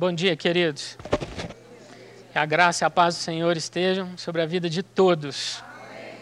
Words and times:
Bom 0.00 0.14
dia, 0.14 0.34
queridos. 0.34 0.96
Que 2.32 2.38
a 2.38 2.46
graça 2.46 2.82
e 2.82 2.86
a 2.86 2.88
paz 2.88 3.16
do 3.16 3.18
Senhor 3.18 3.54
estejam 3.54 4.16
sobre 4.16 4.40
a 4.40 4.46
vida 4.46 4.66
de 4.66 4.82
todos. 4.82 5.62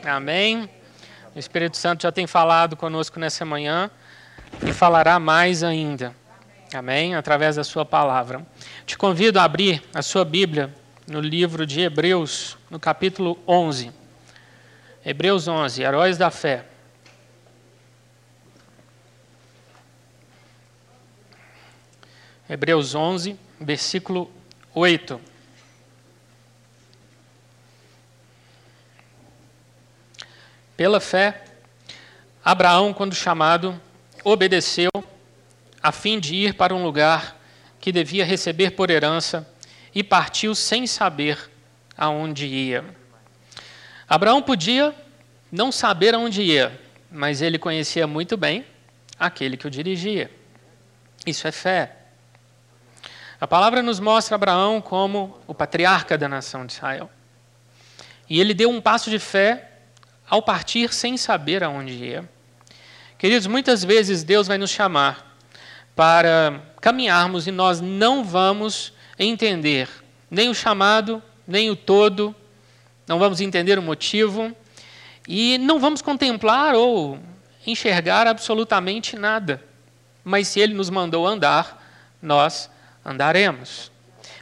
Amém. 0.04 0.68
O 1.32 1.38
Espírito 1.38 1.76
Santo 1.76 2.02
já 2.02 2.10
tem 2.10 2.26
falado 2.26 2.76
conosco 2.76 3.20
nessa 3.20 3.44
manhã 3.44 3.88
e 4.66 4.72
falará 4.72 5.20
mais 5.20 5.62
ainda. 5.62 6.12
Amém? 6.74 7.14
Através 7.14 7.54
da 7.54 7.62
sua 7.62 7.84
palavra. 7.84 8.44
Te 8.84 8.98
convido 8.98 9.38
a 9.38 9.44
abrir 9.44 9.80
a 9.94 10.02
sua 10.02 10.24
Bíblia 10.24 10.74
no 11.06 11.20
livro 11.20 11.64
de 11.64 11.80
Hebreus, 11.80 12.58
no 12.68 12.80
capítulo 12.80 13.38
11. 13.46 13.92
Hebreus 15.06 15.46
11, 15.46 15.82
Heróis 15.84 16.18
da 16.18 16.32
Fé. 16.32 16.64
Hebreus 22.50 22.96
11, 22.96 23.38
versículo 23.60 24.30
8. 24.74 25.20
Pela 30.76 31.00
fé, 31.00 31.44
Abraão, 32.44 32.94
quando 32.94 33.14
chamado, 33.14 33.80
obedeceu 34.22 34.90
a 35.82 35.90
fim 35.90 36.20
de 36.20 36.34
ir 36.34 36.54
para 36.54 36.74
um 36.74 36.82
lugar 36.82 37.36
que 37.80 37.90
devia 37.90 38.24
receber 38.24 38.70
por 38.72 38.90
herança 38.90 39.48
e 39.94 40.04
partiu 40.04 40.54
sem 40.54 40.86
saber 40.86 41.50
aonde 41.96 42.46
ia. 42.46 42.84
Abraão 44.08 44.40
podia 44.40 44.94
não 45.50 45.72
saber 45.72 46.14
aonde 46.14 46.42
ia, 46.42 46.80
mas 47.10 47.42
ele 47.42 47.58
conhecia 47.58 48.06
muito 48.06 48.36
bem 48.36 48.64
aquele 49.18 49.56
que 49.56 49.66
o 49.66 49.70
dirigia. 49.70 50.30
Isso 51.26 51.46
é 51.48 51.52
fé. 51.52 51.97
A 53.40 53.46
palavra 53.46 53.82
nos 53.82 54.00
mostra 54.00 54.34
Abraão 54.34 54.80
como 54.80 55.38
o 55.46 55.54
patriarca 55.54 56.18
da 56.18 56.28
nação 56.28 56.66
de 56.66 56.72
Israel. 56.72 57.08
E 58.28 58.40
ele 58.40 58.52
deu 58.52 58.68
um 58.68 58.80
passo 58.80 59.10
de 59.10 59.18
fé 59.20 59.70
ao 60.28 60.42
partir 60.42 60.92
sem 60.92 61.16
saber 61.16 61.62
aonde 61.62 61.92
ia. 61.92 62.28
Queridos, 63.16 63.46
muitas 63.46 63.84
vezes 63.84 64.24
Deus 64.24 64.48
vai 64.48 64.58
nos 64.58 64.70
chamar 64.70 65.36
para 65.94 66.60
caminharmos 66.80 67.46
e 67.46 67.52
nós 67.52 67.80
não 67.80 68.24
vamos 68.24 68.92
entender 69.18 69.88
nem 70.30 70.48
o 70.48 70.54
chamado, 70.54 71.22
nem 71.46 71.70
o 71.70 71.76
todo, 71.76 72.34
não 73.06 73.18
vamos 73.18 73.40
entender 73.40 73.78
o 73.78 73.82
motivo 73.82 74.54
e 75.26 75.58
não 75.58 75.78
vamos 75.78 76.02
contemplar 76.02 76.74
ou 76.74 77.18
enxergar 77.66 78.26
absolutamente 78.26 79.16
nada. 79.16 79.62
Mas 80.24 80.48
se 80.48 80.60
Ele 80.60 80.74
nos 80.74 80.90
mandou 80.90 81.26
andar, 81.26 81.84
nós 82.20 82.68
andaremos. 83.08 83.90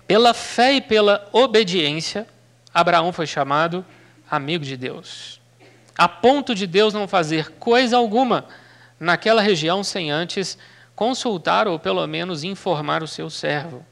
Pela 0.06 0.34
fé 0.34 0.75
e 0.75 0.81
pela 0.81 1.28
obediência, 1.33 2.27
Abraão 2.75 3.12
foi 3.12 3.27
chamado 3.27 3.84
amigo 4.31 4.64
de 4.64 4.77
Deus. 4.77 5.41
A 5.97 6.09
ponto 6.09 6.55
de 6.55 6.67
Deus 6.67 6.92
não 6.92 7.09
fazer 7.09 7.50
coisa 7.53 7.97
alguma 7.97 8.47
naquela 8.98 9.41
região 9.41 9.84
sem 9.84 10.11
antes 10.11 10.59
consultar 10.94 11.69
ou 11.69 11.78
pelo 11.78 12.06
menos 12.06 12.42
informar 12.42 13.03
o 13.03 13.09
seu 13.09 13.31
servo. 13.31 13.84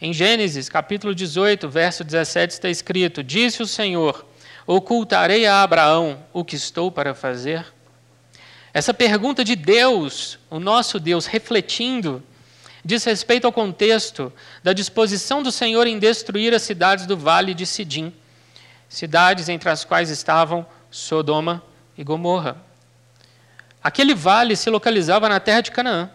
Em 0.00 0.12
Gênesis, 0.12 0.68
capítulo 0.68 1.14
18, 1.14 1.68
verso 1.68 2.02
17 2.02 2.52
está 2.52 2.68
escrito: 2.68 3.22
Disse 3.22 3.62
o 3.62 3.66
Senhor: 3.66 4.26
Ocultarei 4.66 5.46
a 5.46 5.62
Abraão 5.62 6.24
o 6.32 6.44
que 6.44 6.56
estou 6.56 6.90
para 6.90 7.14
fazer? 7.14 7.64
Essa 8.72 8.92
pergunta 8.92 9.44
de 9.44 9.54
Deus, 9.54 10.38
o 10.50 10.58
nosso 10.58 10.98
Deus, 10.98 11.26
refletindo 11.26 12.22
diz 12.84 13.02
respeito 13.04 13.46
ao 13.46 13.52
contexto 13.52 14.32
da 14.62 14.72
disposição 14.72 15.42
do 15.42 15.50
Senhor 15.50 15.86
em 15.86 15.98
destruir 15.98 16.52
as 16.52 16.62
cidades 16.62 17.06
do 17.06 17.16
vale 17.16 17.54
de 17.54 17.64
Sidim, 17.64 18.12
cidades 18.88 19.48
entre 19.48 19.70
as 19.70 19.84
quais 19.84 20.10
estavam 20.10 20.66
Sodoma 20.90 21.62
e 21.96 22.04
Gomorra. 22.04 22.56
Aquele 23.82 24.14
vale 24.14 24.56
se 24.56 24.70
localizava 24.70 25.28
na 25.28 25.40
terra 25.40 25.60
de 25.60 25.70
Canaã. 25.70 26.10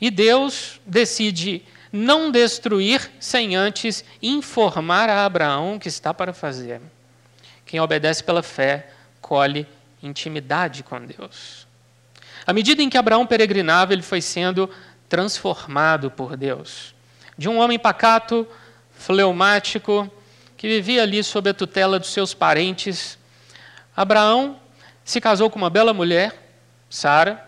E 0.00 0.10
Deus 0.10 0.80
decide 0.86 1.62
não 1.92 2.30
destruir 2.30 3.10
sem 3.20 3.54
antes 3.54 4.04
informar 4.22 5.08
a 5.08 5.24
Abraão 5.24 5.76
o 5.76 5.80
que 5.80 5.88
está 5.88 6.14
para 6.14 6.32
fazer. 6.32 6.80
Quem 7.66 7.80
obedece 7.80 8.24
pela 8.24 8.42
fé 8.42 8.90
colhe 9.20 9.66
intimidade 10.02 10.82
com 10.82 11.04
Deus. 11.04 11.66
À 12.46 12.52
medida 12.52 12.82
em 12.82 12.88
que 12.88 12.98
Abraão 12.98 13.26
peregrinava, 13.26 13.92
ele 13.92 14.02
foi 14.02 14.20
sendo 14.20 14.68
transformado 15.10 16.08
por 16.08 16.36
Deus. 16.36 16.94
De 17.36 17.48
um 17.48 17.58
homem 17.58 17.78
pacato, 17.78 18.46
fleumático, 18.92 20.08
que 20.56 20.68
vivia 20.68 21.02
ali 21.02 21.24
sob 21.24 21.50
a 21.50 21.54
tutela 21.54 21.98
dos 21.98 22.12
seus 22.12 22.32
parentes, 22.32 23.18
Abraão 23.96 24.60
se 25.04 25.20
casou 25.20 25.50
com 25.50 25.58
uma 25.58 25.68
bela 25.68 25.92
mulher, 25.92 26.32
Sara, 26.88 27.44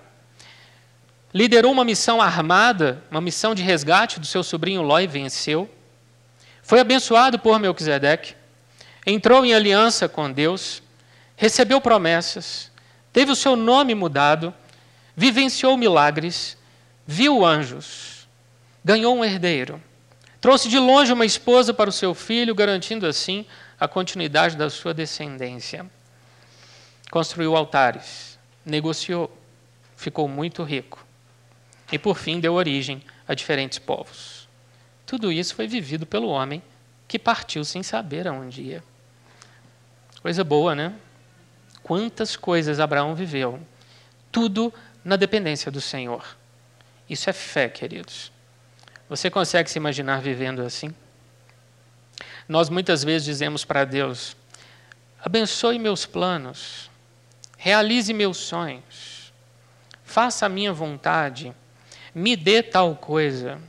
liderou 1.33 1.71
uma 1.71 1.84
missão 1.84 2.21
armada, 2.21 3.00
uma 3.09 3.21
missão 3.21 3.55
de 3.55 3.62
resgate 3.62 4.19
do 4.19 4.27
seu 4.27 4.43
sobrinho 4.43 4.83
Ló 4.83 4.99
e 4.99 5.06
venceu. 5.06 5.71
Foi 6.65 6.81
abençoado 6.81 7.39
por 7.39 7.61
Melquisedeque, 7.61 8.34
entrou 9.06 9.44
em 9.44 9.55
aliança 9.55 10.09
com 10.09 10.33
Deus, 10.33 10.83
recebeu 11.37 11.81
promessas, 11.81 12.73
teve 13.12 13.31
o 13.31 13.37
seu 13.37 13.55
nome 13.55 13.94
mudado, 13.94 14.53
vivenciou 15.15 15.77
milagres 15.77 16.56
viu 17.06 17.44
anjos, 17.44 18.28
ganhou 18.84 19.16
um 19.16 19.24
herdeiro, 19.24 19.82
trouxe 20.40 20.68
de 20.68 20.78
longe 20.78 21.12
uma 21.12 21.24
esposa 21.24 21.72
para 21.72 21.90
o 21.90 21.92
seu 21.92 22.14
filho, 22.14 22.54
garantindo 22.54 23.06
assim 23.06 23.46
a 23.78 23.88
continuidade 23.88 24.56
da 24.56 24.70
sua 24.70 24.94
descendência. 24.94 25.86
Construiu 27.10 27.56
altares, 27.56 28.38
negociou, 28.64 29.30
ficou 29.96 30.26
muito 30.26 30.62
rico 30.62 31.04
e, 31.90 31.98
por 31.98 32.16
fim, 32.16 32.40
deu 32.40 32.54
origem 32.54 33.02
a 33.28 33.34
diferentes 33.34 33.78
povos. 33.78 34.48
Tudo 35.04 35.30
isso 35.30 35.54
foi 35.54 35.66
vivido 35.66 36.06
pelo 36.06 36.28
homem 36.28 36.62
que 37.06 37.19
partiu 37.19 37.64
sem 37.64 37.82
saber 37.82 38.26
aonde 38.26 38.62
ia. 38.62 38.84
Coisa 40.22 40.42
boa, 40.42 40.74
né? 40.74 40.94
Quantas 41.82 42.36
coisas 42.36 42.80
Abraão 42.80 43.14
viveu, 43.14 43.60
tudo 44.30 44.72
na 45.04 45.16
dependência 45.16 45.70
do 45.70 45.80
Senhor. 45.80 46.36
Isso 47.12 47.28
é 47.28 47.33
fé, 47.34 47.69
queridos. 47.69 48.33
Você 49.06 49.28
consegue 49.28 49.69
se 49.69 49.78
imaginar 49.78 50.23
vivendo 50.23 50.62
assim? 50.62 50.95
Nós 52.49 52.71
muitas 52.71 53.05
vezes 53.05 53.27
dizemos 53.27 53.67
para 53.67 53.84
Deus: 53.84 54.34
abençoe 55.23 55.78
meus 55.78 56.06
planos, 56.06 56.91
realize 57.59 58.11
meus 58.15 58.39
sonhos, 58.39 59.31
faça 60.03 60.47
a 60.47 60.49
minha 60.49 60.73
vontade, 60.73 61.55
me 62.15 62.34
dê 62.34 62.62
tal 62.62 62.97
coisa. 62.97 63.61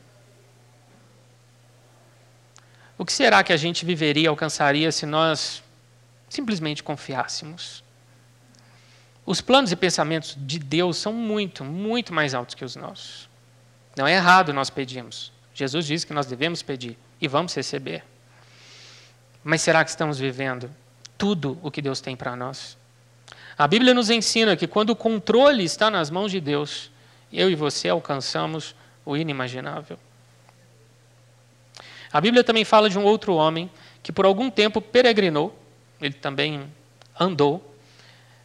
O 2.98 3.04
que 3.04 3.12
será 3.12 3.44
que 3.44 3.52
a 3.52 3.58
gente 3.58 3.84
viveria, 3.84 4.30
alcançaria 4.30 4.90
se 4.90 5.06
nós 5.06 5.62
simplesmente 6.30 6.82
confiássemos? 6.82 7.84
Os 9.26 9.42
planos 9.42 9.74
e 9.74 9.76
pensamentos 9.76 10.34
de 10.38 10.60
Deus 10.60 10.96
são 10.96 11.12
muito, 11.12 11.66
muito 11.66 12.14
mais 12.14 12.34
altos 12.34 12.56
que 12.56 12.64
os 12.64 12.78
nossos. 12.78 13.33
Não 13.96 14.08
é 14.08 14.16
errado 14.16 14.54
nós 14.54 14.70
pedimos. 14.70 15.32
Jesus 15.54 15.86
disse 15.86 16.06
que 16.06 16.14
nós 16.14 16.26
devemos 16.26 16.62
pedir 16.62 16.98
e 17.22 17.28
vamos 17.28 17.54
receber. 17.56 18.04
Mas 19.44 19.62
será 19.62 19.84
que 19.84 19.90
estamos 19.90 20.18
vivendo 20.18 20.70
tudo 21.18 21.60
o 21.62 21.70
que 21.70 21.82
Deus 21.82 22.02
tem 22.02 22.16
para 22.16 22.36
nós? 22.36 22.78
A 23.58 23.68
Bíblia 23.68 23.94
nos 23.94 24.10
ensina 24.10 24.56
que 24.56 24.68
quando 24.68 24.92
o 24.92 24.96
controle 24.96 25.64
está 25.64 25.92
nas 25.92 26.10
mãos 26.10 26.32
de 26.32 26.40
Deus, 26.40 26.90
eu 27.32 27.50
e 27.50 27.56
você 27.56 27.90
alcançamos 27.90 28.76
o 29.06 29.16
inimaginável. 29.16 30.00
A 32.12 32.22
Bíblia 32.22 32.44
também 32.44 32.64
fala 32.64 32.90
de 32.90 32.98
um 32.98 33.04
outro 33.04 33.36
homem 33.36 33.70
que 34.02 34.12
por 34.12 34.26
algum 34.26 34.50
tempo 34.50 34.82
peregrinou, 34.82 35.58
ele 36.02 36.14
também 36.14 36.70
andou, 37.20 37.76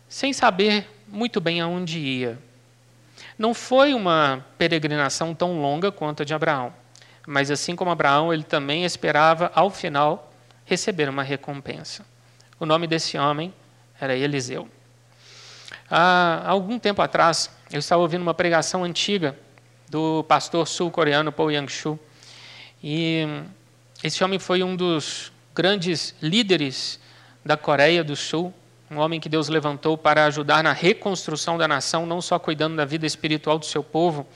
sem 0.09 0.33
saber 0.33 0.89
muito 1.07 1.41
bem 1.41 1.61
aonde 1.61 1.99
ia. 1.99 2.39
Não 3.39 3.55
foi 3.55 3.95
uma 3.95 4.45
peregrinação 4.59 5.33
tão 5.33 5.61
longa 5.61 5.93
quanto 5.93 6.23
a 6.23 6.27
de 6.27 6.35
Abraão, 6.35 6.75
mas 7.25 7.51
assim 7.51 7.77
como 7.77 7.91
Abraão, 7.91 8.33
ele 8.33 8.43
também 8.43 8.85
esperava, 8.85 9.53
ao 9.55 9.71
final, 9.71 10.33
receber 10.65 11.09
uma 11.09 11.23
recompensa. 11.23 12.05
O 12.59 12.67
nome 12.67 12.89
desse 12.89 13.17
homem 13.17 13.55
era 14.01 14.17
Eliseu. 14.17 14.69
Há 15.89 16.43
algum 16.47 16.79
tempo 16.79 17.01
atrás, 17.01 17.51
eu 17.71 17.79
estava 17.79 18.03
ouvindo 18.03 18.23
uma 18.23 18.35
pregação 18.35 18.83
antiga 18.83 19.39
do 19.89 20.25
pastor 20.25 20.67
sul-coreano 20.67 21.31
Paul 21.31 21.53
Yang-shu, 21.53 21.99
e 22.83 23.25
esse 24.03 24.23
homem 24.25 24.39
foi 24.39 24.63
um 24.63 24.75
dos 24.75 25.33
grandes 25.55 26.15
líderes 26.21 26.99
da 27.45 27.57
Coreia 27.57 28.03
do 28.03 28.17
Sul 28.17 28.53
um 28.91 28.99
homem 28.99 29.21
que 29.21 29.29
Deus 29.29 29.49
levantou 29.49 29.99
para 29.99 30.25
ajudar 30.27 30.63
na 30.63 30.73
reconstrução 30.73 31.59
da 31.59 31.69
nação, 31.69 32.07
não 32.07 32.21
só 32.21 32.39
cuidando 32.39 32.77
da 32.77 32.85
vida 32.85 33.07
espiritual 33.07 33.59
do 33.59 33.67
seu 33.67 33.83
povo, 33.83 34.27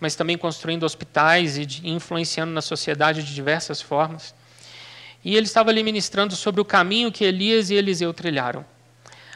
mas 0.00 0.14
também 0.14 0.38
construindo 0.38 0.84
hospitais 0.84 1.58
e 1.58 1.66
influenciando 1.84 2.52
na 2.52 2.62
sociedade 2.62 3.22
de 3.22 3.34
diversas 3.34 3.80
formas. 3.82 4.34
E 5.24 5.36
ele 5.36 5.46
estava 5.46 5.70
ali 5.70 5.82
ministrando 5.82 6.34
sobre 6.34 6.60
o 6.60 6.64
caminho 6.64 7.12
que 7.12 7.24
Elias 7.24 7.70
e 7.70 7.74
Eliseu 7.74 8.14
trilharam. 8.14 8.64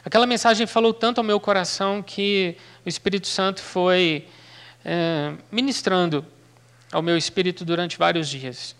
Aquela 0.04 0.26
mensagem 0.26 0.66
falou 0.66 0.94
tanto 0.94 1.18
ao 1.18 1.24
meu 1.24 1.38
coração 1.38 2.02
que 2.02 2.56
o 2.84 2.88
Espírito 2.88 3.28
Santo 3.28 3.60
foi 3.60 4.26
é, 4.84 5.32
ministrando 5.50 6.24
ao 6.90 7.02
meu 7.02 7.16
espírito 7.16 7.64
durante 7.64 7.96
vários 7.96 8.28
dias. 8.28 8.74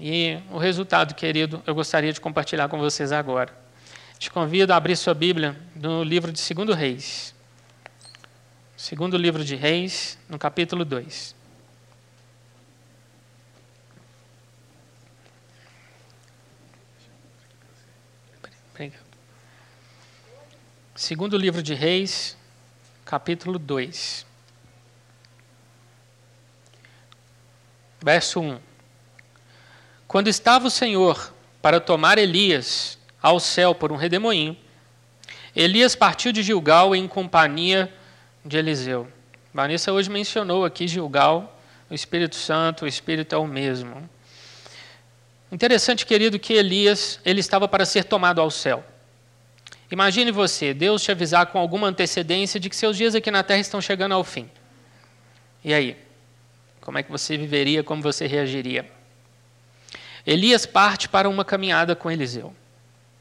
E 0.00 0.38
o 0.50 0.58
resultado, 0.58 1.14
querido, 1.14 1.62
eu 1.66 1.74
gostaria 1.74 2.12
de 2.12 2.20
compartilhar 2.20 2.68
com 2.68 2.78
vocês 2.78 3.12
agora. 3.12 3.67
Te 4.18 4.30
convido 4.30 4.72
a 4.72 4.76
abrir 4.76 4.96
sua 4.96 5.14
Bíblia 5.14 5.56
no 5.76 6.02
livro 6.02 6.32
de 6.32 6.54
2 6.54 6.76
Reis. 6.76 7.34
Segundo 8.76 9.16
livro 9.16 9.44
de 9.44 9.54
Reis, 9.54 10.18
no 10.28 10.38
capítulo 10.38 10.84
2. 10.84 11.38
Segundo 20.98 21.38
livro 21.38 21.62
de 21.62 21.74
Reis, 21.74 22.36
capítulo 23.04 23.56
2. 23.56 24.26
Verso 28.02 28.40
1. 28.40 28.60
Quando 30.08 30.26
estava 30.26 30.66
o 30.66 30.70
Senhor 30.70 31.32
para 31.62 31.80
tomar 31.80 32.18
Elias 32.18 32.97
ao 33.22 33.40
céu 33.40 33.74
por 33.74 33.92
um 33.92 33.96
redemoinho, 33.96 34.56
Elias 35.54 35.94
partiu 35.94 36.32
de 36.32 36.42
Gilgal 36.42 36.94
em 36.94 37.08
companhia 37.08 37.92
de 38.44 38.56
Eliseu. 38.56 39.08
Vanessa 39.52 39.92
hoje 39.92 40.10
mencionou 40.10 40.64
aqui 40.64 40.86
Gilgal, 40.86 41.60
o 41.90 41.94
Espírito 41.94 42.36
Santo, 42.36 42.84
o 42.84 42.88
Espírito 42.88 43.34
é 43.34 43.38
o 43.38 43.46
mesmo. 43.46 44.08
Interessante, 45.50 46.04
querido, 46.04 46.38
que 46.38 46.52
Elias 46.52 47.18
ele 47.24 47.40
estava 47.40 47.66
para 47.66 47.84
ser 47.86 48.04
tomado 48.04 48.40
ao 48.40 48.50
céu. 48.50 48.84
Imagine 49.90 50.30
você, 50.30 50.74
Deus 50.74 51.02
te 51.02 51.10
avisar 51.10 51.46
com 51.46 51.58
alguma 51.58 51.86
antecedência 51.86 52.60
de 52.60 52.68
que 52.68 52.76
seus 52.76 52.96
dias 52.96 53.14
aqui 53.14 53.30
na 53.30 53.42
terra 53.42 53.60
estão 53.60 53.80
chegando 53.80 54.12
ao 54.12 54.22
fim. 54.22 54.50
E 55.64 55.72
aí? 55.72 55.96
Como 56.80 56.98
é 56.98 57.02
que 57.02 57.10
você 57.10 57.36
viveria, 57.36 57.82
como 57.82 58.02
você 58.02 58.26
reagiria? 58.26 58.88
Elias 60.26 60.66
parte 60.66 61.08
para 61.08 61.28
uma 61.28 61.44
caminhada 61.44 61.96
com 61.96 62.10
Eliseu. 62.10 62.54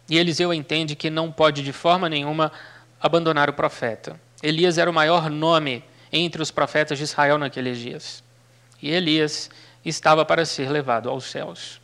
E 0.09 0.17
Eliseu 0.17 0.53
entende 0.53 0.95
que 0.95 1.09
não 1.09 1.31
pode 1.31 1.63
de 1.63 1.73
forma 1.73 2.07
nenhuma 2.07 2.51
abandonar 2.99 3.49
o 3.49 3.53
profeta. 3.53 4.19
Elias 4.41 4.77
era 4.77 4.89
o 4.89 4.93
maior 4.93 5.29
nome 5.29 5.83
entre 6.11 6.41
os 6.41 6.51
profetas 6.51 6.97
de 6.97 7.03
Israel 7.03 7.37
naqueles 7.37 7.77
dias. 7.77 8.23
E 8.81 8.91
Elias 8.91 9.49
estava 9.83 10.23
para 10.23 10.45
ser 10.45 10.69
levado 10.69 11.09
aos 11.09 11.25
céus. 11.25 11.81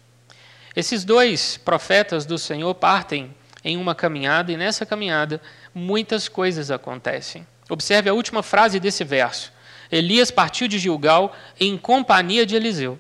Esses 0.75 1.03
dois 1.03 1.57
profetas 1.57 2.25
do 2.25 2.37
Senhor 2.37 2.73
partem 2.75 3.33
em 3.63 3.77
uma 3.77 3.95
caminhada, 3.95 4.51
e 4.51 4.57
nessa 4.57 4.85
caminhada 4.85 5.41
muitas 5.73 6.27
coisas 6.27 6.71
acontecem. 6.71 7.47
Observe 7.69 8.09
a 8.09 8.13
última 8.13 8.43
frase 8.43 8.79
desse 8.79 9.03
verso. 9.03 9.51
Elias 9.91 10.31
partiu 10.31 10.67
de 10.67 10.79
Gilgal 10.79 11.35
em 11.59 11.77
companhia 11.77 12.45
de 12.45 12.55
Eliseu. 12.55 12.99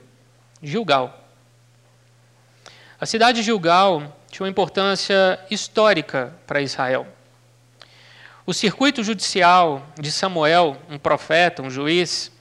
Gilgal. 0.61 1.27
A 2.99 3.05
cidade 3.05 3.39
de 3.39 3.43
Gilgal 3.43 4.17
tinha 4.33 4.45
uma 4.45 4.49
importância 4.49 5.39
histórica 5.51 6.33
para 6.47 6.59
Israel. 6.59 7.05
O 8.47 8.51
circuito 8.51 9.03
judicial 9.03 9.85
de 9.95 10.11
Samuel, 10.11 10.75
um 10.89 10.97
profeta, 10.97 11.61
um 11.61 11.69
juiz, 11.69 12.31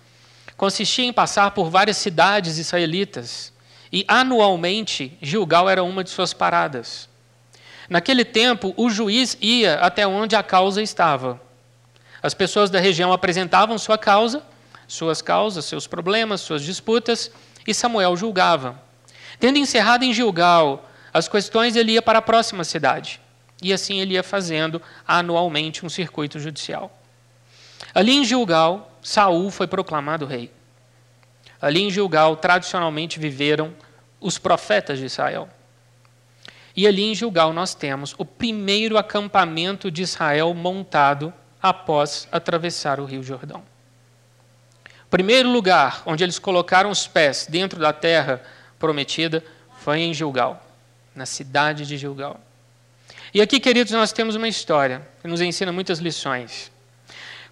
consistia 0.57 1.05
em 1.05 1.13
passar 1.13 1.51
por 1.51 1.69
várias 1.69 1.99
cidades 1.99 2.57
israelitas 2.57 3.53
e 3.93 4.07
anualmente 4.09 5.19
Gilgal 5.21 5.69
era 5.69 5.85
uma 5.85 6.03
de 6.03 6.09
suas 6.09 6.33
paradas. 6.33 7.11
Naquele 7.91 8.25
tempo, 8.25 8.73
o 8.79 8.89
juiz 8.89 9.37
ia 9.39 9.75
até 9.75 10.07
onde 10.07 10.35
a 10.35 10.43
causa 10.43 10.81
estava. 10.81 11.39
As 12.23 12.33
pessoas 12.33 12.71
da 12.71 12.81
região 12.81 13.13
apresentavam 13.13 13.77
sua 13.77 13.99
causa, 13.99 14.43
suas 14.89 15.21
causas, 15.21 15.67
seus 15.67 15.87
problemas, 15.87 16.41
suas 16.41 16.63
disputas, 16.63 17.31
e 17.67 17.75
Samuel 17.75 18.17
julgava. 18.17 18.81
Tendo 19.39 19.59
encerrado 19.59 20.05
em 20.05 20.15
Gilgal 20.15 20.89
as 21.13 21.29
questões, 21.29 21.77
ele 21.77 21.93
ia 21.93 22.03
para 22.03 22.19
a 22.19 22.23
próxima 22.23 22.65
cidade. 22.65 23.21
E 23.63 23.73
assim 23.73 24.01
ele 24.01 24.15
ia 24.15 24.23
fazendo 24.23 24.81
anualmente 25.07 25.85
um 25.85 25.89
circuito 25.89 26.39
judicial. 26.39 26.99
Ali 27.95 28.13
em 28.13 28.25
Gilgal, 28.25 28.91
Saul 29.03 29.51
foi 29.51 29.67
proclamado 29.67 30.27
rei. 30.27 30.51
Ali 31.61 31.83
em 31.83 31.91
Gilgal, 31.91 32.37
tradicionalmente 32.37 33.21
viveram 33.21 33.75
os 34.21 34.39
profetas 34.39 34.99
de 34.99 35.05
Israel. 35.05 35.49
E 36.75 36.87
ali 36.87 37.03
em 37.03 37.15
Gilgal 37.15 37.53
nós 37.53 37.75
temos 37.75 38.15
o 38.17 38.25
primeiro 38.25 38.97
acampamento 38.97 39.91
de 39.91 40.03
Israel 40.03 40.55
montado 40.55 41.33
após 41.63 42.27
atravessar 42.33 42.99
o 42.99 43.05
Rio 43.05 43.23
Jordão. 43.23 43.63
O 45.05 45.11
primeiro 45.11 45.51
lugar 45.51 46.03
onde 46.07 46.25
eles 46.25 46.39
colocaram 46.39 46.91
os 46.91 47.07
pés 47.07 47.47
dentro 47.49 47.79
da 47.79 47.93
terra 47.93 48.43
prometida 48.79 49.45
foi 49.79 50.01
em 50.01 50.15
Gilgal, 50.15 50.65
na 51.15 51.27
cidade 51.27 51.87
de 51.87 51.97
Gilgal. 51.97 52.41
E 53.35 53.41
aqui, 53.41 53.59
queridos, 53.59 53.93
nós 53.93 54.13
temos 54.13 54.35
uma 54.35 54.49
história 54.49 55.07
que 55.21 55.29
nos 55.29 55.41
ensina 55.41 55.73
muitas 55.73 55.99
lições. 55.99 56.71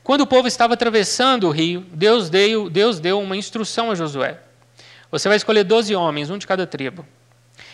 Quando 0.02 0.22
o 0.22 0.26
povo 0.26 0.48
estava 0.48 0.74
atravessando 0.74 1.46
o 1.46 1.50
rio, 1.50 1.86
Deus 1.92 2.28
deu, 2.28 2.68
Deus 2.68 3.00
deu 3.00 3.20
uma 3.20 3.36
instrução 3.36 3.90
a 3.90 3.94
Josué. 3.94 4.38
Você 5.10 5.28
vai 5.28 5.36
escolher 5.36 5.64
doze 5.64 5.94
homens, 5.94 6.30
um 6.30 6.38
de 6.38 6.46
cada 6.46 6.66
tribo. 6.66 7.06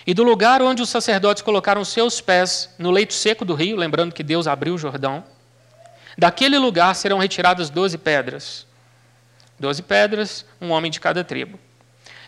E 0.07 0.15
do 0.15 0.23
lugar 0.23 0.63
onde 0.63 0.83
os 0.83 0.89
sacerdotes 0.89 1.43
colocaram 1.43 1.85
seus 1.85 2.21
pés 2.21 2.73
no 2.79 2.91
leito 2.91 3.13
seco 3.13 3.45
do 3.45 3.55
rio, 3.55 3.77
lembrando 3.77 4.15
que 4.15 4.23
Deus 4.23 4.47
abriu 4.47 4.75
o 4.75 4.79
Jordão, 4.79 5.25
daquele 6.17 6.59
lugar 6.59 6.95
serão 6.95 7.19
retiradas 7.19 7.71
doze 7.71 7.99
pedras. 7.99 8.67
Doze 9.59 9.83
pedras, 9.83 10.45
um 10.61 10.71
homem 10.71 10.91
de 10.91 11.01
cada 11.01 11.25
tribo. 11.25 11.59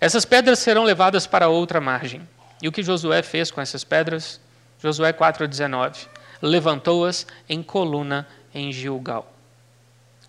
Essas 0.00 0.24
pedras 0.24 0.58
serão 0.58 0.84
levadas 0.84 1.26
para 1.26 1.48
outra 1.48 1.80
margem. 1.80 2.26
E 2.62 2.68
o 2.68 2.72
que 2.72 2.82
Josué 2.82 3.22
fez 3.22 3.50
com 3.50 3.60
essas 3.60 3.84
pedras? 3.84 4.40
Josué 4.82 5.12
4,19. 5.12 6.06
Levantou-as 6.42 7.26
em 7.48 7.62
coluna 7.62 8.26
em 8.54 8.72
Gilgal. 8.72 9.32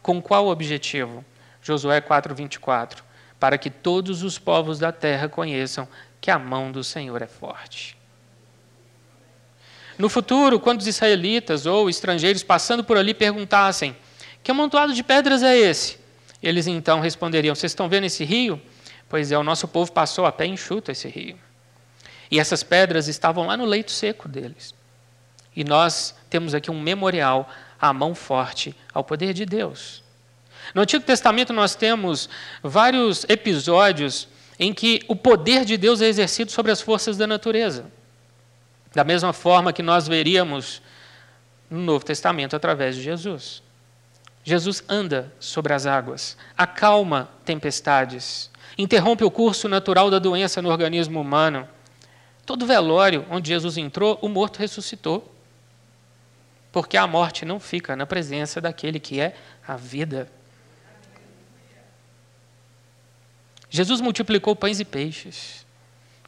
Com 0.02 0.22
qual 0.22 0.48
objetivo? 0.48 1.24
Josué 1.62 2.02
4,24. 2.02 3.00
Para 3.40 3.58
que 3.58 3.70
todos 3.70 4.24
os 4.24 4.38
povos 4.38 4.80
da 4.80 4.92
terra 4.92 5.30
conheçam 5.30 5.88
que 6.20 6.30
a 6.30 6.38
mão 6.38 6.72
do 6.72 6.84
Senhor 6.84 7.22
é 7.22 7.28
forte. 7.28 7.98
No 9.98 10.08
futuro, 10.08 10.60
quando 10.60 10.80
os 10.80 10.88
israelitas 10.88 11.66
ou 11.66 11.90
estrangeiros 11.90 12.44
passando 12.44 12.84
por 12.84 12.98
ali 12.98 13.14
perguntassem: 13.14 13.96
Que 14.44 14.52
amontoado 14.52 14.94
de 14.94 15.04
pedras 15.04 15.44
é 15.44 15.58
esse? 15.58 15.98
Eles 16.42 16.68
então 16.68 17.00
responderiam: 17.00 17.56
Vocês 17.56 17.72
estão 17.72 17.90
vendo 17.90 18.06
esse 18.06 18.24
rio? 18.24 18.62
Pois 19.08 19.32
é, 19.32 19.38
o 19.38 19.44
nosso 19.44 19.68
povo 19.68 19.92
passou 19.92 20.26
a 20.26 20.32
pé 20.32 20.46
enxuto 20.46 20.92
esse 20.92 21.08
rio. 21.08 21.38
E 22.32 22.40
essas 22.40 22.64
pedras 22.64 23.08
estavam 23.08 23.48
lá 23.48 23.58
no 23.58 23.66
leito 23.66 23.92
seco 23.92 24.28
deles. 24.28 24.74
E 25.56 25.64
nós 25.64 26.16
temos 26.30 26.54
aqui 26.54 26.70
um 26.70 26.80
memorial 26.80 27.50
à 27.80 27.92
mão 27.92 28.14
forte, 28.14 28.76
ao 28.94 29.04
poder 29.04 29.34
de 29.34 29.46
Deus. 29.46 30.04
No 30.74 30.82
Antigo 30.82 31.04
Testamento 31.04 31.52
nós 31.52 31.76
temos 31.76 32.30
vários 32.62 33.26
episódios 33.28 34.28
em 34.60 34.74
que 34.74 35.02
o 35.08 35.16
poder 35.16 35.66
de 35.66 35.78
Deus 35.78 36.02
é 36.02 36.08
exercido 36.08 36.52
sobre 36.52 36.72
as 36.72 36.82
forças 36.82 37.18
da 37.18 37.26
natureza. 37.26 37.86
Da 38.94 39.04
mesma 39.04 39.34
forma 39.34 39.74
que 39.74 39.82
nós 39.82 40.08
veríamos 40.08 40.82
no 41.70 41.80
Novo 41.80 42.04
Testamento 42.04 42.56
através 42.56 42.96
de 42.96 43.02
Jesus. 43.02 43.64
Jesus 44.44 44.84
anda 44.88 45.32
sobre 45.40 45.74
as 45.74 45.86
águas, 45.86 46.38
acalma 46.58 47.30
tempestades, 47.46 48.50
interrompe 48.78 49.24
o 49.24 49.32
curso 49.32 49.68
natural 49.68 50.10
da 50.10 50.20
doença 50.20 50.62
no 50.62 50.70
organismo 50.70 51.22
humano 51.22 51.68
Todo 52.50 52.66
velório 52.66 53.28
onde 53.30 53.50
Jesus 53.50 53.78
entrou, 53.78 54.18
o 54.24 54.28
morto 54.28 54.58
ressuscitou. 54.58 55.32
Porque 56.72 56.98
a 56.98 57.06
morte 57.06 57.46
não 57.46 57.60
fica 57.60 57.96
na 57.96 58.08
presença 58.08 58.60
daquele 58.60 59.00
que 59.00 59.20
é 59.20 59.36
a 59.68 59.76
vida. 59.76 60.28
Jesus 63.70 64.02
multiplicou 64.02 64.56
pães 64.56 64.80
e 64.80 64.84
peixes. 64.84 65.64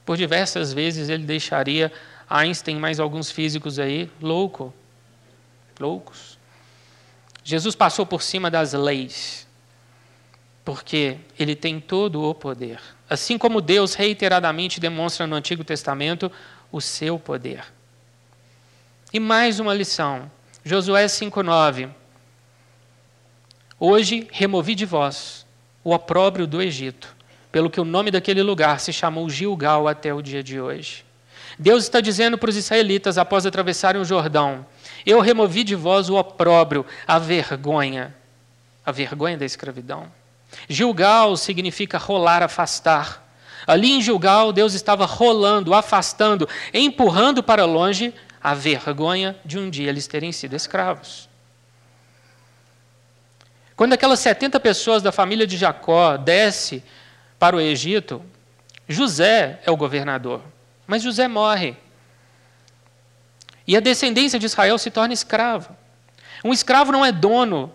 Por 0.06 0.16
diversas 0.16 0.72
vezes 0.72 1.10
ele 1.10 1.24
deixaria 1.24 1.92
Einstein 2.30 2.78
mais 2.78 3.00
alguns 3.00 3.32
físicos 3.32 3.80
aí 3.80 4.08
louco, 4.22 4.72
loucos. 5.80 6.38
Jesus 7.44 7.74
passou 7.74 8.06
por 8.06 8.22
cima 8.22 8.52
das 8.52 8.74
leis, 8.74 9.48
porque 10.64 11.18
ele 11.38 11.56
tem 11.56 11.80
todo 11.80 12.24
o 12.24 12.36
poder. 12.36 12.80
Assim 13.10 13.38
como 13.38 13.62
Deus 13.62 13.94
reiteradamente 13.94 14.80
demonstra 14.80 15.26
no 15.28 15.36
Antigo 15.36 15.64
Testamento 15.64 16.32
o 16.72 16.80
seu 16.80 17.20
poder. 17.20 17.64
E 19.14 19.20
mais 19.20 19.60
uma 19.60 19.74
lição. 19.74 20.32
Josué 20.64 21.06
5,9. 21.06 21.90
Hoje 23.80 24.28
removi 24.32 24.76
de 24.76 24.86
vós 24.86 25.46
o 25.84 25.94
opróbrio 25.94 26.46
do 26.46 26.62
Egito, 26.62 27.16
pelo 27.52 27.70
que 27.70 27.82
o 27.82 27.86
nome 27.86 28.12
daquele 28.12 28.44
lugar 28.44 28.80
se 28.80 28.94
chamou 28.94 29.30
Gilgal 29.30 29.88
até 29.88 30.14
o 30.14 30.22
dia 30.22 30.44
de 30.44 30.62
hoje. 30.62 31.04
Deus 31.58 31.84
está 31.84 32.00
dizendo 32.00 32.38
para 32.38 32.50
os 32.50 32.56
israelitas, 32.56 33.18
após 33.18 33.46
atravessarem 33.46 34.00
o 34.00 34.06
Jordão: 34.06 34.66
Eu 35.06 35.20
removi 35.20 35.64
de 35.64 35.76
vós 35.76 36.10
o 36.10 36.16
opróbrio, 36.16 36.86
a 37.08 37.20
vergonha, 37.20 38.16
a 38.86 38.92
vergonha 38.92 39.38
da 39.38 39.46
escravidão. 39.46 40.12
Gilgal 40.68 41.36
significa 41.38 41.98
rolar, 41.98 42.44
afastar. 42.44 43.22
Ali 43.68 43.92
em 43.92 44.02
Gilgal, 44.02 44.52
Deus 44.52 44.74
estava 44.74 45.06
rolando, 45.06 45.74
afastando, 45.74 46.48
empurrando 46.74 47.44
para 47.44 47.66
longe 47.66 48.14
a 48.44 48.54
vergonha 48.54 49.36
de 49.46 49.60
um 49.60 49.70
dia 49.70 49.90
eles 49.90 50.08
terem 50.08 50.32
sido 50.32 50.56
escravos. 50.56 51.30
Quando 53.76 53.94
aquelas 53.94 54.20
70 54.20 54.60
pessoas 54.60 55.02
da 55.02 55.12
família 55.12 55.46
de 55.46 55.58
Jacó 55.58 56.18
desce 56.18 56.84
para 57.40 57.56
o 57.56 57.62
Egito, 57.62 58.22
José 58.88 59.60
é 59.66 59.72
o 59.72 59.78
governador, 59.78 60.42
mas 60.86 61.02
José 61.02 61.28
morre. 61.28 61.76
E 63.66 63.78
a 63.78 63.80
descendência 63.80 64.38
de 64.38 64.46
Israel 64.46 64.78
se 64.78 64.92
torna 64.92 65.14
escrava. 65.14 65.78
Um 66.44 66.52
escravo 66.52 66.92
não 66.92 67.06
é 67.06 67.12
dono 67.12 67.72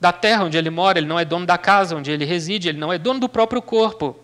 da 0.00 0.12
terra 0.12 0.44
onde 0.44 0.56
ele 0.56 0.70
mora, 0.70 0.98
ele 0.98 1.06
não 1.06 1.18
é 1.18 1.24
dono 1.24 1.46
da 1.46 1.56
casa 1.56 1.96
onde 1.96 2.10
ele 2.10 2.24
reside, 2.24 2.68
ele 2.68 2.78
não 2.78 2.92
é 2.92 2.98
dono 2.98 3.20
do 3.20 3.28
próprio 3.28 3.62
corpo. 3.62 4.16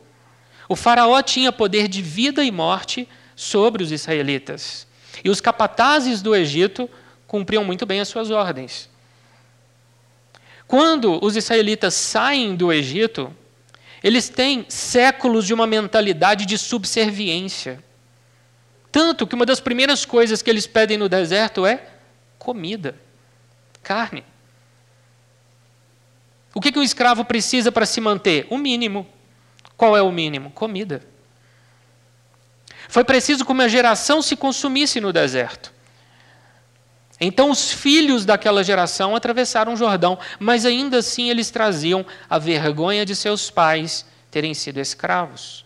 O 0.69 0.77
Faraó 0.77 1.21
tinha 1.23 1.53
poder 1.53 1.89
de 1.89 2.03
vida 2.03 2.45
e 2.45 2.51
morte 2.51 3.09
sobre 3.35 3.83
os 3.83 3.91
israelitas. 3.91 4.87
E 5.25 5.31
os 5.31 5.41
capatazes 5.41 6.23
do 6.23 6.35
Egito 6.35 6.89
cumpriam 7.27 7.65
muito 7.65 7.87
bem 7.87 8.01
as 8.01 8.09
suas 8.09 8.31
ordens. 8.31 8.89
Quando 10.67 11.23
os 11.23 11.37
israelitas 11.37 11.95
saem 11.95 12.55
do 12.55 12.73
Egito, 12.73 13.35
eles 14.03 14.29
têm 14.29 14.67
séculos 14.69 15.47
de 15.47 15.55
uma 15.55 15.67
mentalidade 15.67 16.47
de 16.47 16.59
subserviência. 16.59 17.83
Tanto 18.91 19.27
que 19.27 19.35
uma 19.35 19.47
das 19.47 19.61
primeiras 19.61 20.05
coisas 20.05 20.43
que 20.43 20.51
eles 20.51 20.67
pedem 20.67 20.99
no 20.99 21.09
deserto 21.09 21.65
é 21.65 21.87
comida, 22.39 22.95
carne. 23.83 24.25
O 26.55 26.61
que, 26.61 26.71
que 26.71 26.79
um 26.79 26.83
escravo 26.83 27.25
precisa 27.25 27.73
para 27.73 27.87
se 27.87 28.01
manter? 28.01 28.47
O 28.51 28.59
mínimo. 28.59 29.07
Qual 29.77 29.97
é 29.97 30.03
o 30.03 30.13
mínimo? 30.13 30.51
Comida. 30.51 31.03
Foi 32.89 33.05
preciso 33.05 33.45
que 33.45 33.53
uma 33.53 33.69
geração 33.69 34.21
se 34.21 34.37
consumisse 34.37 35.01
no 35.01 35.13
deserto. 35.13 35.73
Então 37.21 37.51
os 37.51 37.73
filhos 37.73 38.25
daquela 38.25 38.65
geração 38.65 39.15
atravessaram 39.15 39.75
o 39.75 39.77
Jordão, 39.77 40.19
mas 40.41 40.67
ainda 40.67 40.99
assim 40.99 41.31
eles 41.31 41.51
traziam 41.51 42.05
a 42.29 42.39
vergonha 42.39 43.07
de 43.07 43.15
seus 43.15 43.49
pais 43.49 44.05
terem 44.31 44.53
sido 44.55 44.81
escravos. 44.81 45.65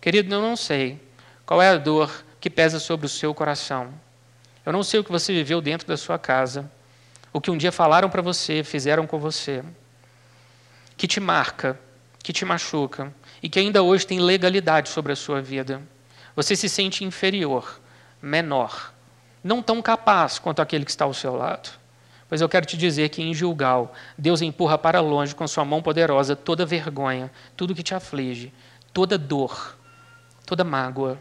Querido, 0.00 0.32
eu 0.32 0.40
não 0.40 0.56
sei 0.56 1.00
qual 1.44 1.60
é 1.60 1.70
a 1.70 1.76
dor 1.76 2.24
que 2.40 2.48
pesa 2.48 2.78
sobre 2.78 3.04
o 3.04 3.08
seu 3.08 3.34
coração. 3.34 3.92
Eu 4.64 4.72
não 4.72 4.82
sei 4.82 5.00
o 5.00 5.04
que 5.04 5.10
você 5.10 5.32
viveu 5.32 5.60
dentro 5.60 5.88
da 5.88 5.96
sua 5.96 6.18
casa, 6.18 6.70
o 7.32 7.40
que 7.40 7.50
um 7.50 7.56
dia 7.56 7.72
falaram 7.72 8.08
para 8.08 8.22
você, 8.22 8.62
fizeram 8.62 9.06
com 9.06 9.18
você, 9.18 9.64
que 11.00 11.08
te 11.08 11.18
marca, 11.18 11.80
que 12.22 12.30
te 12.30 12.44
machuca 12.44 13.10
e 13.42 13.48
que 13.48 13.58
ainda 13.58 13.82
hoje 13.82 14.06
tem 14.06 14.20
legalidade 14.20 14.90
sobre 14.90 15.12
a 15.12 15.16
sua 15.16 15.40
vida. 15.40 15.80
Você 16.36 16.54
se 16.54 16.68
sente 16.68 17.06
inferior, 17.06 17.80
menor, 18.20 18.92
não 19.42 19.62
tão 19.62 19.80
capaz 19.80 20.38
quanto 20.38 20.60
aquele 20.60 20.84
que 20.84 20.90
está 20.90 21.06
ao 21.06 21.14
seu 21.14 21.34
lado. 21.34 21.70
Pois 22.28 22.42
eu 22.42 22.50
quero 22.50 22.66
te 22.66 22.76
dizer 22.76 23.08
que 23.08 23.22
em 23.22 23.32
Gilgal, 23.32 23.94
Deus 24.18 24.42
empurra 24.42 24.76
para 24.76 25.00
longe 25.00 25.34
com 25.34 25.48
sua 25.48 25.64
mão 25.64 25.80
poderosa 25.80 26.36
toda 26.36 26.66
vergonha, 26.66 27.32
tudo 27.56 27.74
que 27.74 27.82
te 27.82 27.94
aflige, 27.94 28.52
toda 28.92 29.16
dor, 29.16 29.78
toda 30.44 30.64
mágoa, 30.64 31.18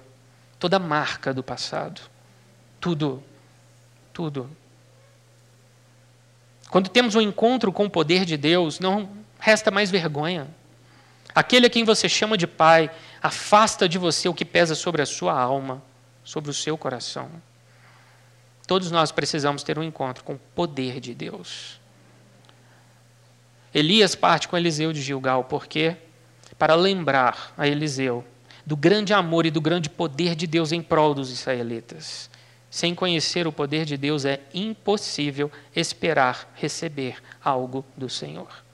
toda 0.60 0.78
marca 0.78 1.34
do 1.34 1.42
passado. 1.42 2.02
Tudo, 2.82 3.24
tudo. 4.12 4.50
Quando 6.70 6.90
temos 6.90 7.16
um 7.16 7.22
encontro 7.22 7.72
com 7.72 7.86
o 7.86 7.90
poder 7.90 8.26
de 8.26 8.36
Deus, 8.36 8.82
não 8.82 9.20
resta 9.40 9.72
mais 9.72 9.90
vergonha. 9.90 10.48
Aquele 11.34 11.68
a 11.68 11.70
quem 11.70 11.84
você 11.84 12.10
chama 12.10 12.38
de 12.38 12.46
Pai 12.46 12.92
afasta 13.22 13.88
de 13.88 13.98
você 13.98 14.28
o 14.28 14.34
que 14.34 14.46
pesa 14.46 14.76
sobre 14.76 15.02
a 15.02 15.06
sua 15.06 15.40
alma, 15.40 15.82
sobre 16.24 16.52
o 16.52 16.54
seu 16.54 16.78
coração. 16.78 17.30
Todos 18.68 18.92
nós 18.92 19.12
precisamos 19.12 19.64
ter 19.64 19.80
um 19.80 19.84
encontro 19.84 20.24
com 20.24 20.34
o 20.34 20.40
poder 20.54 21.00
de 21.00 21.16
Deus. 21.16 21.80
Elias 23.74 24.16
parte 24.16 24.48
com 24.48 24.58
Eliseu 24.58 24.92
de 24.92 25.02
Gilgal, 25.02 25.44
porque 25.44 25.96
para 26.58 26.76
lembrar 26.76 27.54
a 27.58 27.68
Eliseu 27.68 28.26
do 28.66 28.76
grande 28.76 29.14
amor 29.14 29.46
e 29.46 29.52
do 29.52 29.62
grande 29.62 29.90
poder 29.90 30.36
de 30.36 30.46
Deus 30.46 30.72
em 30.72 30.82
prol 30.82 31.16
dos 31.16 31.32
israelitas. 31.32 32.30
Sem 32.70 32.94
conhecer 32.94 33.48
o 33.48 33.52
poder 33.52 33.86
de 33.86 33.98
Deus 33.98 34.26
é 34.26 34.42
impossível 34.54 35.52
esperar 35.76 36.52
receber 36.54 37.18
algo 37.44 37.84
do 37.98 38.08
Senhor. 38.08 38.69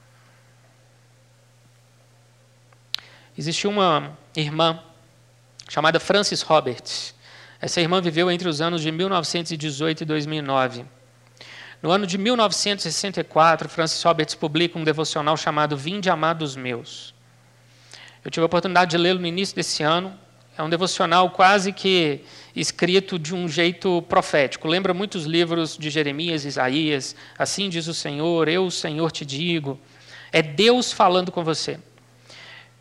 Existiu 3.38 3.68
uma 3.68 4.16
irmã 4.34 4.80
chamada 5.68 6.00
Frances 6.00 6.40
Roberts. 6.40 7.14
Essa 7.60 7.82
irmã 7.82 8.00
viveu 8.00 8.30
entre 8.30 8.48
os 8.48 8.62
anos 8.62 8.80
de 8.80 8.90
1918 8.90 10.02
e 10.02 10.06
2009. 10.06 10.84
No 11.82 11.90
ano 11.90 12.06
de 12.06 12.16
1964, 12.16 13.68
Francis 13.68 14.02
Roberts 14.02 14.34
publica 14.34 14.78
um 14.78 14.84
devocional 14.84 15.36
chamado 15.36 15.76
Vinde 15.76 16.08
Amados 16.08 16.56
Meus. 16.56 17.14
Eu 18.24 18.30
tive 18.30 18.42
a 18.42 18.46
oportunidade 18.46 18.92
de 18.92 18.96
lê-lo 18.96 19.20
no 19.20 19.26
início 19.26 19.54
desse 19.54 19.82
ano. 19.82 20.18
É 20.56 20.62
um 20.62 20.70
devocional 20.70 21.28
quase 21.28 21.72
que 21.72 22.24
escrito 22.54 23.18
de 23.18 23.34
um 23.34 23.46
jeito 23.46 24.00
profético. 24.08 24.66
Lembra 24.66 24.94
muitos 24.94 25.26
livros 25.26 25.76
de 25.76 25.90
Jeremias, 25.90 26.46
Isaías. 26.46 27.14
Assim 27.38 27.68
diz 27.68 27.86
o 27.86 27.92
Senhor, 27.92 28.48
eu, 28.48 28.64
o 28.64 28.70
Senhor, 28.70 29.12
te 29.12 29.26
digo. 29.26 29.78
É 30.32 30.40
Deus 30.40 30.90
falando 30.90 31.30
com 31.30 31.44
você. 31.44 31.78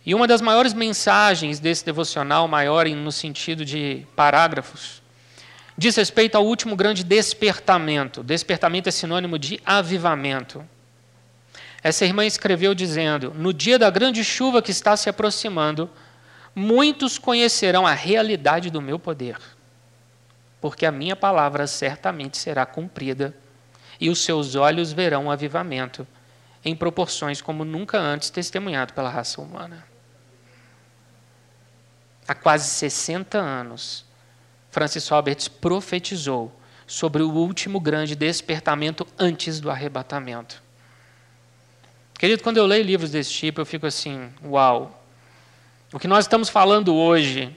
E 0.05 0.13
uma 0.13 0.27
das 0.27 0.39
maiores 0.39 0.73
mensagens 0.73 1.59
desse 1.59 1.83
devocional, 1.83 2.47
maior 2.47 2.87
no 2.87 3.11
sentido 3.11 3.65
de 3.65 4.05
parágrafos, 4.15 5.01
diz 5.75 5.95
respeito 5.95 6.35
ao 6.35 6.45
último 6.45 6.75
grande 6.75 7.03
despertamento. 7.03 8.21
Despertamento 8.21 8.87
é 8.87 8.91
sinônimo 8.91 9.39
de 9.39 9.59
avivamento. 9.65 10.63
Essa 11.81 12.05
irmã 12.05 12.23
escreveu 12.23 12.75
dizendo: 12.75 13.33
No 13.35 13.51
dia 13.51 13.79
da 13.79 13.89
grande 13.89 14.23
chuva 14.23 14.61
que 14.61 14.69
está 14.69 14.95
se 14.95 15.09
aproximando, 15.09 15.89
muitos 16.53 17.17
conhecerão 17.17 17.87
a 17.87 17.93
realidade 17.93 18.69
do 18.69 18.81
meu 18.81 18.99
poder, 18.99 19.37
porque 20.61 20.85
a 20.85 20.91
minha 20.91 21.15
palavra 21.15 21.65
certamente 21.65 22.37
será 22.37 22.63
cumprida, 22.63 23.35
e 23.99 24.09
os 24.09 24.23
seus 24.23 24.53
olhos 24.53 24.93
verão 24.93 25.25
o 25.25 25.31
avivamento 25.31 26.07
em 26.63 26.75
proporções 26.75 27.41
como 27.41 27.63
nunca 27.63 27.99
antes 27.99 28.29
testemunhado 28.29 28.93
pela 28.93 29.09
raça 29.09 29.39
humana. 29.39 29.94
Há 32.27 32.33
quase 32.33 32.67
60 32.67 33.37
anos, 33.37 34.05
Francis 34.71 35.07
Roberts 35.07 35.47
profetizou 35.47 36.51
sobre 36.87 37.21
o 37.21 37.31
último 37.31 37.79
grande 37.79 38.15
despertamento 38.15 39.05
antes 39.17 39.59
do 39.59 39.69
arrebatamento. 39.69 40.61
Querido, 42.17 42.41
quando 42.43 42.57
eu 42.57 42.65
leio 42.65 42.83
livros 42.83 43.11
desse 43.11 43.31
tipo, 43.31 43.61
eu 43.61 43.65
fico 43.65 43.85
assim, 43.85 44.29
uau. 44.43 45.03
O 45.93 45.99
que 45.99 46.07
nós 46.07 46.25
estamos 46.25 46.49
falando 46.49 46.95
hoje 46.95 47.55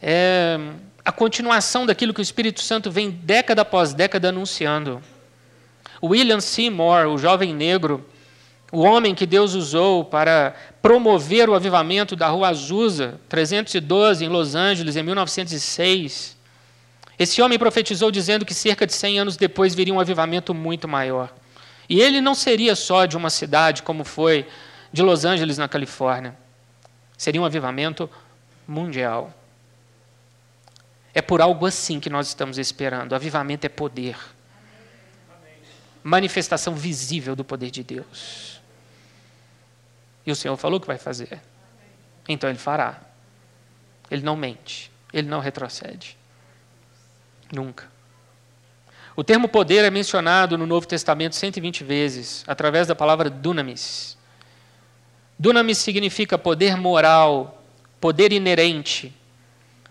é 0.00 0.58
a 1.04 1.12
continuação 1.12 1.86
daquilo 1.86 2.14
que 2.14 2.20
o 2.20 2.22
Espírito 2.22 2.60
Santo 2.60 2.90
vem 2.90 3.10
década 3.10 3.62
após 3.62 3.94
década 3.94 4.30
anunciando. 4.30 5.02
William 6.02 6.40
Seymour, 6.40 7.06
o 7.06 7.18
jovem 7.18 7.54
negro, 7.54 8.04
o 8.72 8.80
homem 8.80 9.14
que 9.14 9.26
Deus 9.26 9.52
usou 9.52 10.02
para 10.02 10.54
promover 10.80 11.46
o 11.50 11.54
avivamento 11.54 12.16
da 12.16 12.26
Rua 12.28 12.48
Azusa, 12.48 13.20
312, 13.28 14.24
em 14.24 14.28
Los 14.28 14.54
Angeles, 14.54 14.96
em 14.96 15.02
1906. 15.02 16.34
Esse 17.18 17.42
homem 17.42 17.58
profetizou 17.58 18.10
dizendo 18.10 18.46
que 18.46 18.54
cerca 18.54 18.86
de 18.86 18.94
100 18.94 19.18
anos 19.18 19.36
depois 19.36 19.74
viria 19.74 19.92
um 19.92 20.00
avivamento 20.00 20.54
muito 20.54 20.88
maior. 20.88 21.30
E 21.86 22.00
ele 22.00 22.22
não 22.22 22.34
seria 22.34 22.74
só 22.74 23.04
de 23.04 23.14
uma 23.14 23.28
cidade 23.28 23.82
como 23.82 24.04
foi 24.04 24.48
de 24.90 25.02
Los 25.02 25.26
Angeles, 25.26 25.58
na 25.58 25.68
Califórnia. 25.68 26.34
Seria 27.18 27.42
um 27.42 27.44
avivamento 27.44 28.08
mundial. 28.66 29.34
É 31.12 31.20
por 31.20 31.42
algo 31.42 31.66
assim 31.66 32.00
que 32.00 32.08
nós 32.08 32.28
estamos 32.28 32.56
esperando. 32.56 33.12
O 33.12 33.14
avivamento 33.14 33.66
é 33.66 33.68
poder. 33.68 34.16
Manifestação 36.02 36.74
visível 36.74 37.36
do 37.36 37.44
poder 37.44 37.70
de 37.70 37.82
Deus. 37.82 38.51
E 40.26 40.30
o 40.30 40.36
Senhor 40.36 40.56
falou 40.56 40.80
que 40.80 40.86
vai 40.86 40.98
fazer. 40.98 41.40
Então 42.28 42.48
ele 42.48 42.58
fará. 42.58 43.00
Ele 44.10 44.22
não 44.22 44.36
mente. 44.36 44.90
Ele 45.12 45.28
não 45.28 45.40
retrocede. 45.40 46.16
Nunca. 47.52 47.90
O 49.14 49.22
termo 49.22 49.48
poder 49.48 49.84
é 49.84 49.90
mencionado 49.90 50.56
no 50.56 50.66
Novo 50.66 50.86
Testamento 50.86 51.36
120 51.36 51.84
vezes, 51.84 52.44
através 52.46 52.86
da 52.86 52.94
palavra 52.94 53.28
dunamis. 53.28 54.16
Dunamis 55.38 55.78
significa 55.78 56.38
poder 56.38 56.76
moral, 56.76 57.62
poder 58.00 58.32
inerente, 58.32 59.14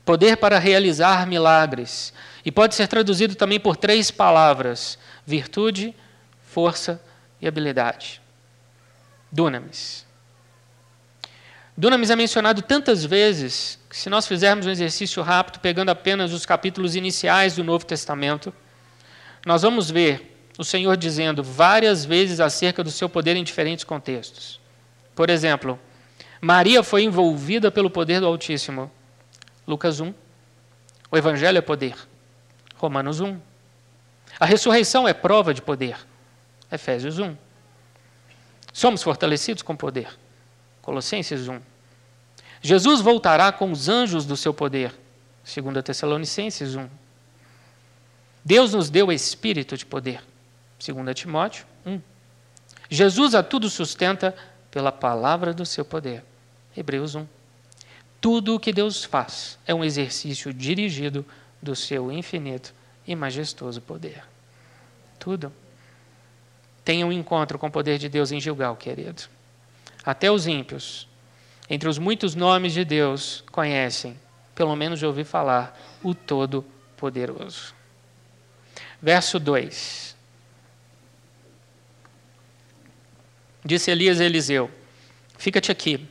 poder 0.04 0.38
para 0.38 0.58
realizar 0.58 1.28
milagres. 1.28 2.14
E 2.44 2.52
pode 2.52 2.74
ser 2.74 2.88
traduzido 2.88 3.36
também 3.36 3.60
por 3.60 3.78
três 3.78 4.10
palavras: 4.10 4.98
virtude, 5.26 5.94
força 6.48 7.00
e 7.40 7.48
habilidade. 7.48 8.20
Dunamis. 9.32 10.06
Dunamis 11.78 12.10
é 12.10 12.16
mencionado 12.16 12.62
tantas 12.62 13.06
vezes 13.06 13.80
que, 13.90 13.98
se 13.98 14.10
nós 14.10 14.28
fizermos 14.28 14.66
um 14.66 14.70
exercício 14.72 15.24
rápido, 15.24 15.60
pegando 15.60 15.90
apenas 15.90 16.34
os 16.34 16.46
capítulos 16.46 16.96
iniciais 16.96 17.56
do 17.56 17.63
Novo 17.63 17.86
Testamento, 17.86 18.54
nós 19.46 19.62
vamos 19.62 19.90
ver 19.90 20.38
o 20.58 20.63
Senhor 20.63 20.96
dizendo 20.98 21.42
várias 21.42 22.06
vezes 22.06 22.40
acerca 22.40 22.84
do 22.84 22.92
seu 22.92 23.10
poder 23.10 23.36
em 23.36 23.44
diferentes 23.44 23.84
contextos. 23.84 24.60
Por 25.16 25.30
exemplo, 25.30 25.80
Maria 26.40 26.84
foi 26.84 27.04
envolvida 27.04 27.72
pelo 27.72 27.90
poder 27.90 28.20
do 28.20 28.28
Altíssimo. 28.28 28.92
Lucas 29.68 30.00
1. 30.00 30.13
O 31.10 31.18
Evangelho 31.18 31.58
é 31.58 31.62
poder. 31.62 31.96
Romanos 32.75 33.20
1. 33.20 33.40
A 34.40 34.46
ressurreição 34.46 35.08
é 35.08 35.13
prova 35.13 35.54
de 35.54 35.62
poder. 35.62 35.96
Efésios 36.72 37.20
1. 37.20 37.36
Somos 38.74 39.04
fortalecidos 39.04 39.62
com 39.62 39.75
poder. 39.75 40.08
Colossenses 40.82 41.48
1. 41.48 41.60
Jesus 42.62 43.02
voltará 43.02 43.52
com 43.52 43.72
os 43.72 43.90
anjos 43.90 44.26
do 44.26 44.38
seu 44.38 44.54
poder. 44.54 44.94
2 45.44 45.84
Tessalonicenses 45.84 46.76
1. 46.76 46.88
Deus 48.44 48.74
nos 48.74 48.90
deu 48.90 49.12
espírito 49.12 49.78
de 49.78 49.86
poder. 49.86 50.24
2 50.84 51.16
Timóteo 51.16 51.66
1. 51.86 52.00
Jesus 52.90 53.34
a 53.36 53.44
tudo 53.44 53.70
sustenta 53.70 54.36
pela 54.70 54.92
palavra 54.92 55.54
do 55.54 55.66
seu 55.66 55.86
poder. 55.86 56.24
Hebreus 56.76 57.16
1. 57.16 57.28
Tudo 58.20 58.56
o 58.56 58.60
que 58.60 58.72
Deus 58.72 59.04
faz 59.04 59.58
é 59.66 59.74
um 59.74 59.84
exercício 59.84 60.54
dirigido 60.54 61.26
do 61.62 61.76
seu 61.76 62.12
infinito 62.12 62.74
e 63.06 63.16
majestoso 63.16 63.82
poder. 63.82 64.24
Tudo. 65.20 65.52
Tenha 66.84 67.06
um 67.06 67.12
encontro 67.12 67.60
com 67.60 67.68
o 67.68 67.72
poder 67.72 67.98
de 67.98 68.10
Deus 68.10 68.32
em 68.32 68.40
Gilgal, 68.40 68.76
querido. 68.76 69.24
Até 70.03 70.31
os 70.31 70.48
ímpios, 70.48 71.08
entre 71.70 71.88
os 71.88 71.98
muitos 71.98 72.36
nomes 72.36 72.74
de 72.74 72.84
Deus, 72.84 73.43
conhecem, 73.51 74.20
pelo 74.55 74.75
menos 74.75 75.00
de 75.00 75.05
ouvir 75.05 75.24
falar, 75.24 75.79
o 76.03 76.13
Todo-Poderoso. 76.13 77.74
Verso 79.01 79.39
2. 79.39 80.15
Disse 83.63 83.91
Elias 83.91 84.20
a 84.20 84.25
Eliseu: 84.25 84.70
Fica-te 85.38 85.72
aqui, 85.72 86.08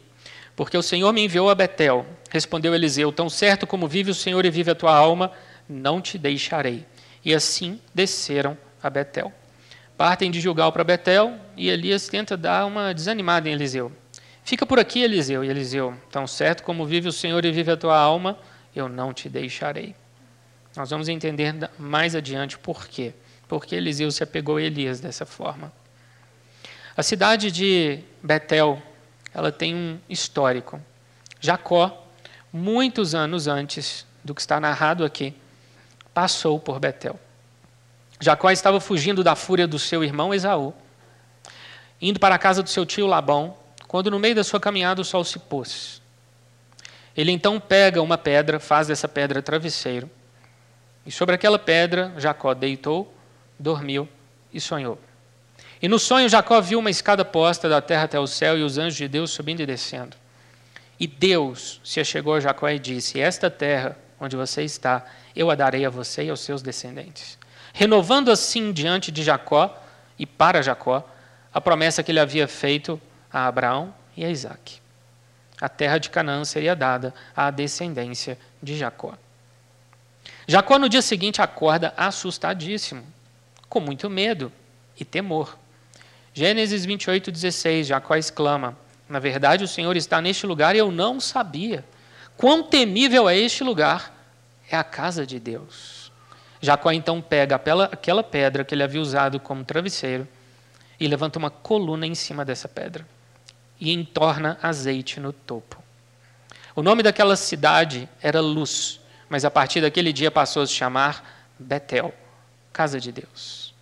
porque 0.54 0.76
o 0.76 0.82
Senhor 0.82 1.12
me 1.12 1.24
enviou 1.24 1.50
a 1.50 1.54
Betel. 1.54 2.06
Respondeu 2.30 2.74
Eliseu: 2.74 3.12
Tão 3.12 3.28
certo 3.28 3.66
como 3.66 3.88
vive 3.88 4.10
o 4.10 4.14
Senhor 4.14 4.44
e 4.44 4.50
vive 4.50 4.70
a 4.70 4.74
tua 4.74 4.94
alma, 4.94 5.32
não 5.68 6.00
te 6.00 6.16
deixarei. 6.16 6.86
E 7.24 7.34
assim 7.34 7.80
desceram 7.92 8.56
a 8.82 8.88
Betel. 8.88 9.32
Partem 10.00 10.30
de 10.30 10.40
Gilgal 10.40 10.72
para 10.72 10.82
Betel 10.82 11.38
e 11.54 11.68
Elias 11.68 12.08
tenta 12.08 12.34
dar 12.34 12.64
uma 12.64 12.94
desanimada 12.94 13.50
em 13.50 13.52
Eliseu. 13.52 13.92
Fica 14.42 14.64
por 14.64 14.78
aqui, 14.78 15.02
Eliseu. 15.02 15.44
E 15.44 15.50
Eliseu, 15.50 15.94
tão 16.10 16.26
certo 16.26 16.62
como 16.62 16.86
vive 16.86 17.06
o 17.06 17.12
Senhor 17.12 17.44
e 17.44 17.52
vive 17.52 17.70
a 17.70 17.76
tua 17.76 17.98
alma, 17.98 18.38
eu 18.74 18.88
não 18.88 19.12
te 19.12 19.28
deixarei. 19.28 19.94
Nós 20.74 20.88
vamos 20.88 21.06
entender 21.06 21.54
mais 21.78 22.14
adiante 22.14 22.56
por 22.56 22.88
quê. 22.88 23.12
Porque 23.46 23.76
Eliseu 23.76 24.10
se 24.10 24.22
apegou 24.22 24.56
a 24.56 24.62
Elias 24.62 25.00
dessa 25.00 25.26
forma. 25.26 25.70
A 26.96 27.02
cidade 27.02 27.52
de 27.52 28.00
Betel, 28.22 28.82
ela 29.34 29.52
tem 29.52 29.74
um 29.74 29.98
histórico. 30.08 30.80
Jacó, 31.42 32.06
muitos 32.50 33.14
anos 33.14 33.46
antes 33.46 34.06
do 34.24 34.34
que 34.34 34.40
está 34.40 34.58
narrado 34.58 35.04
aqui, 35.04 35.34
passou 36.14 36.58
por 36.58 36.80
Betel. 36.80 37.20
Jacó 38.20 38.50
estava 38.50 38.78
fugindo 38.78 39.24
da 39.24 39.34
fúria 39.34 39.66
do 39.66 39.78
seu 39.78 40.04
irmão 40.04 40.34
Esaú, 40.34 40.74
indo 42.00 42.20
para 42.20 42.34
a 42.34 42.38
casa 42.38 42.62
do 42.62 42.68
seu 42.68 42.84
tio 42.84 43.06
Labão, 43.06 43.56
quando 43.88 44.10
no 44.10 44.18
meio 44.18 44.34
da 44.34 44.44
sua 44.44 44.60
caminhada 44.60 45.00
o 45.00 45.04
sol 45.04 45.24
se 45.24 45.38
pôs. 45.38 46.02
Ele 47.16 47.32
então 47.32 47.58
pega 47.58 48.02
uma 48.02 48.18
pedra, 48.18 48.60
faz 48.60 48.88
dessa 48.88 49.08
pedra 49.08 49.40
travesseiro, 49.40 50.08
e 51.06 51.10
sobre 51.10 51.34
aquela 51.34 51.58
pedra 51.58 52.12
Jacó 52.18 52.52
deitou, 52.52 53.12
dormiu 53.58 54.06
e 54.52 54.60
sonhou. 54.60 55.00
E 55.80 55.88
no 55.88 55.98
sonho 55.98 56.28
Jacó 56.28 56.60
viu 56.60 56.78
uma 56.78 56.90
escada 56.90 57.24
posta 57.24 57.70
da 57.70 57.80
terra 57.80 58.04
até 58.04 58.20
o 58.20 58.26
céu 58.26 58.58
e 58.58 58.62
os 58.62 58.76
anjos 58.76 58.96
de 58.96 59.08
Deus 59.08 59.30
subindo 59.30 59.60
e 59.60 59.66
descendo. 59.66 60.14
E 60.98 61.06
Deus 61.06 61.80
se 61.82 61.98
achegou 61.98 62.34
a 62.34 62.40
Jacó 62.40 62.68
e 62.68 62.78
disse: 62.78 63.18
Esta 63.18 63.50
terra 63.50 63.96
onde 64.20 64.36
você 64.36 64.62
está, 64.62 65.06
eu 65.34 65.50
a 65.50 65.54
darei 65.54 65.86
a 65.86 65.90
você 65.90 66.24
e 66.24 66.30
aos 66.30 66.40
seus 66.40 66.60
descendentes 66.60 67.39
renovando 67.72 68.30
assim 68.30 68.72
diante 68.72 69.10
de 69.10 69.22
Jacó 69.22 69.76
e 70.18 70.26
para 70.26 70.62
Jacó 70.62 71.08
a 71.52 71.60
promessa 71.60 72.02
que 72.02 72.12
ele 72.12 72.20
havia 72.20 72.46
feito 72.46 73.00
a 73.32 73.46
Abraão 73.46 73.94
e 74.16 74.24
a 74.24 74.30
Isaac. 74.30 74.80
A 75.60 75.68
terra 75.68 75.98
de 75.98 76.10
Canaã 76.10 76.44
seria 76.44 76.74
dada 76.74 77.12
à 77.36 77.50
descendência 77.50 78.38
de 78.62 78.76
Jacó. 78.76 79.14
Jacó 80.46 80.78
no 80.78 80.88
dia 80.88 81.02
seguinte 81.02 81.42
acorda 81.42 81.92
assustadíssimo, 81.96 83.04
com 83.68 83.78
muito 83.78 84.08
medo 84.08 84.52
e 84.98 85.04
temor. 85.04 85.56
Gênesis 86.32 86.84
28, 86.84 87.30
16, 87.30 87.86
Jacó 87.86 88.16
exclama: 88.16 88.76
Na 89.08 89.18
verdade, 89.18 89.64
o 89.64 89.68
Senhor 89.68 89.96
está 89.96 90.20
neste 90.20 90.46
lugar 90.46 90.74
e 90.74 90.78
eu 90.78 90.90
não 90.90 91.20
sabia. 91.20 91.84
Quão 92.36 92.62
temível 92.62 93.28
é 93.28 93.36
este 93.36 93.62
lugar! 93.62 94.16
É 94.70 94.76
a 94.76 94.84
casa 94.84 95.26
de 95.26 95.38
Deus. 95.38 95.99
Jacó 96.60 96.90
então 96.92 97.22
pega 97.22 97.56
aquela 97.90 98.22
pedra 98.22 98.64
que 98.64 98.74
ele 98.74 98.82
havia 98.82 99.00
usado 99.00 99.40
como 99.40 99.64
travesseiro 99.64 100.28
e 100.98 101.08
levanta 101.08 101.38
uma 101.38 101.50
coluna 101.50 102.06
em 102.06 102.14
cima 102.14 102.44
dessa 102.44 102.68
pedra 102.68 103.06
e 103.80 103.92
entorna 103.92 104.58
azeite 104.62 105.18
no 105.18 105.32
topo. 105.32 105.82
O 106.76 106.82
nome 106.82 107.02
daquela 107.02 107.34
cidade 107.34 108.08
era 108.20 108.40
Luz, 108.40 109.00
mas 109.28 109.44
a 109.44 109.50
partir 109.50 109.80
daquele 109.80 110.12
dia 110.12 110.30
passou 110.30 110.62
a 110.62 110.66
se 110.66 110.74
chamar 110.74 111.48
Betel, 111.58 112.14
casa 112.72 113.00
de 113.00 113.10
Deus. 113.10 113.74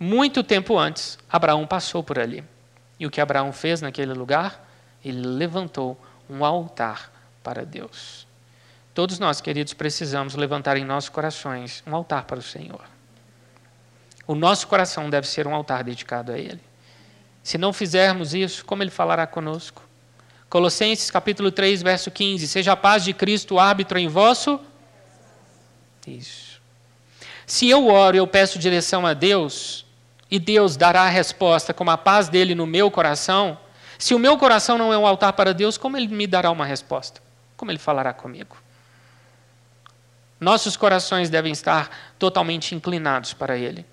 Muito 0.00 0.42
tempo 0.42 0.78
antes, 0.78 1.18
Abraão 1.30 1.66
passou 1.66 2.02
por 2.02 2.18
ali. 2.18 2.42
E 2.98 3.06
o 3.06 3.10
que 3.10 3.20
Abraão 3.20 3.52
fez 3.52 3.80
naquele 3.80 4.12
lugar? 4.12 4.66
Ele 5.04 5.26
levantou 5.26 6.00
um 6.28 6.44
altar 6.44 7.12
para 7.42 7.64
Deus. 7.64 8.23
Todos 8.94 9.18
nós, 9.18 9.40
queridos, 9.40 9.74
precisamos 9.74 10.36
levantar 10.36 10.76
em 10.76 10.84
nossos 10.84 11.10
corações 11.10 11.82
um 11.84 11.94
altar 11.96 12.24
para 12.24 12.38
o 12.38 12.42
Senhor. 12.42 12.84
O 14.24 14.36
nosso 14.36 14.68
coração 14.68 15.10
deve 15.10 15.26
ser 15.26 15.48
um 15.48 15.54
altar 15.54 15.82
dedicado 15.82 16.30
a 16.30 16.38
Ele. 16.38 16.60
Se 17.42 17.58
não 17.58 17.72
fizermos 17.72 18.32
isso, 18.32 18.64
como 18.64 18.84
Ele 18.84 18.92
falará 18.92 19.26
conosco? 19.26 19.82
Colossenses 20.48 21.10
capítulo 21.10 21.50
3, 21.50 21.82
verso 21.82 22.08
15. 22.08 22.46
Seja 22.46 22.72
a 22.72 22.76
paz 22.76 23.02
de 23.02 23.12
Cristo 23.12 23.58
árbitro 23.58 23.98
em 23.98 24.06
vosso. 24.06 24.60
Isso. 26.06 26.60
Se 27.44 27.68
eu 27.68 27.88
oro 27.88 28.16
e 28.16 28.20
eu 28.20 28.26
peço 28.28 28.60
direção 28.60 29.04
a 29.04 29.12
Deus, 29.12 29.84
e 30.30 30.38
Deus 30.38 30.76
dará 30.76 31.02
a 31.02 31.08
resposta 31.08 31.74
com 31.74 31.90
a 31.90 31.98
paz 31.98 32.28
dele 32.28 32.54
no 32.54 32.64
meu 32.64 32.90
coração, 32.92 33.58
se 33.98 34.14
o 34.14 34.18
meu 34.18 34.38
coração 34.38 34.78
não 34.78 34.92
é 34.92 34.96
um 34.96 35.06
altar 35.06 35.32
para 35.32 35.52
Deus, 35.52 35.76
como 35.76 35.96
Ele 35.96 36.06
me 36.06 36.28
dará 36.28 36.50
uma 36.50 36.64
resposta? 36.64 37.20
Como 37.56 37.70
Ele 37.70 37.78
falará 37.78 38.12
comigo? 38.12 38.63
Nossos 40.40 40.76
corações 40.76 41.30
devem 41.30 41.52
estar 41.52 42.14
totalmente 42.18 42.74
inclinados 42.74 43.32
para 43.32 43.56
Ele. 43.56 43.84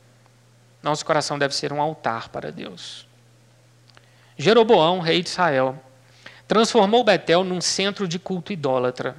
Nosso 0.82 1.06
coração 1.06 1.38
deve 1.38 1.56
ser 1.56 1.72
um 1.72 1.82
altar 1.82 2.30
para 2.30 2.52
Deus. 2.52 3.08
Jeroboão, 4.38 5.00
rei 5.00 5.22
de 5.22 5.30
Israel, 5.30 5.80
transformou 6.48 7.04
Betel 7.04 7.44
num 7.44 7.62
centro 7.62 8.08
de 8.08 8.18
culto 8.18 8.52
idólatra. 8.52 9.16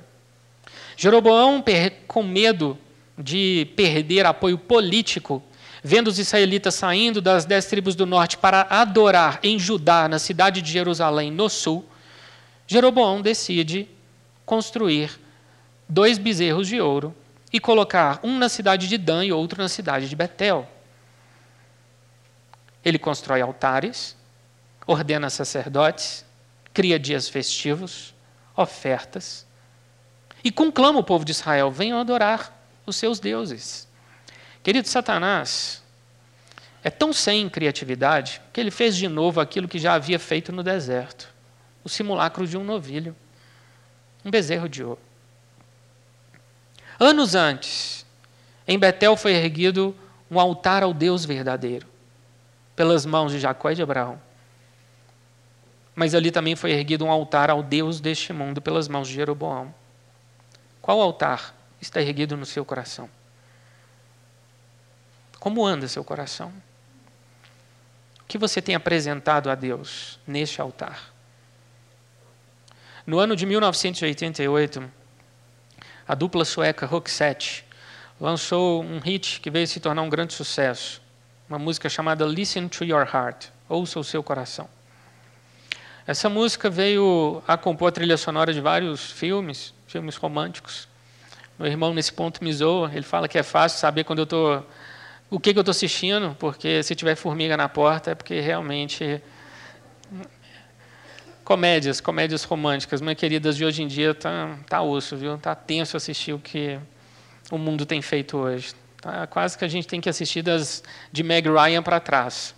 Jeroboão, 0.97 1.65
com 2.07 2.23
medo 2.23 2.77
de 3.17 3.71
perder 3.77 4.27
apoio 4.27 4.59
político, 4.59 5.43
vendo 5.83 6.09
os 6.09 6.19
israelitas 6.19 6.75
saindo 6.75 7.23
das 7.23 7.45
dez 7.45 7.67
tribos 7.67 7.95
do 7.95 8.05
norte 8.05 8.37
para 8.37 8.67
adorar 8.69 9.39
em 9.43 9.59
Judá, 9.59 10.09
na 10.09 10.19
cidade 10.19 10.61
de 10.61 10.71
Jerusalém, 10.71 11.31
no 11.31 11.49
sul, 11.49 11.85
Jeroboão 12.67 13.23
decide 13.23 13.89
construir 14.45 15.22
dois 15.89 16.19
bezerros 16.19 16.69
de 16.69 16.81
ouro 16.81 17.15
e 17.53 17.61
colocar 17.61 18.19
um 18.23 18.39
na 18.39 18.49
cidade 18.49 18.89
de 18.89 18.97
Dan 18.97 19.25
e 19.25 19.33
outro 19.33 19.61
na 19.61 19.69
cidade 19.69 20.09
de 20.09 20.17
Betel. 20.17 20.69
Ele 22.85 22.99
constrói 22.99 23.41
altares, 23.41 24.17
ordena 24.87 25.31
sacerdotes, 25.31 26.25
cria 26.73 26.99
dias 26.99 27.29
festivos, 27.29 28.15
ofertas, 28.57 29.47
e 30.43 30.51
conclama 30.51 30.99
o 30.99 31.05
povo 31.05 31.25
de 31.25 31.33
Israel: 31.33 31.71
venham 31.71 32.01
adorar 32.01 32.59
os 32.85 32.97
seus 32.97 33.21
deuses. 33.21 33.87
Querido 34.63 34.89
Satanás, 34.89 35.83
é 36.83 36.91
tão 36.91 37.13
sem 37.13 37.49
criatividade 37.49 38.41
que 38.53 38.61
ele 38.61 38.71
fez 38.71 38.97
de 38.97 39.09
novo 39.09 39.41
aquilo 39.41 39.69
que 39.69 39.79
já 39.79 39.95
havia 39.95 40.19
feito 40.19 40.53
no 40.53 40.63
deserto. 40.63 41.31
o 41.85 41.89
simulacro 41.89 42.47
de 42.47 42.57
um 42.57 42.63
novilho, 42.63 43.15
um 44.25 44.31
bezerro 44.31 44.69
de 44.69 44.85
ouro. 44.85 45.01
Anos 46.99 47.35
antes, 47.35 48.07
em 48.67 48.79
Betel 48.79 49.17
foi 49.17 49.33
erguido 49.33 49.95
um 50.31 50.39
altar 50.39 50.83
ao 50.83 50.95
Deus 50.95 51.25
verdadeiro, 51.25 51.87
pelas 52.75 53.05
mãos 53.05 53.33
de 53.33 53.39
Jacó 53.39 53.71
e 53.71 53.75
de 53.75 53.83
Abraão. 53.83 54.21
Mas 55.95 56.15
ali 56.15 56.31
também 56.31 56.57
foi 56.57 56.73
erguido 56.73 57.05
um 57.05 57.11
altar 57.11 57.51
ao 57.51 57.63
Deus 57.63 58.01
deste 58.01 58.33
mundo, 58.33 58.63
pelas 58.63 58.89
mãos 58.89 59.09
de 59.09 59.15
Jeroboão. 59.15 59.75
Qual 60.81 61.01
altar 61.01 61.55
está 61.81 62.01
erguido 62.01 62.37
no 62.37 62.47
seu 62.47 62.65
coração? 62.65 63.11
Como 65.39 65.67
anda 65.67 65.89
seu 65.89 66.05
coração? 66.05 66.53
O 68.21 68.25
que 68.27 68.39
você 68.39 68.63
tem 68.63 68.75
apresentado 68.75 69.51
a 69.51 69.55
Deus 69.55 70.19
neste 70.27 70.61
altar? 70.61 71.13
No 73.07 73.19
ano 73.19 73.35
de 73.35 73.45
1988, 73.45 75.02
a 76.07 76.15
dupla 76.15 76.45
sueca 76.45 76.87
Roxette 76.87 77.65
lançou 78.21 78.83
um 78.83 78.99
hit 78.99 79.41
que 79.41 79.51
veio 79.51 79.67
se 79.67 79.81
tornar 79.81 80.03
um 80.03 80.09
grande 80.09 80.33
sucesso, 80.33 81.03
uma 81.49 81.59
música 81.59 81.89
chamada 81.89 82.25
Listen 82.25 82.69
to 82.69 82.85
Your 82.85 83.09
Heart, 83.13 83.49
Ouça 83.73 83.99
o 83.99 84.05
seu 84.05 84.23
coração. 84.23 84.69
Essa 86.07 86.29
música 86.29 86.69
veio 86.69 87.43
a 87.49 87.57
compor 87.57 87.89
a 87.89 87.93
trilha 87.93 88.19
sonora 88.19 88.53
de 88.53 88.61
vários 88.61 89.11
filmes, 89.11 89.73
filmes 89.87 90.17
românticos. 90.17 90.87
Meu 91.59 91.69
irmão, 91.69 91.95
nesse 91.95 92.13
ponto, 92.13 92.45
me 92.45 92.53
zoa. 92.53 92.91
Ele 92.93 93.05
fala 93.05 93.27
que 93.27 93.39
é 93.39 93.43
fácil 93.43 93.79
saber 93.79 94.05
quando 94.05 94.19
eu 94.19 94.25
estou 94.25 94.67
o 95.31 95.41
que, 95.41 95.55
que 95.55 95.59
eu 95.59 95.63
estou 95.63 95.71
assistindo, 95.71 96.37
porque 96.39 96.83
se 96.83 96.95
tiver 96.95 97.15
formiga 97.15 97.57
na 97.57 97.67
porta 97.67 98.11
é 98.11 98.15
porque 98.15 98.41
realmente. 98.41 99.23
Comédias, 101.45 102.01
comédias 102.01 102.45
românticas, 102.45 103.01
minhas 103.01 103.19
queridas, 103.19 103.57
de 103.57 103.65
hoje 103.65 103.83
em 103.83 103.89
dia 103.89 104.15
tá, 104.15 104.57
tá 104.69 104.81
osso, 104.81 105.17
viu? 105.17 105.37
Tá 105.37 105.55
tenso 105.55 105.97
assistir 105.97 106.33
o 106.33 106.39
que 106.39 106.79
o 107.51 107.59
mundo 107.59 107.85
tem 107.85 108.01
feito 108.01 108.37
hoje. 108.39 108.75
Tá 109.01 109.27
quase 109.27 109.59
que 109.59 109.65
a 109.65 109.69
gente 109.69 109.89
tem 109.89 110.01
que 110.01 110.09
assistir 110.09 110.43
das 110.43 110.85
de 111.11 111.25
Meg 111.25 111.49
Ryan 111.49 111.83
para 111.83 111.99
trás. 111.99 112.55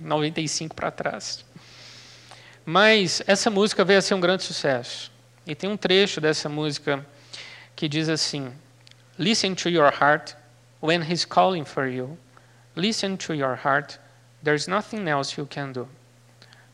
95 0.00 0.74
para 0.74 0.90
trás. 0.90 1.44
Mas 2.64 3.22
essa 3.26 3.50
música 3.50 3.84
veio 3.84 3.98
a 3.98 4.02
ser 4.02 4.14
um 4.14 4.20
grande 4.20 4.42
sucesso. 4.42 5.12
E 5.46 5.54
tem 5.54 5.68
um 5.68 5.76
trecho 5.76 6.20
dessa 6.20 6.48
música 6.48 7.04
que 7.76 7.86
diz 7.86 8.08
assim: 8.08 8.50
Listen 9.18 9.54
to 9.54 9.68
your 9.68 9.92
heart 9.92 10.34
when 10.80 11.02
he's 11.02 11.26
calling 11.26 11.64
for 11.64 11.86
you. 11.86 12.18
Listen 12.74 13.16
to 13.18 13.34
your 13.34 13.58
heart. 13.62 13.98
There's 14.42 14.66
nothing 14.66 15.08
else 15.08 15.38
you 15.38 15.46
can 15.46 15.72
do. 15.72 15.86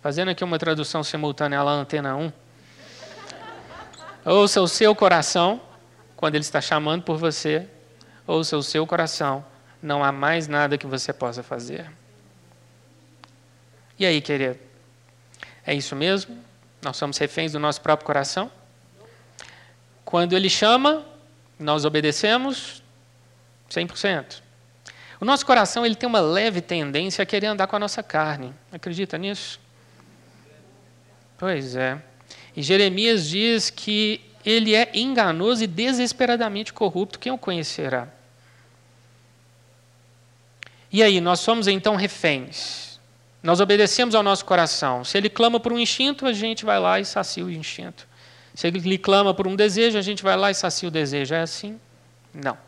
Fazendo 0.02 0.30
aqui 0.30 0.42
uma 0.42 0.58
tradução 0.58 1.04
simultânea 1.04 1.60
à 1.60 1.62
antena 1.62 2.16
1. 2.16 2.32
Ouça 4.24 4.60
o 4.62 4.68
seu 4.68 4.94
coração 4.94 5.60
quando 6.16 6.36
ele 6.36 6.44
está 6.44 6.60
chamando 6.60 7.02
por 7.02 7.18
você. 7.18 7.68
Ouça 8.26 8.56
o 8.56 8.62
seu 8.62 8.86
coração. 8.86 9.44
Não 9.82 10.02
há 10.02 10.10
mais 10.10 10.48
nada 10.48 10.78
que 10.78 10.86
você 10.86 11.12
possa 11.12 11.42
fazer. 11.42 11.90
E 13.98 14.06
aí, 14.06 14.20
querido? 14.22 14.58
É 15.66 15.74
isso 15.74 15.94
mesmo? 15.94 16.38
Nós 16.80 16.96
somos 16.96 17.18
reféns 17.18 17.52
do 17.52 17.58
nosso 17.58 17.80
próprio 17.82 18.06
coração? 18.06 18.50
Quando 20.02 20.32
ele 20.34 20.48
chama, 20.48 21.04
nós 21.58 21.84
obedecemos, 21.84 22.82
100%. 23.70 24.40
O 25.20 25.24
nosso 25.26 25.44
coração 25.44 25.84
ele 25.84 25.94
tem 25.94 26.08
uma 26.08 26.20
leve 26.20 26.62
tendência 26.62 27.22
a 27.22 27.26
querer 27.26 27.48
andar 27.48 27.66
com 27.66 27.76
a 27.76 27.78
nossa 27.78 28.02
carne. 28.02 28.54
Acredita 28.72 29.18
nisso? 29.18 29.60
Pois 31.40 31.74
é. 31.74 31.98
E 32.54 32.62
Jeremias 32.62 33.26
diz 33.26 33.70
que 33.70 34.20
ele 34.44 34.74
é 34.74 34.90
enganoso 34.92 35.64
e 35.64 35.66
desesperadamente 35.66 36.70
corrupto. 36.70 37.18
Quem 37.18 37.32
o 37.32 37.38
conhecerá? 37.38 38.08
E 40.92 41.02
aí, 41.02 41.18
nós 41.18 41.40
somos 41.40 41.66
então 41.66 41.96
reféns. 41.96 43.00
Nós 43.42 43.58
obedecemos 43.58 44.14
ao 44.14 44.22
nosso 44.22 44.44
coração. 44.44 45.02
Se 45.02 45.16
ele 45.16 45.30
clama 45.30 45.58
por 45.58 45.72
um 45.72 45.78
instinto, 45.78 46.26
a 46.26 46.32
gente 46.34 46.62
vai 46.62 46.78
lá 46.78 47.00
e 47.00 47.06
sacia 47.06 47.42
o 47.42 47.50
instinto. 47.50 48.06
Se 48.54 48.66
ele 48.66 48.98
clama 48.98 49.32
por 49.32 49.46
um 49.46 49.56
desejo, 49.56 49.96
a 49.96 50.02
gente 50.02 50.22
vai 50.22 50.36
lá 50.36 50.50
e 50.50 50.54
sacia 50.54 50.88
o 50.88 50.92
desejo. 50.92 51.34
É 51.34 51.40
assim? 51.40 51.80
Não. 52.34 52.58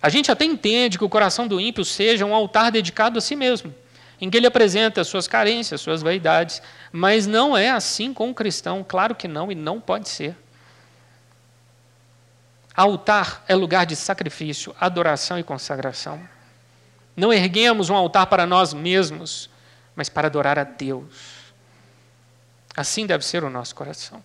A 0.00 0.08
gente 0.08 0.32
até 0.32 0.46
entende 0.46 0.96
que 0.96 1.04
o 1.04 1.08
coração 1.08 1.46
do 1.46 1.60
ímpio 1.60 1.84
seja 1.84 2.24
um 2.24 2.34
altar 2.34 2.72
dedicado 2.72 3.18
a 3.18 3.20
si 3.20 3.36
mesmo, 3.36 3.74
em 4.22 4.30
que 4.30 4.36
ele 4.36 4.46
apresenta 4.46 5.02
suas 5.02 5.26
carências, 5.26 5.80
suas 5.80 6.00
vaidades, 6.00 6.62
mas 6.92 7.26
não 7.26 7.56
é 7.56 7.70
assim 7.70 8.14
com 8.14 8.30
o 8.30 8.34
cristão, 8.34 8.86
claro 8.88 9.16
que 9.16 9.26
não 9.26 9.50
e 9.50 9.54
não 9.56 9.80
pode 9.80 10.08
ser. 10.08 10.36
Altar 12.72 13.42
é 13.48 13.56
lugar 13.56 13.84
de 13.84 13.96
sacrifício, 13.96 14.76
adoração 14.80 15.40
e 15.40 15.42
consagração. 15.42 16.22
Não 17.16 17.32
erguemos 17.32 17.90
um 17.90 17.96
altar 17.96 18.26
para 18.26 18.46
nós 18.46 18.72
mesmos, 18.72 19.50
mas 19.96 20.08
para 20.08 20.28
adorar 20.28 20.56
a 20.56 20.62
Deus. 20.62 21.52
Assim 22.76 23.04
deve 23.06 23.24
ser 23.24 23.42
o 23.42 23.50
nosso 23.50 23.74
coração. 23.74 24.22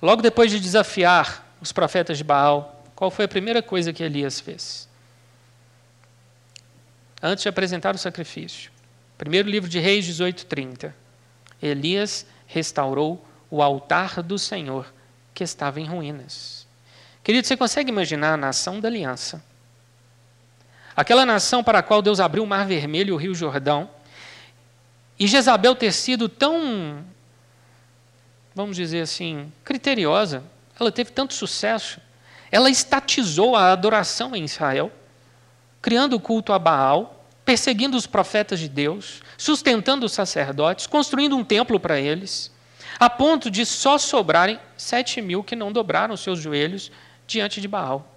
Logo 0.00 0.22
depois 0.22 0.50
de 0.50 0.58
desafiar 0.58 1.46
os 1.60 1.72
profetas 1.72 2.16
de 2.16 2.24
Baal, 2.24 2.82
qual 2.96 3.10
foi 3.10 3.26
a 3.26 3.28
primeira 3.28 3.62
coisa 3.62 3.92
que 3.92 4.02
Elias 4.02 4.40
fez? 4.40 4.88
Antes 7.22 7.42
de 7.42 7.48
apresentar 7.48 7.94
o 7.94 7.98
sacrifício. 7.98 8.72
Primeiro 9.16 9.48
livro 9.48 9.68
de 9.68 9.78
Reis 9.78 10.04
18:30. 10.04 10.92
Elias 11.62 12.26
restaurou 12.46 13.24
o 13.48 13.62
altar 13.62 14.22
do 14.22 14.38
Senhor 14.38 14.92
que 15.32 15.44
estava 15.44 15.80
em 15.80 15.86
ruínas. 15.86 16.66
Querido, 17.22 17.46
você 17.46 17.56
consegue 17.56 17.90
imaginar 17.90 18.34
a 18.34 18.36
nação 18.36 18.80
da 18.80 18.88
aliança? 18.88 19.42
Aquela 20.96 21.24
nação 21.24 21.62
para 21.62 21.78
a 21.78 21.82
qual 21.82 22.02
Deus 22.02 22.18
abriu 22.18 22.42
o 22.42 22.46
Mar 22.46 22.66
Vermelho 22.66 23.10
e 23.10 23.12
o 23.12 23.16
Rio 23.16 23.34
Jordão, 23.34 23.88
e 25.18 25.26
Jezabel 25.26 25.74
ter 25.74 25.92
sido 25.92 26.28
tão, 26.28 27.04
vamos 28.54 28.76
dizer 28.76 29.02
assim, 29.02 29.52
criteriosa, 29.64 30.42
ela 30.78 30.90
teve 30.90 31.12
tanto 31.12 31.32
sucesso, 31.32 32.00
ela 32.50 32.68
estatizou 32.68 33.54
a 33.54 33.72
adoração 33.72 34.34
em 34.34 34.44
Israel, 34.44 34.90
criando 35.82 36.14
o 36.14 36.20
culto 36.20 36.52
a 36.52 36.58
Baal, 36.58 37.26
perseguindo 37.44 37.96
os 37.96 38.06
profetas 38.06 38.60
de 38.60 38.68
Deus, 38.68 39.20
sustentando 39.36 40.06
os 40.06 40.12
sacerdotes, 40.12 40.86
construindo 40.86 41.36
um 41.36 41.44
templo 41.44 41.80
para 41.80 42.00
eles, 42.00 42.52
a 43.00 43.10
ponto 43.10 43.50
de 43.50 43.66
só 43.66 43.98
sobrarem 43.98 44.60
sete 44.76 45.20
mil 45.20 45.42
que 45.42 45.56
não 45.56 45.72
dobraram 45.72 46.16
seus 46.16 46.38
joelhos 46.38 46.92
diante 47.26 47.60
de 47.60 47.66
Baal. 47.66 48.08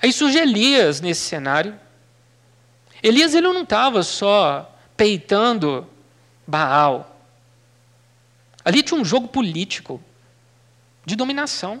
Aí 0.00 0.12
surge 0.12 0.38
Elias 0.38 1.00
nesse 1.00 1.22
cenário. 1.22 1.78
Elias 3.02 3.34
ele 3.34 3.46
não 3.46 3.62
estava 3.62 4.02
só 4.02 4.76
peitando 4.96 5.88
Baal. 6.46 7.16
Ali 8.64 8.82
tinha 8.82 9.00
um 9.00 9.04
jogo 9.04 9.28
político 9.28 10.02
de 11.04 11.16
dominação. 11.16 11.80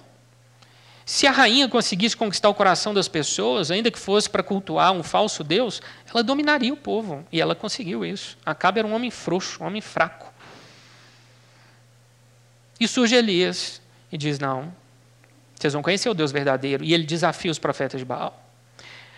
Se 1.04 1.26
a 1.26 1.30
rainha 1.30 1.68
conseguisse 1.68 2.16
conquistar 2.16 2.48
o 2.48 2.54
coração 2.54 2.94
das 2.94 3.08
pessoas, 3.08 3.70
ainda 3.70 3.90
que 3.90 3.98
fosse 3.98 4.30
para 4.30 4.42
cultuar 4.42 4.92
um 4.92 5.02
falso 5.02 5.42
Deus, 5.42 5.82
ela 6.08 6.22
dominaria 6.22 6.72
o 6.72 6.76
povo. 6.76 7.26
E 7.32 7.40
ela 7.40 7.54
conseguiu 7.54 8.04
isso. 8.04 8.38
Acabe 8.46 8.78
era 8.78 8.86
um 8.86 8.94
homem 8.94 9.10
frouxo, 9.10 9.62
um 9.62 9.66
homem 9.66 9.80
fraco. 9.80 10.32
E 12.78 12.86
surge 12.86 13.14
Elias 13.14 13.80
e 14.10 14.16
diz: 14.16 14.38
Não, 14.38 14.72
vocês 15.54 15.72
vão 15.72 15.82
conhecer 15.82 16.08
o 16.08 16.14
Deus 16.14 16.32
verdadeiro. 16.32 16.84
E 16.84 16.94
ele 16.94 17.04
desafia 17.04 17.50
os 17.50 17.58
profetas 17.58 18.00
de 18.00 18.04
Baal. 18.04 18.38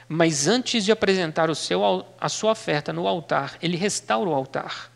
Mas 0.09 0.47
antes 0.47 0.85
de 0.85 0.93
apresentar 0.93 1.49
o 1.49 1.55
seu, 1.55 2.07
a 2.21 2.29
sua 2.29 2.53
oferta 2.53 2.93
no 2.93 3.09
altar, 3.09 3.57
ele 3.63 3.77
restaura 3.77 4.29
o 4.29 4.35
altar, 4.35 4.91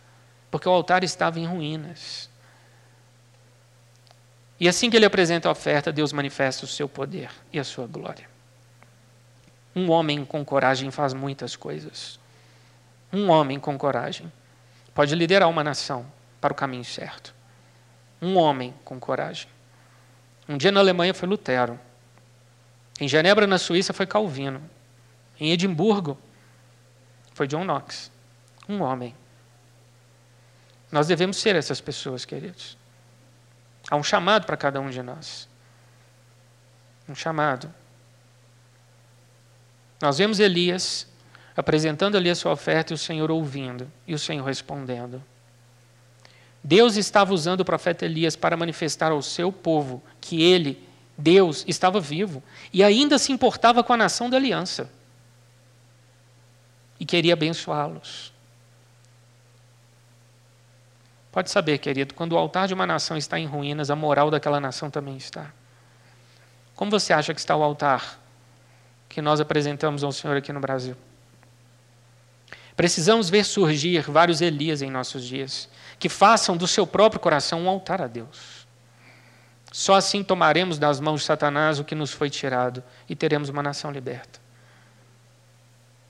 porque 0.51 0.68
o 0.68 0.72
altar 0.72 1.03
estava 1.03 1.40
em 1.40 1.46
ruínas. 1.46 2.29
E 4.61 4.68
assim 4.68 4.90
que 4.90 4.97
ele 4.97 5.07
apresenta 5.07 5.49
a 5.49 5.53
oferta, 5.53 5.92
Deus 5.92 6.12
manifesta 6.12 6.64
o 6.64 6.68
seu 6.68 6.88
poder 6.88 7.31
e 7.53 7.59
a 7.59 7.64
sua 7.64 7.87
glória. 7.87 8.29
Um 9.75 9.90
homem 9.90 10.25
com 10.25 10.44
coragem 10.44 10.90
faz 10.90 11.14
muitas 11.14 11.55
coisas. 11.55 12.18
Um 13.12 13.31
homem 13.31 13.61
com 13.61 13.79
coragem 13.79 14.31
pode 14.92 15.14
liderar 15.14 15.49
uma 15.49 15.62
nação 15.62 16.05
para 16.40 16.53
o 16.53 16.57
caminho 16.57 16.85
certo. 16.85 17.33
Um 18.21 18.37
homem 18.37 18.75
com 18.85 18.99
coragem. 18.99 19.49
Um 20.49 20.57
dia 20.57 20.73
na 20.73 20.81
Alemanha 20.81 21.14
foi 21.14 21.29
Lutero. 21.29 21.79
Em 23.01 23.07
Genebra, 23.07 23.47
na 23.47 23.59
Suíça, 23.59 23.92
foi 23.92 24.07
Calvino. 24.07 24.61
Em 25.38 25.53
Edimburgo, 25.53 26.18
foi 27.33 27.47
John 27.47 27.64
Knox. 27.64 28.11
Um 28.68 28.83
homem. 28.83 29.14
Nós 30.90 31.07
devemos 31.07 31.37
ser 31.37 31.55
essas 31.55 31.81
pessoas, 31.81 32.25
queridos. 32.25 32.77
Há 33.90 33.96
um 33.96 34.03
chamado 34.03 34.44
para 34.44 34.57
cada 34.57 34.81
um 34.81 34.90
de 34.90 35.03
nós. 35.03 35.48
Um 37.09 37.14
chamado. 37.14 37.72
Nós 40.01 40.18
vemos 40.18 40.38
Elias 40.38 41.07
apresentando 41.57 42.16
ali 42.16 42.31
a 42.31 42.35
sua 42.35 42.53
oferta 42.53 42.92
e 42.92 42.94
o 42.94 42.98
Senhor 42.98 43.31
ouvindo 43.31 43.90
e 44.07 44.14
o 44.14 44.18
Senhor 44.18 44.44
respondendo. 44.44 45.22
Deus 46.62 46.96
estava 46.96 47.33
usando 47.33 47.61
o 47.61 47.64
profeta 47.64 48.05
Elias 48.05 48.37
para 48.37 48.57
manifestar 48.57 49.11
ao 49.11 49.22
seu 49.22 49.51
povo 49.51 50.03
que 50.20 50.42
ele, 50.42 50.87
Deus, 51.16 51.64
estava 51.66 51.98
vivo 51.98 52.42
e 52.72 52.85
ainda 52.85 53.18
se 53.18 53.33
importava 53.33 53.83
com 53.83 53.92
a 53.92 53.96
nação 53.96 54.29
da 54.29 54.37
aliança 54.37 54.90
e 57.01 57.05
queria 57.05 57.33
abençoá-los. 57.33 58.33
Pode 61.38 61.53
saber, 61.53 61.79
querido, 61.79 62.14
quando 62.14 62.33
o 62.33 62.37
altar 62.37 62.66
de 62.66 62.74
uma 62.74 62.85
nação 62.85 63.16
está 63.16 63.38
em 63.38 63.46
ruínas, 63.46 63.92
a 63.92 63.94
moral 63.94 64.29
daquela 64.29 64.59
nação 64.59 64.90
também 64.90 65.16
está. 65.16 65.53
Como 66.74 66.90
você 66.90 67.12
acha 67.12 67.33
que 67.33 67.38
está 67.38 67.55
o 67.55 67.62
altar 67.62 68.18
que 69.09 69.22
nós 69.22 69.40
apresentamos 69.40 70.03
ao 70.03 70.11
Senhor 70.11 70.37
aqui 70.37 70.53
no 70.53 70.59
Brasil? 70.59 70.96
Precisamos 72.74 73.31
ver 73.31 73.44
surgir 73.44 74.01
vários 74.11 74.40
Elias 74.40 74.83
em 74.83 74.90
nossos 74.90 75.22
dias, 75.22 75.68
que 75.96 76.09
façam 76.09 76.57
do 76.57 76.66
seu 76.66 76.85
próprio 76.85 77.20
coração 77.20 77.62
um 77.62 77.68
altar 77.68 78.03
a 78.03 78.09
Deus. 78.09 78.66
Só 79.70 79.94
assim 79.94 80.24
tomaremos 80.24 80.77
das 80.77 80.98
mãos 80.98 81.20
de 81.20 81.27
Satanás 81.29 81.79
o 81.79 81.85
que 81.85 81.94
nos 81.94 82.11
foi 82.11 82.29
tirado 82.29 82.83
e 83.09 83.14
teremos 83.14 83.48
uma 83.48 83.62
nação 83.62 83.92
liberta. 83.92 84.40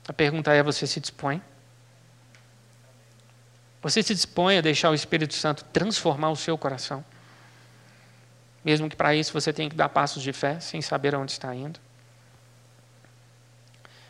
A 0.07 0.11
pergunta 0.11 0.51
é: 0.51 0.63
você 0.63 0.87
se 0.87 0.99
dispõe? 0.99 1.39
Você 3.81 4.03
se 4.03 4.13
dispõe 4.13 4.57
a 4.57 4.61
deixar 4.61 4.89
o 4.89 4.93
Espírito 4.93 5.33
Santo 5.33 5.63
transformar 5.65 6.29
o 6.29 6.35
seu 6.35 6.57
coração? 6.57 7.03
Mesmo 8.63 8.89
que 8.89 8.95
para 8.95 9.15
isso 9.15 9.31
você 9.31 9.53
tenha 9.53 9.69
que 9.69 9.75
dar 9.75 9.89
passos 9.89 10.21
de 10.21 10.33
fé, 10.33 10.59
sem 10.59 10.81
saber 10.81 11.15
aonde 11.15 11.31
está 11.31 11.55
indo. 11.55 11.79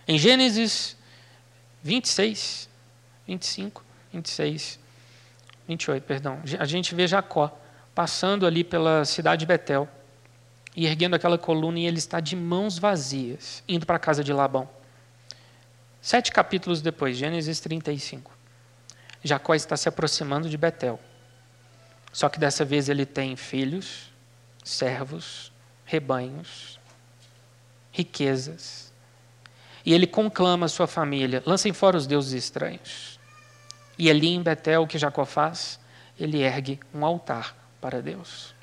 Em 0.08 0.18
Gênesis 0.18 0.98
26, 1.84 2.68
25, 3.28 3.84
26, 4.12 4.80
28, 5.68 6.04
perdão, 6.04 6.42
a 6.58 6.66
gente 6.66 6.96
vê 6.96 7.08
Jacó 7.08 7.56
passando 7.94 8.48
ali 8.48 8.64
pela 8.64 9.06
cidade 9.06 9.42
de 9.42 9.46
Betel 9.46 9.88
e 10.76 10.88
erguendo 10.88 11.16
aquela 11.16 11.38
coluna 11.38 11.78
e 11.78 11.86
ele 11.86 12.00
está 12.00 12.20
de 12.20 12.36
mãos 12.36 12.80
vazias, 12.80 13.64
indo 13.68 13.86
para 13.86 13.98
a 13.98 14.00
casa 14.00 14.24
de 14.24 14.34
Labão. 14.34 14.68
Sete 16.02 16.32
capítulos 16.32 16.82
depois, 16.82 17.18
Gênesis 17.18 17.60
35. 17.60 18.39
Jacó 19.24 19.54
está 19.54 19.76
se 19.76 19.90
aproximando 19.90 20.50
de 20.50 20.58
Betel. 20.58 21.00
Só 22.12 22.30
que 22.30 22.40
dessa 22.40 22.66
vez 22.66 22.90
ele 22.90 23.06
tem 23.06 23.36
filhos, 23.36 24.12
servos, 24.64 25.52
rebanhos, 25.86 26.80
riquezas. 27.92 28.92
E 29.86 29.94
ele 29.94 30.08
conclama 30.08 30.68
sua 30.68 30.88
família: 30.88 31.44
lancem 31.46 31.74
fora 31.74 31.98
os 31.98 32.08
deuses 32.08 32.34
estranhos. 32.34 33.20
E 33.98 34.10
ali 34.10 34.30
em 34.30 34.42
Betel, 34.42 34.84
o 34.84 34.88
que 34.88 34.98
Jacó 34.98 35.26
faz? 35.26 35.80
Ele 36.18 36.42
ergue 36.42 36.80
um 36.94 37.06
altar 37.06 37.56
para 37.82 38.02
Deus. 38.02 38.54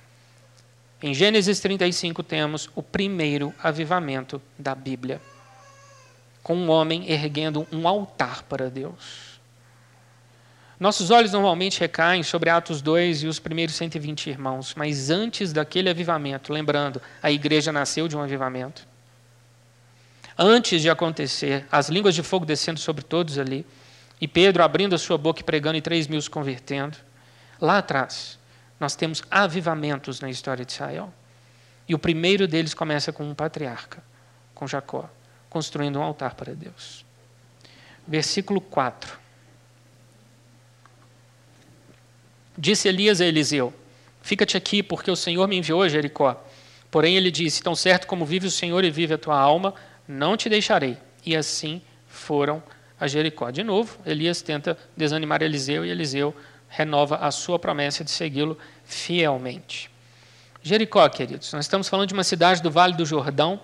Em 1.03 1.13
Gênesis 1.13 1.61
35 1.61 2.23
temos 2.23 2.71
o 2.75 2.83
primeiro 2.83 3.55
avivamento 3.63 4.41
da 4.59 4.75
Bíblia, 4.75 5.21
com 6.43 6.57
um 6.57 6.71
homem 6.71 7.11
erguendo 7.11 7.67
um 7.71 7.87
altar 7.87 8.43
para 8.45 8.71
Deus. 8.71 9.26
Nossos 10.79 11.11
olhos 11.11 11.33
normalmente 11.33 11.81
recaem 11.81 12.23
sobre 12.23 12.51
Atos 12.51 12.83
2 12.83 13.23
e 13.23 13.27
os 13.27 13.39
primeiros 13.39 13.75
120 13.77 14.29
irmãos, 14.29 14.75
mas 14.75 15.09
antes 15.09 15.53
daquele 15.53 15.89
avivamento, 15.89 16.53
lembrando, 16.53 17.01
a 17.23 17.31
igreja 17.31 17.73
nasceu 17.73 18.07
de 18.07 18.17
um 18.17 18.21
avivamento. 18.21 18.87
Antes 20.39 20.83
de 20.83 20.91
acontecer, 20.91 21.67
as 21.73 21.89
línguas 21.89 22.15
de 22.15 22.23
fogo 22.23 22.45
descendo 22.45 22.79
sobre 22.79 23.03
todos 23.03 23.39
ali, 23.39 23.65
e 24.21 24.29
Pedro 24.29 24.63
abrindo 24.63 24.95
a 24.95 24.99
sua 24.99 25.17
boca 25.17 25.41
e 25.41 25.45
pregando 25.45 25.79
e 25.79 25.81
três 25.81 26.07
mil 26.07 26.21
se 26.21 26.29
convertendo, 26.29 26.99
lá 27.59 27.79
atrás, 27.79 28.39
nós 28.79 28.95
temos 28.95 29.23
avivamentos 29.31 30.21
na 30.21 30.29
história 30.29 30.65
de 30.65 30.73
Israel. 30.73 31.13
E 31.89 31.95
o 31.95 31.99
primeiro 31.99 32.47
deles 32.47 32.75
começa 32.75 33.13
com 33.13 33.25
um 33.25 33.35
patriarca, 33.35 34.03
com 34.55 34.67
Jacó, 34.67 35.09
construindo 35.49 35.99
um 35.99 36.03
altar 36.03 36.35
para 36.35 36.55
Deus. 36.55 37.05
Versículo 38.07 38.61
4. 38.61 39.26
Disse 42.57 42.89
Elias 42.89 43.21
a 43.21 43.27
Eliseu: 43.27 43.73
Fica-te 44.23 44.57
aqui, 44.57 44.83
porque 44.83 45.11
o 45.11 45.17
Senhor 45.17 45.47
me 45.47 45.57
enviou 45.57 45.83
a 45.83 45.89
Jericó. 45.89 46.43
Porém 46.91 47.17
ele 47.17 47.31
disse: 47.31 47.63
Tão 47.63 47.75
certo 47.75 48.07
como 48.07 48.25
vive 48.25 48.47
o 48.47 48.51
Senhor 48.51 48.85
e 48.85 48.91
vive 48.91 49.15
a 49.15 49.19
tua 49.19 49.39
alma, 49.39 49.75
não 50.09 50.37
te 50.37 50.49
deixarei. 50.49 50.97
E 51.25 51.37
assim 51.37 51.83
foram 52.09 52.63
a 52.99 53.07
Jericó. 53.07 53.51
De 53.51 53.63
novo, 53.63 53.99
Elias 54.05 54.43
tenta 54.43 54.79
desanimar 54.97 55.43
Eliseu 55.43 55.85
e 55.85 55.91
Eliseu 55.91 56.35
renova 56.69 57.17
a 57.17 57.31
sua 57.31 57.59
promessa 57.59 58.03
de 58.03 58.11
segui-lo 58.11 58.59
fielmente. 58.85 59.91
Jericó, 60.63 61.09
queridos, 61.09 61.53
nós 61.53 61.65
estamos 61.65 61.89
falando 61.89 62.09
de 62.09 62.15
uma 62.15 62.25
cidade 62.25 62.61
do 62.61 62.71
Vale 62.71 62.95
do 62.95 63.07
Jordão. 63.07 63.61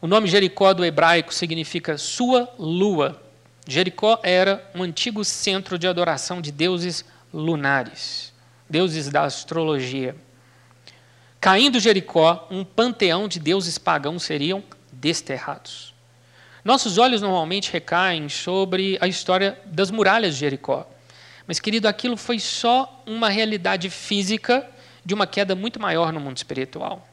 O 0.00 0.08
nome 0.08 0.26
Jericó 0.26 0.74
do 0.74 0.84
hebraico 0.84 1.32
significa 1.32 1.96
sua 1.96 2.52
lua. 2.58 3.22
Jericó 3.68 4.18
era 4.24 4.68
um 4.74 4.82
antigo 4.82 5.24
centro 5.24 5.78
de 5.78 5.86
adoração 5.86 6.40
de 6.40 6.50
deuses 6.50 7.04
lunares, 7.32 8.32
deuses 8.68 9.08
da 9.08 9.24
astrologia. 9.24 10.14
Caindo 11.40 11.80
Jericó, 11.80 12.46
um 12.50 12.64
panteão 12.64 13.26
de 13.26 13.40
deuses 13.40 13.78
pagãos 13.78 14.22
seriam 14.22 14.62
desterrados. 14.92 15.92
Nossos 16.64 16.98
olhos 16.98 17.20
normalmente 17.20 17.72
recaem 17.72 18.28
sobre 18.28 18.96
a 19.00 19.08
história 19.08 19.58
das 19.66 19.90
muralhas 19.90 20.34
de 20.34 20.40
Jericó. 20.40 20.88
Mas, 21.46 21.58
querido, 21.58 21.88
aquilo 21.88 22.16
foi 22.16 22.38
só 22.38 23.02
uma 23.04 23.28
realidade 23.28 23.90
física 23.90 24.68
de 25.04 25.12
uma 25.12 25.26
queda 25.26 25.56
muito 25.56 25.80
maior 25.80 26.12
no 26.12 26.20
mundo 26.20 26.36
espiritual. 26.36 27.06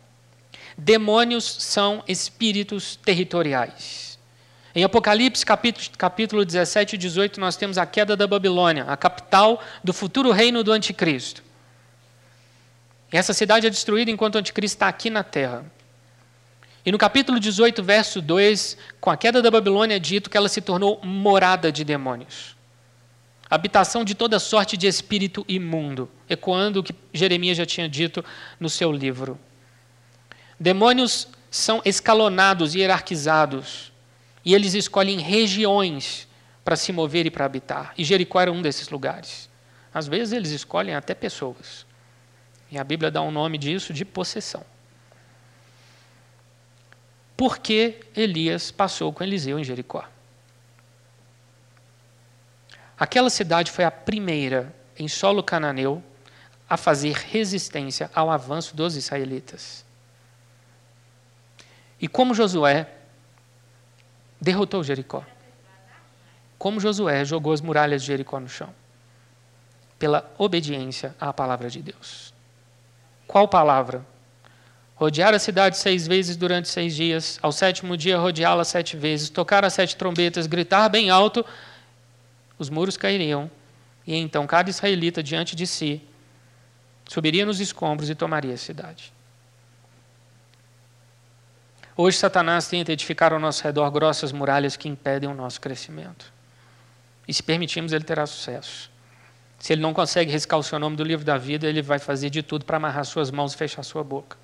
Demônios 0.77 1.43
são 1.43 2.03
espíritos 2.07 2.95
territoriais. 2.95 4.08
Em 4.75 4.83
Apocalipse, 4.83 5.43
capítulo, 5.43 5.87
capítulo 5.97 6.45
17 6.45 6.93
e 6.93 6.97
18, 6.97 7.39
nós 7.39 7.55
temos 7.55 7.77
a 7.77 7.85
queda 7.85 8.15
da 8.15 8.27
Babilônia, 8.27 8.83
a 8.83 8.95
capital 8.95 9.61
do 9.83 9.91
futuro 9.91 10.31
reino 10.31 10.63
do 10.63 10.71
anticristo. 10.71 11.43
E 13.11 13.17
essa 13.17 13.33
cidade 13.33 13.65
é 13.65 13.69
destruída 13.69 14.11
enquanto 14.11 14.35
o 14.35 14.37
anticristo 14.37 14.75
está 14.75 14.87
aqui 14.87 15.09
na 15.09 15.23
terra. 15.23 15.65
E 16.85 16.91
no 16.91 16.99
capítulo 16.99 17.39
18, 17.39 17.83
verso 17.83 18.21
2, 18.21 18.77
com 19.01 19.09
a 19.09 19.17
queda 19.17 19.41
da 19.41 19.49
Babilônia, 19.49 19.95
é 19.95 19.99
dito 19.99 20.29
que 20.29 20.37
ela 20.37 20.47
se 20.47 20.61
tornou 20.61 20.99
morada 21.03 21.71
de 21.71 21.83
demônios. 21.83 22.55
Habitação 23.49 24.05
de 24.05 24.13
toda 24.13 24.37
sorte 24.37 24.77
de 24.77 24.85
espírito 24.85 25.43
imundo, 25.47 26.07
ecoando 26.29 26.81
o 26.81 26.83
que 26.83 26.93
Jeremias 27.11 27.57
já 27.57 27.65
tinha 27.65 27.89
dito 27.89 28.23
no 28.59 28.69
seu 28.69 28.91
livro. 28.91 29.39
Demônios 30.59 31.27
são 31.49 31.81
escalonados 31.83 32.75
e 32.75 32.79
hierarquizados 32.79 33.88
e 34.49 34.55
eles 34.55 34.73
escolhem 34.73 35.19
regiões 35.19 36.27
para 36.65 36.75
se 36.75 36.91
mover 36.91 37.27
e 37.27 37.29
para 37.29 37.45
habitar. 37.45 37.93
E 37.95 38.03
Jericó 38.03 38.41
era 38.41 38.51
um 38.51 38.63
desses 38.63 38.89
lugares. 38.89 39.47
Às 39.93 40.07
vezes 40.07 40.33
eles 40.33 40.49
escolhem 40.49 40.95
até 40.95 41.13
pessoas. 41.13 41.85
E 42.71 42.75
a 42.75 42.83
Bíblia 42.83 43.11
dá 43.11 43.21
um 43.21 43.29
nome 43.29 43.59
disso 43.59 43.93
de 43.93 44.03
possessão. 44.03 44.65
Por 47.37 47.59
que 47.59 47.99
Elias 48.15 48.71
passou 48.71 49.13
com 49.13 49.23
Eliseu 49.23 49.59
em 49.59 49.63
Jericó? 49.63 50.03
Aquela 52.97 53.29
cidade 53.29 53.69
foi 53.71 53.85
a 53.85 53.91
primeira 53.91 54.75
em 54.97 55.07
solo 55.07 55.43
cananeu 55.43 56.03
a 56.67 56.75
fazer 56.75 57.13
resistência 57.13 58.09
ao 58.15 58.31
avanço 58.31 58.75
dos 58.75 58.95
israelitas. 58.95 59.85
E 62.01 62.07
como 62.07 62.33
Josué 62.33 62.95
derrotou 64.39 64.83
Jericó. 64.83 65.23
Como 66.57 66.79
Josué 66.79 67.23
jogou 67.23 67.53
as 67.53 67.61
muralhas 67.61 68.01
de 68.01 68.07
Jericó 68.07 68.39
no 68.39 68.49
chão? 68.49 68.69
Pela 69.97 70.29
obediência 70.37 71.15
à 71.19 71.31
palavra 71.31 71.69
de 71.69 71.81
Deus. 71.81 72.33
Qual 73.27 73.47
palavra? 73.47 74.05
Rodear 74.95 75.33
a 75.33 75.39
cidade 75.39 75.77
seis 75.77 76.05
vezes 76.05 76.35
durante 76.35 76.67
seis 76.67 76.93
dias, 76.93 77.39
ao 77.41 77.53
sétimo 77.53 77.95
dia 77.95 78.17
rodeá-la 78.17 78.65
sete 78.65 78.97
vezes, 78.97 79.29
tocar 79.29 79.63
as 79.63 79.73
sete 79.73 79.95
trombetas, 79.95 80.45
gritar 80.45 80.89
bem 80.89 81.09
alto, 81.09 81.45
os 82.57 82.69
muros 82.69 82.97
cairiam, 82.97 83.49
e 84.05 84.15
então 84.15 84.45
cada 84.45 84.69
israelita 84.69 85.23
diante 85.23 85.55
de 85.55 85.65
si 85.65 86.01
subiria 87.07 87.45
nos 87.45 87.61
escombros 87.61 88.09
e 88.09 88.15
tomaria 88.15 88.53
a 88.53 88.57
cidade. 88.57 89.13
Hoje, 92.01 92.17
Satanás 92.17 92.69
tenta 92.69 92.93
edificar 92.93 93.33
ao 93.33 93.39
nosso 93.39 93.61
redor 93.61 93.91
grossas 93.91 94.31
muralhas 94.31 94.77
que 94.77 94.87
impedem 94.87 95.29
o 95.29 95.33
nosso 95.33 95.59
crescimento. 95.59 96.31
E 97.27 97.33
se 97.33 97.43
permitirmos, 97.43 97.91
ele 97.91 98.05
terá 98.05 98.25
sucesso. 98.25 98.89
Se 99.59 99.73
ele 99.73 99.81
não 99.81 99.93
consegue 99.93 100.31
riscar 100.31 100.57
o 100.57 100.63
seu 100.63 100.79
nome 100.79 100.95
do 100.95 101.03
livro 101.03 101.25
da 101.25 101.37
vida, 101.37 101.67
ele 101.67 101.81
vai 101.81 101.99
fazer 101.99 102.29
de 102.29 102.41
tudo 102.41 102.63
para 102.63 102.77
amarrar 102.77 103.03
suas 103.03 103.29
mãos 103.29 103.53
e 103.53 103.57
fechar 103.57 103.83
sua 103.83 104.01
boca. 104.01 104.37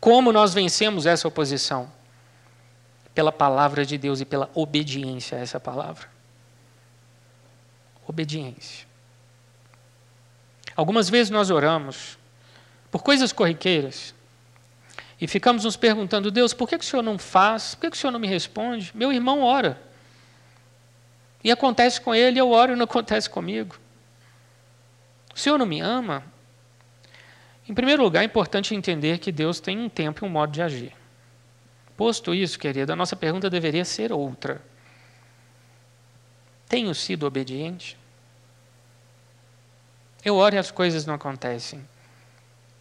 Como 0.00 0.32
nós 0.32 0.54
vencemos 0.54 1.04
essa 1.04 1.28
oposição? 1.28 1.90
pela 3.16 3.32
palavra 3.32 3.86
de 3.86 3.96
Deus 3.96 4.20
e 4.20 4.26
pela 4.26 4.50
obediência 4.54 5.38
a 5.38 5.40
essa 5.40 5.58
palavra. 5.58 6.06
Obediência. 8.06 8.86
Algumas 10.76 11.08
vezes 11.08 11.30
nós 11.30 11.48
oramos 11.48 12.18
por 12.90 13.02
coisas 13.02 13.32
corriqueiras 13.32 14.14
e 15.20 15.26
ficamos 15.26 15.64
nos 15.64 15.76
perguntando: 15.76 16.30
Deus, 16.30 16.52
por 16.52 16.68
que, 16.68 16.78
que 16.78 16.84
o 16.84 16.88
Senhor 16.88 17.02
não 17.02 17.18
faz? 17.18 17.74
Por 17.74 17.82
que, 17.82 17.90
que 17.90 17.96
o 17.96 18.00
Senhor 18.00 18.12
não 18.12 18.20
me 18.20 18.26
responde? 18.26 18.90
Meu 18.94 19.12
irmão 19.12 19.42
ora. 19.42 19.80
E 21.42 21.50
acontece 21.50 22.00
com 22.00 22.14
ele, 22.14 22.40
eu 22.40 22.50
oro 22.50 22.72
e 22.72 22.76
não 22.76 22.84
acontece 22.84 23.30
comigo. 23.30 23.78
O 25.34 25.38
Senhor 25.38 25.58
não 25.58 25.66
me 25.66 25.80
ama? 25.80 26.24
Em 27.68 27.74
primeiro 27.74 28.02
lugar, 28.02 28.22
é 28.22 28.24
importante 28.24 28.74
entender 28.74 29.18
que 29.18 29.32
Deus 29.32 29.60
tem 29.60 29.78
um 29.78 29.88
tempo 29.88 30.24
e 30.24 30.28
um 30.28 30.30
modo 30.30 30.52
de 30.52 30.62
agir. 30.62 30.92
Posto 31.96 32.34
isso, 32.34 32.58
querido, 32.58 32.92
a 32.92 32.96
nossa 32.96 33.16
pergunta 33.16 33.48
deveria 33.48 33.84
ser 33.84 34.12
outra. 34.12 34.60
Tenho 36.68 36.94
sido 36.94 37.26
obediente? 37.26 37.96
Eu 40.24 40.36
oro 40.36 40.56
e 40.56 40.58
as 40.58 40.70
coisas 40.70 41.06
não 41.06 41.14
acontecem. 41.14 41.86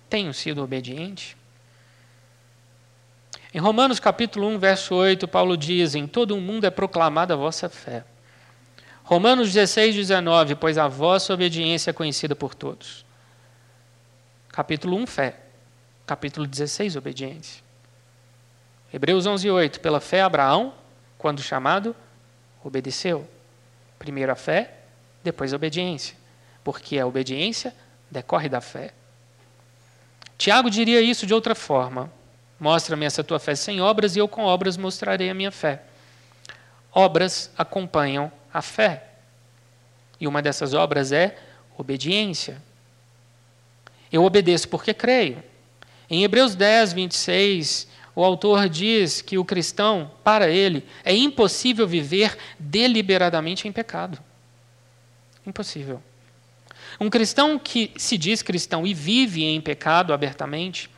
Tenho 0.09 0.33
sido 0.33 0.63
obediente? 0.63 1.37
Em 3.55 3.57
Romanos 3.57 4.01
capítulo 4.01 4.49
1, 4.49 4.59
verso 4.59 4.93
8, 4.93 5.29
Paulo 5.29 5.55
diz: 5.55 5.95
Em 5.95 6.05
todo 6.05 6.35
o 6.35 6.41
mundo 6.41 6.65
é 6.65 6.69
proclamada 6.69 7.35
a 7.35 7.37
vossa 7.37 7.69
fé. 7.69 8.03
Romanos 9.01 9.53
16, 9.53 9.95
19, 9.95 10.55
pois 10.55 10.77
a 10.77 10.89
vossa 10.89 11.33
obediência 11.33 11.91
é 11.91 11.93
conhecida 11.93 12.35
por 12.35 12.53
todos. 12.53 13.05
Capítulo 14.49 14.97
1, 14.97 15.07
fé. 15.07 15.39
Capítulo 16.05 16.45
16, 16.45 16.97
obediência. 16.97 17.63
Hebreus 18.93 19.25
11, 19.25 19.49
8, 19.49 19.79
pela 19.79 20.01
fé 20.01 20.19
Abraão, 20.19 20.73
quando 21.17 21.41
chamado, 21.41 21.95
obedeceu. 22.61 23.25
Primeiro 23.97 24.33
a 24.33 24.35
fé, 24.35 24.79
depois 25.23 25.53
a 25.53 25.55
obediência. 25.55 26.17
Porque 26.61 26.99
a 26.99 27.07
obediência 27.07 27.73
decorre 28.11 28.49
da 28.49 28.59
fé. 28.59 28.91
Tiago 30.37 30.69
diria 30.69 30.99
isso 30.99 31.25
de 31.25 31.33
outra 31.33 31.55
forma. 31.55 32.11
Mostra-me 32.59 33.05
essa 33.05 33.23
tua 33.23 33.39
fé 33.39 33.55
sem 33.55 33.81
obras, 33.81 34.15
e 34.15 34.19
eu 34.19 34.27
com 34.27 34.43
obras 34.43 34.77
mostrarei 34.77 35.29
a 35.29 35.33
minha 35.33 35.51
fé. 35.51 35.83
Obras 36.91 37.51
acompanham 37.57 38.31
a 38.53 38.61
fé. 38.61 39.03
E 40.19 40.27
uma 40.27 40.41
dessas 40.41 40.73
obras 40.73 41.11
é 41.11 41.37
obediência. 41.77 42.61
Eu 44.11 44.23
obedeço 44.23 44.69
porque 44.69 44.93
creio. 44.93 45.43
Em 46.09 46.23
Hebreus 46.23 46.55
10, 46.55 46.93
26, 46.93 47.87
o 48.15 48.23
autor 48.23 48.69
diz 48.69 49.21
que 49.21 49.37
o 49.37 49.43
cristão, 49.43 50.09
para 50.23 50.49
ele, 50.49 50.85
é 51.03 51.13
impossível 51.13 51.85
viver 51.85 52.37
deliberadamente 52.57 53.67
em 53.67 53.71
pecado. 53.71 54.17
Impossível. 55.45 56.01
Um 56.99 57.09
cristão 57.09 57.59
que 57.59 57.91
se 57.97 58.17
diz 58.17 58.41
cristão 58.41 58.87
e 58.87 58.93
vive 58.93 59.43
em 59.43 59.59
pecado 59.59 60.13
abertamente, 60.13 60.89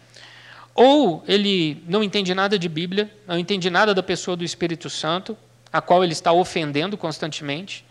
ou 0.78 1.24
ele 1.28 1.84
não 1.88 2.04
entende 2.04 2.36
nada 2.36 2.58
de 2.60 2.70
Bíblia, 2.70 3.12
não 3.26 3.40
entende 3.40 3.68
nada 3.68 3.96
da 3.96 4.04
pessoa 4.04 4.38
do 4.38 4.44
Espírito 4.44 4.92
Santo, 4.92 5.36
a 5.74 5.82
qual 5.82 6.04
ele 6.04 6.14
está 6.14 6.32
ofendendo 6.32 6.96
constantemente. 6.96 7.84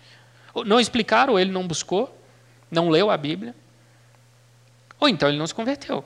Não 0.65 0.79
explicaram, 0.79 1.33
ou 1.33 1.41
ele 1.41 1.51
não 1.51 1.67
buscou, 1.67 2.17
não 2.71 2.89
leu 2.89 3.11
a 3.11 3.17
Bíblia. 3.17 3.57
Ou 5.01 5.09
então 5.09 5.29
ele 5.29 5.37
não 5.37 5.49
se 5.49 5.53
converteu. 5.53 6.05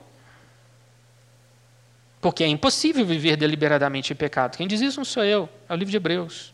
Porque 2.19 2.43
é 2.43 2.47
impossível 2.47 3.05
viver 3.05 3.37
deliberadamente 3.37 4.11
em 4.11 4.15
pecado. 4.15 4.57
Quem 4.57 4.67
diz 4.67 4.81
isso 4.81 4.97
não 4.97 5.05
sou 5.05 5.23
eu, 5.23 5.47
é 5.69 5.73
o 5.73 5.75
livro 5.75 5.91
de 5.91 5.97
Hebreus. 5.97 6.51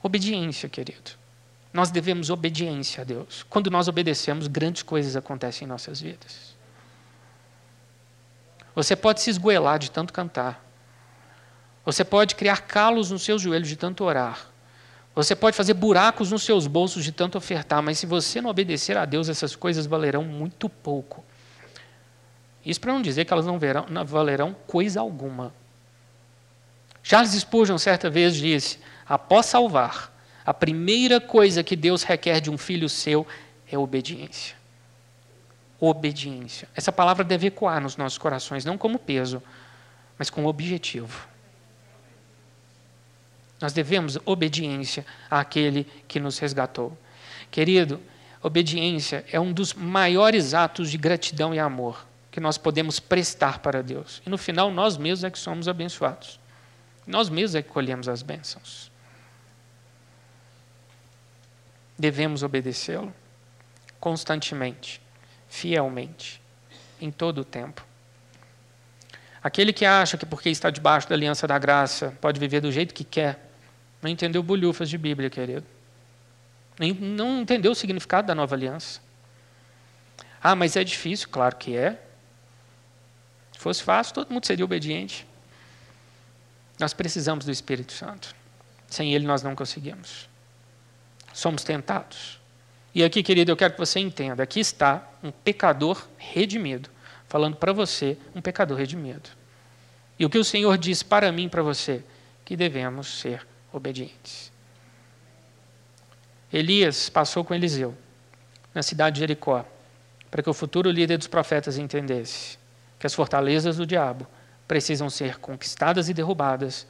Obediência, 0.00 0.68
querido. 0.68 1.10
Nós 1.72 1.90
devemos 1.90 2.30
obediência 2.30 3.00
a 3.00 3.04
Deus. 3.04 3.44
Quando 3.50 3.68
nós 3.68 3.88
obedecemos, 3.88 4.46
grandes 4.46 4.84
coisas 4.84 5.16
acontecem 5.16 5.66
em 5.66 5.68
nossas 5.68 6.00
vidas. 6.00 6.59
Você 8.74 8.94
pode 8.94 9.20
se 9.20 9.30
esgoelar 9.30 9.78
de 9.78 9.90
tanto 9.90 10.12
cantar. 10.12 10.64
Você 11.84 12.04
pode 12.04 12.34
criar 12.34 12.62
calos 12.62 13.10
nos 13.10 13.22
seus 13.22 13.42
joelhos 13.42 13.68
de 13.68 13.76
tanto 13.76 14.04
orar. 14.04 14.46
Você 15.14 15.34
pode 15.34 15.56
fazer 15.56 15.74
buracos 15.74 16.30
nos 16.30 16.44
seus 16.44 16.66
bolsos 16.66 17.02
de 17.02 17.10
tanto 17.10 17.36
ofertar, 17.36 17.82
mas 17.82 17.98
se 17.98 18.06
você 18.06 18.40
não 18.40 18.50
obedecer 18.50 18.96
a 18.96 19.04
Deus, 19.04 19.28
essas 19.28 19.56
coisas 19.56 19.86
valerão 19.86 20.22
muito 20.22 20.68
pouco. 20.68 21.24
Isso 22.64 22.80
para 22.80 22.92
não 22.92 23.02
dizer 23.02 23.24
que 23.24 23.32
elas 23.32 23.46
não, 23.46 23.58
verão, 23.58 23.86
não 23.88 24.04
valerão 24.04 24.54
coisa 24.66 25.00
alguma. 25.00 25.52
Charles 27.02 27.32
Spurgeon 27.32 27.78
certa 27.78 28.08
vez 28.08 28.36
disse: 28.36 28.78
após 29.08 29.46
salvar, 29.46 30.14
a 30.46 30.54
primeira 30.54 31.20
coisa 31.20 31.64
que 31.64 31.74
Deus 31.74 32.02
requer 32.02 32.40
de 32.40 32.50
um 32.50 32.58
filho 32.58 32.88
seu 32.88 33.26
é 33.70 33.76
obediência 33.76 34.59
obediência. 35.80 36.68
Essa 36.74 36.92
palavra 36.92 37.24
deve 37.24 37.46
ecoar 37.46 37.80
nos 37.80 37.96
nossos 37.96 38.18
corações, 38.18 38.64
não 38.64 38.76
como 38.76 38.98
peso, 38.98 39.42
mas 40.18 40.28
como 40.28 40.46
objetivo. 40.48 41.26
Nós 43.60 43.72
devemos 43.72 44.18
obediência 44.24 45.06
àquele 45.30 45.84
que 46.06 46.20
nos 46.20 46.38
resgatou. 46.38 46.96
Querido, 47.50 48.00
obediência 48.42 49.24
é 49.32 49.40
um 49.40 49.52
dos 49.52 49.72
maiores 49.72 50.54
atos 50.54 50.90
de 50.90 50.98
gratidão 50.98 51.54
e 51.54 51.58
amor 51.58 52.06
que 52.30 52.40
nós 52.40 52.56
podemos 52.56 53.00
prestar 53.00 53.58
para 53.58 53.82
Deus. 53.82 54.22
E 54.24 54.30
no 54.30 54.38
final, 54.38 54.70
nós 54.70 54.96
mesmos 54.96 55.24
é 55.24 55.30
que 55.30 55.38
somos 55.38 55.66
abençoados. 55.66 56.38
Nós 57.06 57.28
mesmos 57.28 57.54
é 57.56 57.62
que 57.62 57.68
colhemos 57.68 58.08
as 58.08 58.22
bênçãos. 58.22 58.90
Devemos 61.98 62.42
obedecê-lo 62.42 63.12
constantemente 63.98 65.00
fielmente, 65.50 66.40
em 67.00 67.10
todo 67.10 67.42
o 67.42 67.44
tempo. 67.44 67.84
Aquele 69.42 69.72
que 69.72 69.84
acha 69.84 70.16
que 70.16 70.24
porque 70.24 70.48
está 70.48 70.70
debaixo 70.70 71.08
da 71.08 71.14
aliança 71.14 71.46
da 71.46 71.58
graça 71.58 72.16
pode 72.20 72.38
viver 72.38 72.60
do 72.60 72.70
jeito 72.70 72.94
que 72.94 73.04
quer, 73.04 73.50
não 74.00 74.08
entendeu 74.08 74.42
bolhufas 74.42 74.88
de 74.88 74.96
Bíblia, 74.96 75.28
querido. 75.28 75.66
Não 76.98 77.42
entendeu 77.42 77.72
o 77.72 77.74
significado 77.74 78.28
da 78.28 78.34
nova 78.34 78.54
aliança. 78.54 79.00
Ah, 80.42 80.54
mas 80.54 80.76
é 80.76 80.84
difícil, 80.84 81.28
claro 81.28 81.56
que 81.56 81.76
é. 81.76 82.02
Se 83.52 83.58
fosse 83.58 83.82
fácil, 83.82 84.14
todo 84.14 84.32
mundo 84.32 84.46
seria 84.46 84.64
obediente. 84.64 85.26
Nós 86.78 86.94
precisamos 86.94 87.44
do 87.44 87.50
Espírito 87.50 87.92
Santo. 87.92 88.34
Sem 88.88 89.12
ele 89.12 89.26
nós 89.26 89.42
não 89.42 89.54
conseguimos. 89.54 90.28
Somos 91.34 91.62
tentados. 91.62 92.39
E 92.94 93.04
aqui, 93.04 93.22
querido, 93.22 93.50
eu 93.50 93.56
quero 93.56 93.74
que 93.74 93.78
você 93.78 94.00
entenda: 94.00 94.42
aqui 94.42 94.60
está 94.60 95.08
um 95.22 95.30
pecador 95.30 96.06
redimido, 96.16 96.90
falando 97.28 97.56
para 97.56 97.72
você, 97.72 98.16
um 98.34 98.40
pecador 98.40 98.76
redimido. 98.76 99.30
E 100.18 100.24
o 100.24 100.30
que 100.30 100.38
o 100.38 100.44
Senhor 100.44 100.76
diz 100.76 101.02
para 101.02 101.30
mim 101.32 101.44
e 101.44 101.48
para 101.48 101.62
você? 101.62 102.02
Que 102.44 102.56
devemos 102.56 103.20
ser 103.20 103.46
obedientes. 103.72 104.50
Elias 106.52 107.08
passou 107.08 107.44
com 107.44 107.54
Eliseu, 107.54 107.96
na 108.74 108.82
cidade 108.82 109.14
de 109.14 109.20
Jericó, 109.20 109.64
para 110.30 110.42
que 110.42 110.50
o 110.50 110.54
futuro 110.54 110.90
líder 110.90 111.16
dos 111.16 111.28
profetas 111.28 111.78
entendesse 111.78 112.58
que 112.98 113.06
as 113.06 113.14
fortalezas 113.14 113.78
do 113.78 113.86
diabo 113.86 114.26
precisam 114.68 115.08
ser 115.08 115.38
conquistadas 115.38 116.08
e 116.08 116.14
derrubadas 116.14 116.86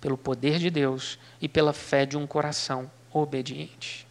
pelo 0.00 0.18
poder 0.18 0.58
de 0.58 0.68
Deus 0.68 1.18
e 1.40 1.48
pela 1.48 1.72
fé 1.72 2.04
de 2.04 2.18
um 2.18 2.26
coração 2.26 2.90
obediente. 3.10 4.03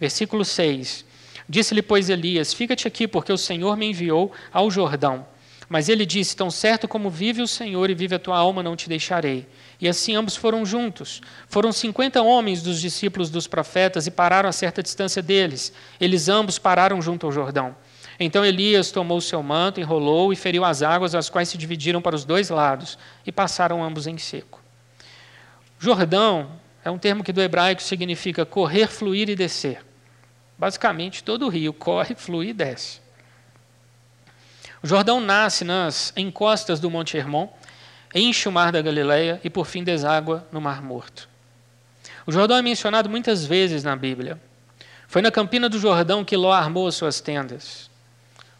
Versículo 0.00 0.44
6. 0.44 1.04
Disse-lhe, 1.48 1.82
pois, 1.82 2.08
Elias: 2.08 2.52
Fica-te 2.52 2.88
aqui, 2.88 3.06
porque 3.06 3.32
o 3.32 3.38
Senhor 3.38 3.76
me 3.76 3.86
enviou 3.86 4.32
ao 4.52 4.70
Jordão. 4.70 5.26
Mas 5.68 5.88
ele 5.88 6.04
disse: 6.04 6.36
Tão 6.36 6.50
certo 6.50 6.86
como 6.86 7.10
vive 7.10 7.42
o 7.42 7.48
Senhor 7.48 7.90
e 7.90 7.94
vive 7.94 8.14
a 8.14 8.18
tua 8.18 8.36
alma, 8.36 8.62
não 8.62 8.76
te 8.76 8.88
deixarei. 8.88 9.46
E 9.80 9.88
assim 9.88 10.14
ambos 10.14 10.36
foram 10.36 10.64
juntos. 10.64 11.20
Foram 11.48 11.72
cinquenta 11.72 12.22
homens 12.22 12.62
dos 12.62 12.80
discípulos 12.80 13.30
dos 13.30 13.46
profetas 13.46 14.06
e 14.06 14.10
pararam 14.10 14.48
a 14.48 14.52
certa 14.52 14.82
distância 14.82 15.22
deles. 15.22 15.72
Eles 16.00 16.28
ambos 16.28 16.58
pararam 16.58 17.00
junto 17.00 17.26
ao 17.26 17.32
Jordão. 17.32 17.74
Então 18.18 18.44
Elias 18.44 18.90
tomou 18.90 19.20
seu 19.20 19.42
manto, 19.42 19.80
enrolou 19.80 20.32
e 20.32 20.36
feriu 20.36 20.64
as 20.64 20.82
águas, 20.82 21.14
as 21.14 21.28
quais 21.28 21.48
se 21.48 21.58
dividiram 21.58 22.00
para 22.00 22.14
os 22.14 22.24
dois 22.24 22.48
lados, 22.48 22.96
e 23.26 23.32
passaram 23.32 23.82
ambos 23.82 24.06
em 24.06 24.16
seco. 24.16 24.60
Jordão 25.78 26.48
é 26.84 26.90
um 26.90 26.98
termo 26.98 27.24
que 27.24 27.32
do 27.32 27.40
hebraico 27.40 27.82
significa 27.82 28.44
correr, 28.44 28.88
fluir 28.88 29.30
e 29.30 29.34
descer. 29.34 29.82
Basicamente, 30.58 31.24
todo 31.24 31.46
o 31.46 31.48
rio 31.48 31.72
corre, 31.72 32.14
flui 32.14 32.48
e 32.48 32.52
desce. 32.52 33.00
O 34.82 34.86
Jordão 34.86 35.18
nasce 35.18 35.64
nas 35.64 36.12
encostas 36.14 36.78
do 36.78 36.90
Monte 36.90 37.16
Hermon, 37.16 37.48
enche 38.14 38.48
o 38.48 38.52
mar 38.52 38.70
da 38.70 38.82
Galileia 38.82 39.40
e, 39.42 39.48
por 39.48 39.64
fim, 39.64 39.82
deságua 39.82 40.46
no 40.52 40.60
Mar 40.60 40.82
Morto. 40.82 41.26
O 42.26 42.30
Jordão 42.30 42.56
é 42.56 42.62
mencionado 42.62 43.08
muitas 43.08 43.46
vezes 43.46 43.82
na 43.82 43.96
Bíblia. 43.96 44.38
Foi 45.08 45.22
na 45.22 45.30
campina 45.30 45.70
do 45.70 45.78
Jordão 45.78 46.22
que 46.22 46.36
Ló 46.36 46.52
armou 46.52 46.86
as 46.86 46.94
suas 46.94 47.18
tendas. 47.18 47.90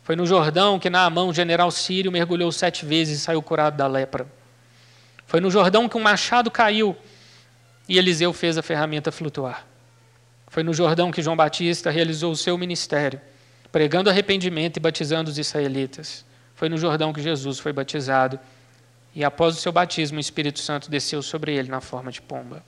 Foi 0.02 0.16
no 0.16 0.26
Jordão 0.26 0.78
que 0.78 0.88
Naamão, 0.88 1.32
general 1.32 1.70
sírio, 1.70 2.10
mergulhou 2.10 2.50
sete 2.50 2.86
vezes 2.86 3.18
e 3.18 3.22
saiu 3.22 3.42
curado 3.42 3.76
da 3.76 3.86
lepra. 3.86 4.26
Foi 5.26 5.40
no 5.40 5.50
Jordão 5.50 5.88
que 5.88 5.96
um 5.96 6.02
machado 6.02 6.50
caiu 6.50 6.96
e 7.88 7.98
Eliseu 7.98 8.32
fez 8.32 8.56
a 8.56 8.62
ferramenta 8.62 9.12
flutuar. 9.12 9.66
Foi 10.48 10.62
no 10.62 10.72
Jordão 10.72 11.10
que 11.10 11.22
João 11.22 11.36
Batista 11.36 11.90
realizou 11.90 12.32
o 12.32 12.36
seu 12.36 12.56
ministério, 12.56 13.20
pregando 13.72 14.08
arrependimento 14.08 14.76
e 14.76 14.80
batizando 14.80 15.30
os 15.30 15.38
israelitas. 15.38 16.24
Foi 16.54 16.68
no 16.68 16.78
Jordão 16.78 17.12
que 17.12 17.20
Jesus 17.20 17.58
foi 17.58 17.72
batizado 17.72 18.38
e 19.14 19.24
após 19.24 19.56
o 19.56 19.60
seu 19.60 19.72
batismo 19.72 20.18
o 20.18 20.20
Espírito 20.20 20.60
Santo 20.60 20.90
desceu 20.90 21.22
sobre 21.22 21.54
ele 21.54 21.68
na 21.68 21.80
forma 21.80 22.10
de 22.10 22.22
pomba. 22.22 22.64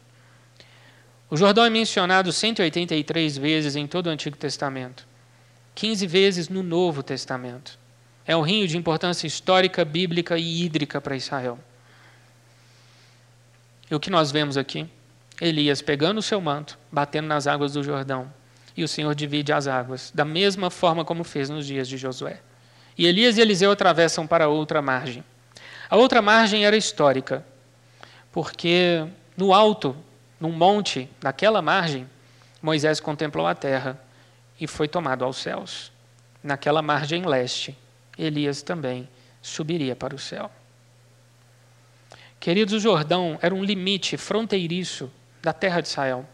O 1.29 1.37
Jordão 1.37 1.65
é 1.65 1.71
mencionado 1.71 2.33
183 2.33 3.37
vezes 3.37 3.75
em 3.75 3.87
todo 3.87 4.07
o 4.07 4.11
Antigo 4.11 4.37
Testamento, 4.37 5.07
15 5.75 6.07
vezes 6.07 6.49
no 6.49 6.63
Novo 6.63 7.03
Testamento. 7.03 7.79
É 8.25 8.37
um 8.37 8.43
rio 8.43 8.67
de 8.67 8.77
importância 8.77 9.27
histórica, 9.27 9.85
bíblica 9.85 10.39
e 10.39 10.65
hídrica 10.65 11.01
para 11.01 11.17
Israel. 11.17 11.59
E 13.91 13.95
o 13.95 14.01
que 14.01 14.11
nós 14.11 14.33
vemos 14.33 14.57
aqui? 14.57 14.89
Elias 15.41 15.83
pegando 15.83 16.19
o 16.19 16.23
seu 16.23 16.41
manto, 16.41 16.79
batendo 16.91 17.27
nas 17.27 17.47
águas 17.47 17.75
do 17.75 17.83
Jordão, 17.83 18.33
e 18.77 18.83
o 18.83 18.89
Senhor 18.89 19.15
divide 19.15 19.53
as 19.53 19.67
águas, 19.67 20.11
da 20.15 20.25
mesma 20.25 20.71
forma 20.71 21.05
como 21.05 21.25
fez 21.25 21.51
nos 21.51 21.67
dias 21.67 21.89
de 21.89 21.97
Josué. 21.97 22.41
E 22.97 23.07
Elias 23.07 23.37
e 23.37 23.41
Eliseu 23.41 23.71
atravessam 23.71 24.27
para 24.27 24.49
outra 24.49 24.81
margem. 24.81 25.23
A 25.89 25.97
outra 25.97 26.23
margem 26.23 26.65
era 26.65 26.77
histórica, 26.77 27.45
porque 28.33 29.07
no 29.37 29.53
alto, 29.53 29.97
num 30.41 30.53
monte, 30.53 31.09
naquela 31.23 31.61
margem, 31.61 32.09
Moisés 32.63 32.99
contemplou 32.99 33.47
a 33.47 33.55
terra 33.55 34.01
e 34.59 34.67
foi 34.67 34.89
tomado 34.89 35.25
aos 35.25 35.37
céus. 35.37 35.93
Naquela 36.43 36.81
margem 36.81 37.27
leste, 37.27 37.77
Elias 38.19 38.63
também 38.63 39.09
subiria 39.43 39.95
para 39.95 40.15
o 40.15 40.19
céu. 40.19 40.51
Queridos, 42.41 42.75
o 42.75 42.81
Jordão 42.81 43.39
era 43.43 43.55
um 43.55 43.63
limite 43.63 44.17
fronteiriço 44.17 45.11
da 45.47 45.53
terra 45.53 45.81
de 45.81 45.87
Israel. 45.87 46.27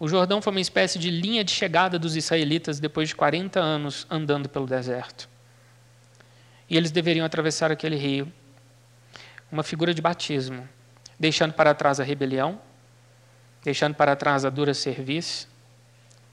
O 0.00 0.08
Jordão 0.08 0.40
foi 0.40 0.52
uma 0.52 0.60
espécie 0.60 0.98
de 0.98 1.10
linha 1.10 1.44
de 1.44 1.52
chegada 1.52 1.98
dos 1.98 2.16
israelitas 2.16 2.80
depois 2.80 3.10
de 3.10 3.14
40 3.14 3.60
anos 3.60 4.06
andando 4.10 4.48
pelo 4.48 4.66
deserto. 4.66 5.28
E 6.68 6.74
eles 6.74 6.90
deveriam 6.90 7.26
atravessar 7.26 7.70
aquele 7.70 7.94
rio, 7.94 8.32
uma 9.50 9.62
figura 9.62 9.92
de 9.92 10.00
batismo, 10.00 10.66
deixando 11.20 11.52
para 11.52 11.74
trás 11.74 12.00
a 12.00 12.04
rebelião, 12.04 12.58
deixando 13.62 13.94
para 13.94 14.16
trás 14.16 14.46
a 14.46 14.50
dura 14.50 14.72
serviço 14.72 15.46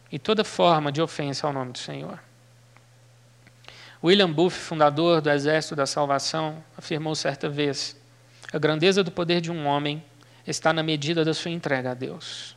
e 0.09 0.17
toda 0.17 0.45
forma 0.45 0.93
de 0.93 1.01
ofensa 1.01 1.47
ao 1.47 1.51
nome 1.51 1.73
do 1.73 1.79
Senhor. 1.79 2.17
William 4.01 4.31
Booth, 4.31 4.53
fundador 4.53 5.19
do 5.19 5.29
Exército 5.29 5.75
da 5.75 5.85
Salvação, 5.85 6.63
afirmou 6.77 7.13
certa 7.13 7.49
vez: 7.49 7.99
a 8.53 8.57
grandeza 8.57 9.03
do 9.03 9.11
poder 9.11 9.41
de 9.41 9.51
um 9.51 9.67
homem 9.67 10.01
está 10.51 10.73
na 10.73 10.83
medida 10.83 11.23
da 11.23 11.33
sua 11.33 11.51
entrega 11.51 11.91
a 11.91 11.93
Deus. 11.93 12.55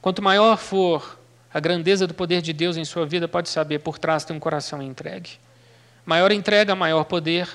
Quanto 0.00 0.22
maior 0.22 0.56
for 0.56 1.18
a 1.52 1.60
grandeza 1.60 2.06
do 2.06 2.14
poder 2.14 2.40
de 2.40 2.52
Deus 2.52 2.76
em 2.76 2.84
sua 2.84 3.04
vida, 3.04 3.26
pode 3.26 3.48
saber, 3.48 3.80
por 3.80 3.98
trás 3.98 4.24
tem 4.24 4.36
um 4.36 4.40
coração 4.40 4.80
entregue. 4.80 5.32
Maior 6.06 6.32
entrega, 6.32 6.74
maior 6.74 7.04
poder. 7.04 7.48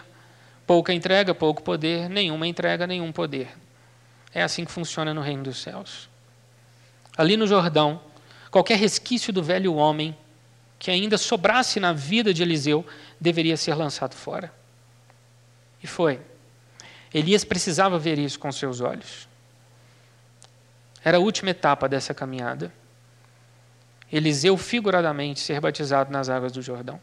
Pouca 0.68 0.93
entrega, 0.93 1.34
pouco 1.34 1.61
poder. 1.61 2.09
Nenhuma 2.09 2.45
entrega, 2.47 2.86
nenhum 2.86 3.11
poder. 3.11 3.49
É 4.34 4.43
assim 4.43 4.66
que 4.66 4.72
funciona 4.72 5.13
no 5.13 5.22
reino 5.22 5.43
dos 5.43 5.57
céus. 5.57 6.09
Ali 7.18 7.38
no 7.38 7.47
Jordão, 7.47 8.01
qualquer 8.51 8.78
resquício 8.78 9.32
do 9.32 9.41
velho 9.41 9.74
homem 9.76 10.16
que 10.78 10.91
ainda 10.91 11.18
sobrasse 11.18 11.80
na 11.80 11.93
vida 11.93 12.34
de 12.34 12.43
Eliseu 12.43 12.86
deveria 13.20 13.55
ser 13.55 13.74
lançado 13.76 14.13
fora. 14.13 14.53
E 15.82 15.88
foi. 15.88 16.20
Elias 17.18 17.45
precisava 17.45 17.97
ver 17.97 18.20
isso 18.20 18.38
com 18.38 18.51
seus 18.51 18.82
olhos. 18.82 19.26
Era 21.01 21.16
a 21.16 21.22
última 21.22 21.51
etapa 21.51 21.88
dessa 21.88 22.13
caminhada. 22.13 22.74
Eliseu, 24.11 24.57
figuradamente, 24.57 25.39
ser 25.39 25.61
batizado 25.61 26.11
nas 26.11 26.28
águas 26.28 26.51
do 26.51 26.61
Jordão. 26.61 26.99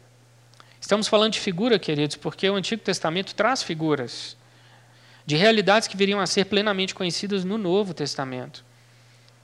Estamos 0.79 1.07
falando 1.07 1.33
de 1.33 1.39
figura, 1.39 1.79
queridos, 1.79 2.15
porque 2.15 2.47
o 2.47 2.53
Antigo 2.53 2.83
Testamento 2.83 3.33
traz 3.33 3.63
figuras 3.63 4.37
de 5.25 5.35
realidades 5.35 5.87
que 5.87 5.97
viriam 5.97 6.19
a 6.19 6.27
ser 6.27 6.45
plenamente 6.45 6.93
conhecidas 6.93 7.43
no 7.43 7.57
Novo 7.57 7.91
Testamento. 7.91 8.63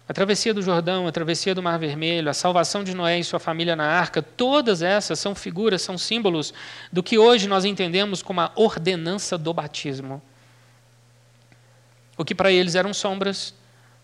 A 0.08 0.14
travessia 0.14 0.54
do 0.54 0.62
Jordão, 0.62 1.08
a 1.08 1.12
travessia 1.12 1.56
do 1.56 1.64
Mar 1.64 1.80
Vermelho, 1.80 2.30
a 2.30 2.34
salvação 2.34 2.84
de 2.84 2.94
Noé 2.94 3.18
e 3.18 3.24
sua 3.24 3.40
família 3.40 3.76
na 3.76 3.86
arca, 3.86 4.22
todas 4.22 4.84
essas 4.84 5.18
são 5.18 5.34
figuras, 5.34 5.82
são 5.82 5.98
símbolos 5.98 6.54
do 6.92 7.02
que 7.02 7.18
hoje 7.18 7.48
nós 7.48 7.66
entendemos 7.66 8.22
como 8.22 8.42
a 8.42 8.52
ordenança 8.56 9.36
do 9.36 9.52
batismo. 9.52 10.22
O 12.20 12.26
que 12.26 12.36
para 12.36 12.52
eles 12.52 12.76
eram 12.76 12.94
sombras, 12.94 13.54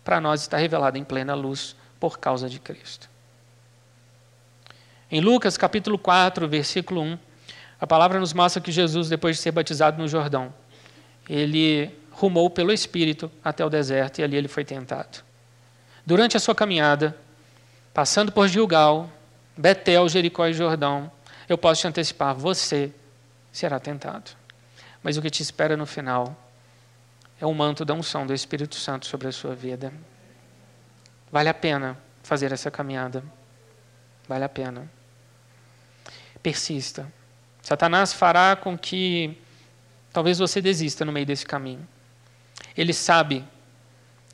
para 0.02 0.22
nós 0.22 0.40
está 0.40 0.56
revelado 0.56 0.96
em 0.96 1.04
plena 1.04 1.34
luz 1.34 1.76
por 2.00 2.18
causa 2.18 2.48
de 2.48 2.58
Cristo. 2.58 3.10
Em 5.10 5.20
Lucas 5.20 5.58
capítulo 5.58 5.98
4, 5.98 6.48
versículo 6.48 7.02
1, 7.02 7.18
a 7.78 7.86
palavra 7.86 8.18
nos 8.18 8.32
mostra 8.32 8.62
que 8.62 8.72
Jesus, 8.72 9.10
depois 9.10 9.36
de 9.36 9.42
ser 9.42 9.52
batizado 9.52 9.98
no 9.98 10.08
Jordão, 10.08 10.50
ele 11.28 11.94
rumou 12.10 12.48
pelo 12.48 12.72
Espírito 12.72 13.30
até 13.44 13.62
o 13.62 13.68
deserto 13.68 14.20
e 14.20 14.24
ali 14.24 14.34
ele 14.34 14.48
foi 14.48 14.64
tentado. 14.64 15.22
Durante 16.06 16.38
a 16.38 16.40
sua 16.40 16.54
caminhada, 16.54 17.14
passando 17.92 18.32
por 18.32 18.48
Gilgal, 18.48 19.10
Betel, 19.54 20.08
Jericó 20.08 20.46
e 20.46 20.54
Jordão, 20.54 21.12
eu 21.46 21.58
posso 21.58 21.82
te 21.82 21.86
antecipar, 21.86 22.34
você 22.34 22.90
será 23.52 23.78
tentado. 23.78 24.30
Mas 25.02 25.18
o 25.18 25.22
que 25.22 25.28
te 25.28 25.42
espera 25.42 25.76
no 25.76 25.84
final 25.84 26.45
é 27.40 27.46
o 27.46 27.54
manto 27.54 27.84
da 27.84 27.94
unção 27.94 28.26
do 28.26 28.32
Espírito 28.32 28.76
Santo 28.76 29.06
sobre 29.06 29.28
a 29.28 29.32
sua 29.32 29.54
vida. 29.54 29.92
Vale 31.30 31.48
a 31.48 31.54
pena 31.54 31.98
fazer 32.22 32.52
essa 32.52 32.70
caminhada. 32.70 33.22
Vale 34.28 34.44
a 34.44 34.48
pena. 34.48 34.90
Persista. 36.42 37.12
Satanás 37.62 38.12
fará 38.12 38.56
com 38.56 38.76
que 38.78 39.36
talvez 40.12 40.38
você 40.38 40.60
desista 40.60 41.04
no 41.04 41.12
meio 41.12 41.26
desse 41.26 41.44
caminho. 41.44 41.86
Ele 42.76 42.92
sabe 42.92 43.44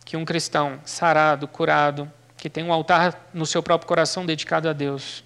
que 0.04 0.16
um 0.16 0.24
cristão 0.24 0.80
sarado, 0.84 1.48
curado, 1.48 2.10
que 2.36 2.50
tem 2.50 2.64
um 2.64 2.72
altar 2.72 3.28
no 3.32 3.46
seu 3.46 3.62
próprio 3.62 3.88
coração 3.88 4.26
dedicado 4.26 4.68
a 4.68 4.72
Deus, 4.72 5.24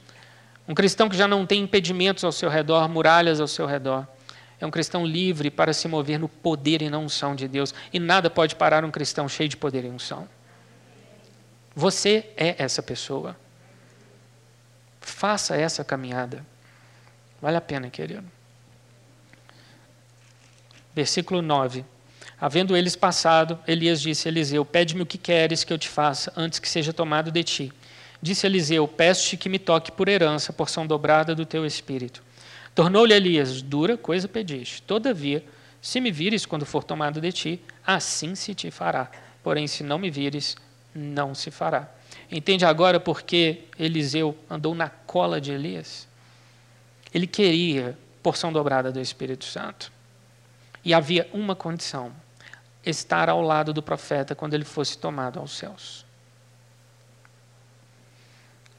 um 0.68 0.74
cristão 0.74 1.08
que 1.08 1.16
já 1.16 1.26
não 1.26 1.46
tem 1.46 1.62
impedimentos 1.62 2.24
ao 2.24 2.32
seu 2.32 2.48
redor, 2.48 2.88
muralhas 2.88 3.40
ao 3.40 3.46
seu 3.46 3.66
redor, 3.66 4.06
é 4.60 4.66
um 4.66 4.70
cristão 4.70 5.04
livre 5.04 5.50
para 5.50 5.72
se 5.72 5.86
mover 5.86 6.18
no 6.18 6.28
poder 6.28 6.80
e 6.82 6.88
na 6.88 6.98
unção 6.98 7.34
de 7.34 7.46
Deus. 7.46 7.74
E 7.92 7.98
nada 7.98 8.30
pode 8.30 8.56
parar 8.56 8.84
um 8.84 8.90
cristão 8.90 9.28
cheio 9.28 9.48
de 9.48 9.56
poder 9.56 9.84
e 9.84 9.88
unção. 9.88 10.28
Você 11.74 12.30
é 12.36 12.54
essa 12.58 12.82
pessoa. 12.82 13.36
Faça 15.00 15.56
essa 15.56 15.84
caminhada. 15.84 16.44
Vale 17.40 17.56
a 17.58 17.60
pena, 17.60 17.90
querido. 17.90 18.24
Versículo 20.94 21.42
9. 21.42 21.84
Havendo 22.40 22.74
eles 22.74 22.96
passado, 22.96 23.58
Elias 23.66 24.00
disse 24.00 24.26
a 24.26 24.30
Eliseu: 24.30 24.64
Pede-me 24.64 25.02
o 25.02 25.06
que 25.06 25.18
queres 25.18 25.64
que 25.64 25.72
eu 25.72 25.78
te 25.78 25.88
faça, 25.88 26.32
antes 26.34 26.58
que 26.58 26.68
seja 26.68 26.92
tomado 26.92 27.30
de 27.30 27.44
ti. 27.44 27.72
Disse 28.20 28.46
Eliseu: 28.46 28.88
Peço-te 28.88 29.36
que 29.36 29.48
me 29.48 29.58
toque 29.58 29.92
por 29.92 30.08
herança, 30.08 30.52
porção 30.52 30.86
dobrada 30.86 31.34
do 31.34 31.44
teu 31.44 31.66
espírito. 31.66 32.22
Tornou-lhe 32.76 33.14
Elias: 33.14 33.62
Dura 33.62 33.96
coisa 33.96 34.28
pediste. 34.28 34.82
Todavia, 34.82 35.42
se 35.80 35.98
me 35.98 36.12
vires 36.12 36.44
quando 36.44 36.66
for 36.66 36.84
tomado 36.84 37.22
de 37.22 37.32
ti, 37.32 37.62
assim 37.84 38.34
se 38.34 38.54
te 38.54 38.70
fará. 38.70 39.10
Porém, 39.42 39.66
se 39.66 39.82
não 39.82 39.98
me 39.98 40.10
vires, 40.10 40.58
não 40.94 41.34
se 41.34 41.50
fará. 41.50 41.90
Entende 42.30 42.66
agora 42.66 43.00
por 43.00 43.22
que 43.22 43.64
Eliseu 43.78 44.36
andou 44.50 44.74
na 44.74 44.90
cola 44.90 45.40
de 45.40 45.52
Elias? 45.52 46.06
Ele 47.14 47.26
queria 47.26 47.96
porção 48.22 48.52
dobrada 48.52 48.92
do 48.92 49.00
Espírito 49.00 49.46
Santo. 49.46 49.90
E 50.84 50.92
havia 50.92 51.30
uma 51.32 51.56
condição: 51.56 52.12
estar 52.84 53.30
ao 53.30 53.40
lado 53.40 53.72
do 53.72 53.82
profeta 53.82 54.34
quando 54.34 54.52
ele 54.52 54.66
fosse 54.66 54.98
tomado 54.98 55.38
aos 55.38 55.56
céus. 55.56 56.04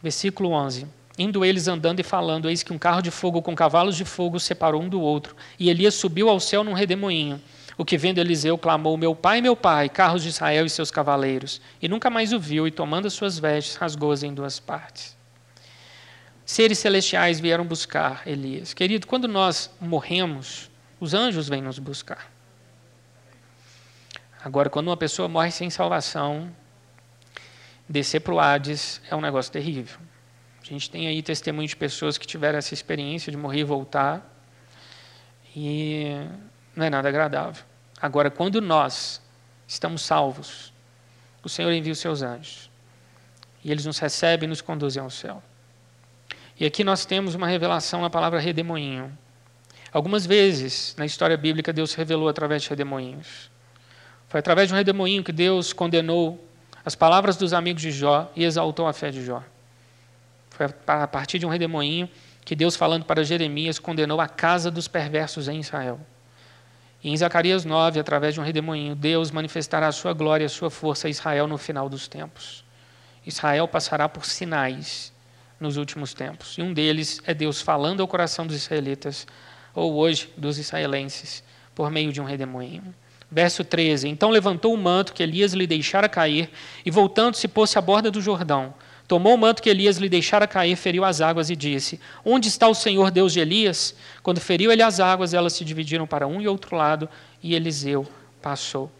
Versículo 0.03 0.51
11. 0.51 0.96
Indo 1.17 1.43
eles 1.43 1.67
andando 1.67 1.99
e 1.99 2.03
falando, 2.03 2.47
eis 2.47 2.61
que 2.61 2.71
um 2.71 2.77
carro 2.77 3.01
de 3.01 3.09
fogo 3.09 3.41
com 3.41 3.55
cavalos 3.55 3.95
de 3.95 4.05
fogo 4.05 4.39
separou 4.39 4.81
um 4.81 4.87
do 4.87 5.01
outro. 5.01 5.35
E 5.57 5.69
Elias 5.69 5.95
subiu 5.95 6.29
ao 6.29 6.39
céu 6.39 6.63
num 6.63 6.73
redemoinho. 6.73 7.41
O 7.75 7.83
que 7.83 7.97
vendo 7.97 8.19
Eliseu 8.19 8.57
clamou: 8.57 8.95
Meu 8.97 9.15
pai, 9.15 9.41
meu 9.41 9.55
pai, 9.55 9.89
carros 9.89 10.21
de 10.21 10.29
Israel 10.29 10.65
e 10.65 10.69
seus 10.69 10.91
cavaleiros. 10.91 11.59
E 11.81 11.87
nunca 11.87 12.09
mais 12.09 12.33
o 12.33 12.39
viu, 12.39 12.67
e 12.67 12.71
tomando 12.71 13.07
as 13.07 13.13
suas 13.13 13.39
vestes, 13.39 13.75
rasgou-as 13.75 14.23
em 14.23 14.33
duas 14.33 14.59
partes. 14.59 15.17
Seres 16.45 16.79
celestiais 16.79 17.39
vieram 17.39 17.65
buscar 17.65 18.21
Elias. 18.25 18.73
Querido, 18.73 19.05
quando 19.05 19.27
nós 19.27 19.69
morremos, 19.81 20.71
os 20.99 21.13
anjos 21.13 21.49
vêm 21.49 21.61
nos 21.61 21.77
buscar. 21.77 22.31
Agora, 24.43 24.69
quando 24.69 24.87
uma 24.87 24.97
pessoa 24.97 25.27
morre 25.27 25.51
sem 25.51 25.69
salvação, 25.69 26.49
descer 27.87 28.21
para 28.21 28.33
o 28.33 28.39
Hades 28.39 29.01
é 29.09 29.15
um 29.15 29.21
negócio 29.21 29.51
terrível. 29.51 29.97
A 30.69 30.73
gente 30.73 30.89
tem 30.89 31.07
aí 31.07 31.21
testemunhos 31.21 31.71
de 31.71 31.77
pessoas 31.77 32.17
que 32.17 32.27
tiveram 32.27 32.59
essa 32.59 32.73
experiência 32.73 33.31
de 33.31 33.37
morrer 33.37 33.61
e 33.61 33.63
voltar. 33.63 34.21
E 35.55 36.07
não 36.75 36.85
é 36.85 36.89
nada 36.89 37.07
agradável. 37.07 37.63
Agora, 38.01 38.29
quando 38.29 38.61
nós 38.61 39.21
estamos 39.65 40.01
salvos, 40.01 40.73
o 41.41 41.47
Senhor 41.47 41.71
envia 41.71 41.93
os 41.93 41.99
seus 41.99 42.21
anjos. 42.21 42.69
E 43.63 43.71
eles 43.71 43.85
nos 43.85 43.97
recebem 43.97 44.45
e 44.45 44.49
nos 44.49 44.61
conduzem 44.61 45.01
ao 45.01 45.09
céu. 45.09 45.41
E 46.59 46.65
aqui 46.65 46.83
nós 46.83 47.05
temos 47.05 47.33
uma 47.33 47.47
revelação 47.47 48.01
na 48.01 48.09
palavra 48.09 48.39
redemoinho. 48.39 49.17
Algumas 49.93 50.25
vezes 50.25 50.93
na 50.97 51.05
história 51.05 51.37
bíblica 51.37 51.71
Deus 51.71 51.93
revelou 51.93 52.27
através 52.27 52.63
de 52.63 52.69
redemoinhos. 52.69 53.49
Foi 54.27 54.39
através 54.39 54.67
de 54.67 54.73
um 54.73 54.77
redemoinho 54.77 55.23
que 55.23 55.31
Deus 55.31 55.71
condenou 55.71 56.45
as 56.83 56.93
palavras 56.93 57.37
dos 57.37 57.53
amigos 57.53 57.81
de 57.81 57.91
Jó 57.91 58.29
e 58.35 58.43
exaltou 58.43 58.85
a 58.85 58.91
fé 58.91 59.11
de 59.11 59.23
Jó. 59.23 59.41
Foi 60.57 60.65
a 60.87 61.07
partir 61.07 61.37
de 61.37 61.45
um 61.45 61.49
redemoinho 61.49 62.09
que 62.43 62.55
Deus, 62.55 62.75
falando 62.75 63.05
para 63.05 63.23
Jeremias, 63.23 63.77
condenou 63.77 64.19
a 64.19 64.27
casa 64.27 64.71
dos 64.71 64.87
perversos 64.87 65.47
em 65.47 65.59
Israel. 65.59 65.99
E 67.03 67.11
em 67.11 67.15
Zacarias 67.15 67.63
9, 67.63 67.99
através 67.99 68.33
de 68.33 68.39
um 68.39 68.43
redemoinho, 68.43 68.95
Deus 68.95 69.29
manifestará 69.29 69.87
a 69.87 69.91
sua 69.91 70.13
glória 70.13 70.45
e 70.45 70.47
a 70.47 70.49
sua 70.49 70.71
força 70.71 71.07
a 71.07 71.11
Israel 71.11 71.45
no 71.45 71.59
final 71.59 71.87
dos 71.87 72.07
tempos. 72.07 72.65
Israel 73.23 73.67
passará 73.67 74.09
por 74.09 74.25
sinais 74.25 75.13
nos 75.59 75.77
últimos 75.77 76.15
tempos. 76.15 76.57
E 76.57 76.63
um 76.63 76.73
deles 76.73 77.21
é 77.27 77.35
Deus 77.35 77.61
falando 77.61 78.01
ao 78.01 78.07
coração 78.07 78.47
dos 78.47 78.55
israelitas, 78.55 79.27
ou 79.75 79.93
hoje 79.93 80.27
dos 80.35 80.57
israelenses, 80.57 81.43
por 81.75 81.91
meio 81.91 82.11
de 82.11 82.19
um 82.19 82.25
redemoinho. 82.25 82.95
Verso 83.29 83.63
13: 83.63 84.07
Então 84.07 84.31
levantou 84.31 84.73
o 84.73 84.77
manto 84.77 85.13
que 85.13 85.21
Elias 85.21 85.53
lhe 85.53 85.67
deixara 85.67 86.09
cair, 86.09 86.49
e 86.83 86.89
voltando-se, 86.89 87.47
pôs-se 87.47 87.77
à 87.77 87.81
borda 87.81 88.09
do 88.09 88.21
Jordão. 88.21 88.73
Tomou 89.07 89.35
o 89.35 89.37
manto 89.37 89.61
que 89.63 89.69
Elias 89.69 89.97
lhe 89.97 90.09
deixara 90.09 90.45
cair, 90.45 90.75
feriu 90.75 91.05
as 91.05 91.21
águas 91.21 91.49
e 91.49 91.55
disse: 91.55 91.99
Onde 92.25 92.49
está 92.49 92.67
o 92.67 92.75
Senhor 92.75 93.09
Deus 93.09 93.31
de 93.31 93.39
Elias? 93.39 93.95
Quando 94.21 94.41
feriu 94.41 94.71
ele 94.71 94.83
as 94.83 94.99
águas, 94.99 95.33
elas 95.33 95.53
se 95.53 95.63
dividiram 95.63 96.05
para 96.05 96.27
um 96.27 96.41
e 96.41 96.47
outro 96.47 96.75
lado, 96.75 97.07
e 97.41 97.55
Eliseu 97.55 98.05
passou. 98.41 98.91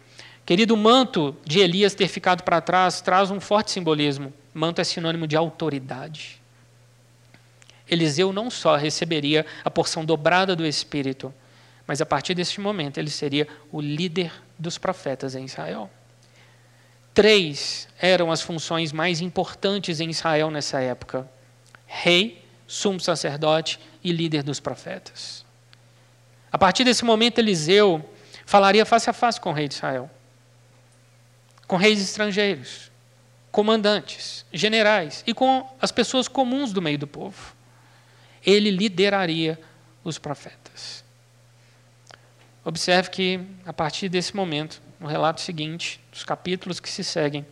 Querido, 0.46 0.72
o 0.72 0.78
manto 0.78 1.36
de 1.44 1.60
Elias 1.60 1.94
ter 1.94 2.08
ficado 2.08 2.42
para 2.42 2.58
trás 2.62 3.02
traz 3.02 3.30
um 3.30 3.38
forte 3.38 3.70
simbolismo. 3.70 4.32
Manto 4.54 4.80
é 4.80 4.84
sinônimo 4.84 5.26
de 5.26 5.36
autoridade. 5.36 6.40
Eliseu 7.86 8.32
não 8.32 8.50
só 8.50 8.76
receberia 8.76 9.44
a 9.62 9.70
porção 9.70 10.06
dobrada 10.06 10.56
do 10.56 10.66
Espírito, 10.66 11.32
mas 11.86 12.00
a 12.00 12.06
partir 12.06 12.34
desse 12.34 12.60
momento 12.62 12.96
ele 12.96 13.10
seria 13.10 13.46
o 13.70 13.78
líder 13.78 14.32
dos 14.58 14.78
profetas 14.78 15.34
em 15.34 15.44
Israel. 15.44 15.90
Três 17.18 17.88
eram 18.00 18.30
as 18.30 18.40
funções 18.40 18.92
mais 18.92 19.20
importantes 19.20 19.98
em 19.98 20.08
Israel 20.08 20.52
nessa 20.52 20.78
época: 20.78 21.28
rei, 21.84 22.44
sumo 22.64 23.00
sacerdote 23.00 23.80
e 24.04 24.12
líder 24.12 24.44
dos 24.44 24.60
profetas. 24.60 25.44
A 26.52 26.56
partir 26.56 26.84
desse 26.84 27.04
momento, 27.04 27.40
Eliseu 27.40 28.08
falaria 28.46 28.86
face 28.86 29.10
a 29.10 29.12
face 29.12 29.40
com 29.40 29.50
o 29.50 29.52
rei 29.52 29.66
de 29.66 29.74
Israel, 29.74 30.08
com 31.66 31.74
reis 31.74 32.00
estrangeiros, 32.00 32.88
comandantes, 33.50 34.46
generais 34.52 35.24
e 35.26 35.34
com 35.34 35.68
as 35.82 35.90
pessoas 35.90 36.28
comuns 36.28 36.72
do 36.72 36.80
meio 36.80 36.98
do 36.98 37.08
povo 37.08 37.58
ele 38.46 38.70
lideraria 38.70 39.60
os 40.04 40.18
profetas. 40.18 41.04
Observe 42.64 43.10
que, 43.10 43.40
a 43.66 43.72
partir 43.72 44.08
desse 44.08 44.36
momento, 44.36 44.80
no 45.00 45.08
relato 45.08 45.40
seguinte, 45.40 46.00
dos 46.18 46.24
capítulos 46.24 46.80
que 46.80 46.90
se 46.90 47.04
seguem, 47.04 47.46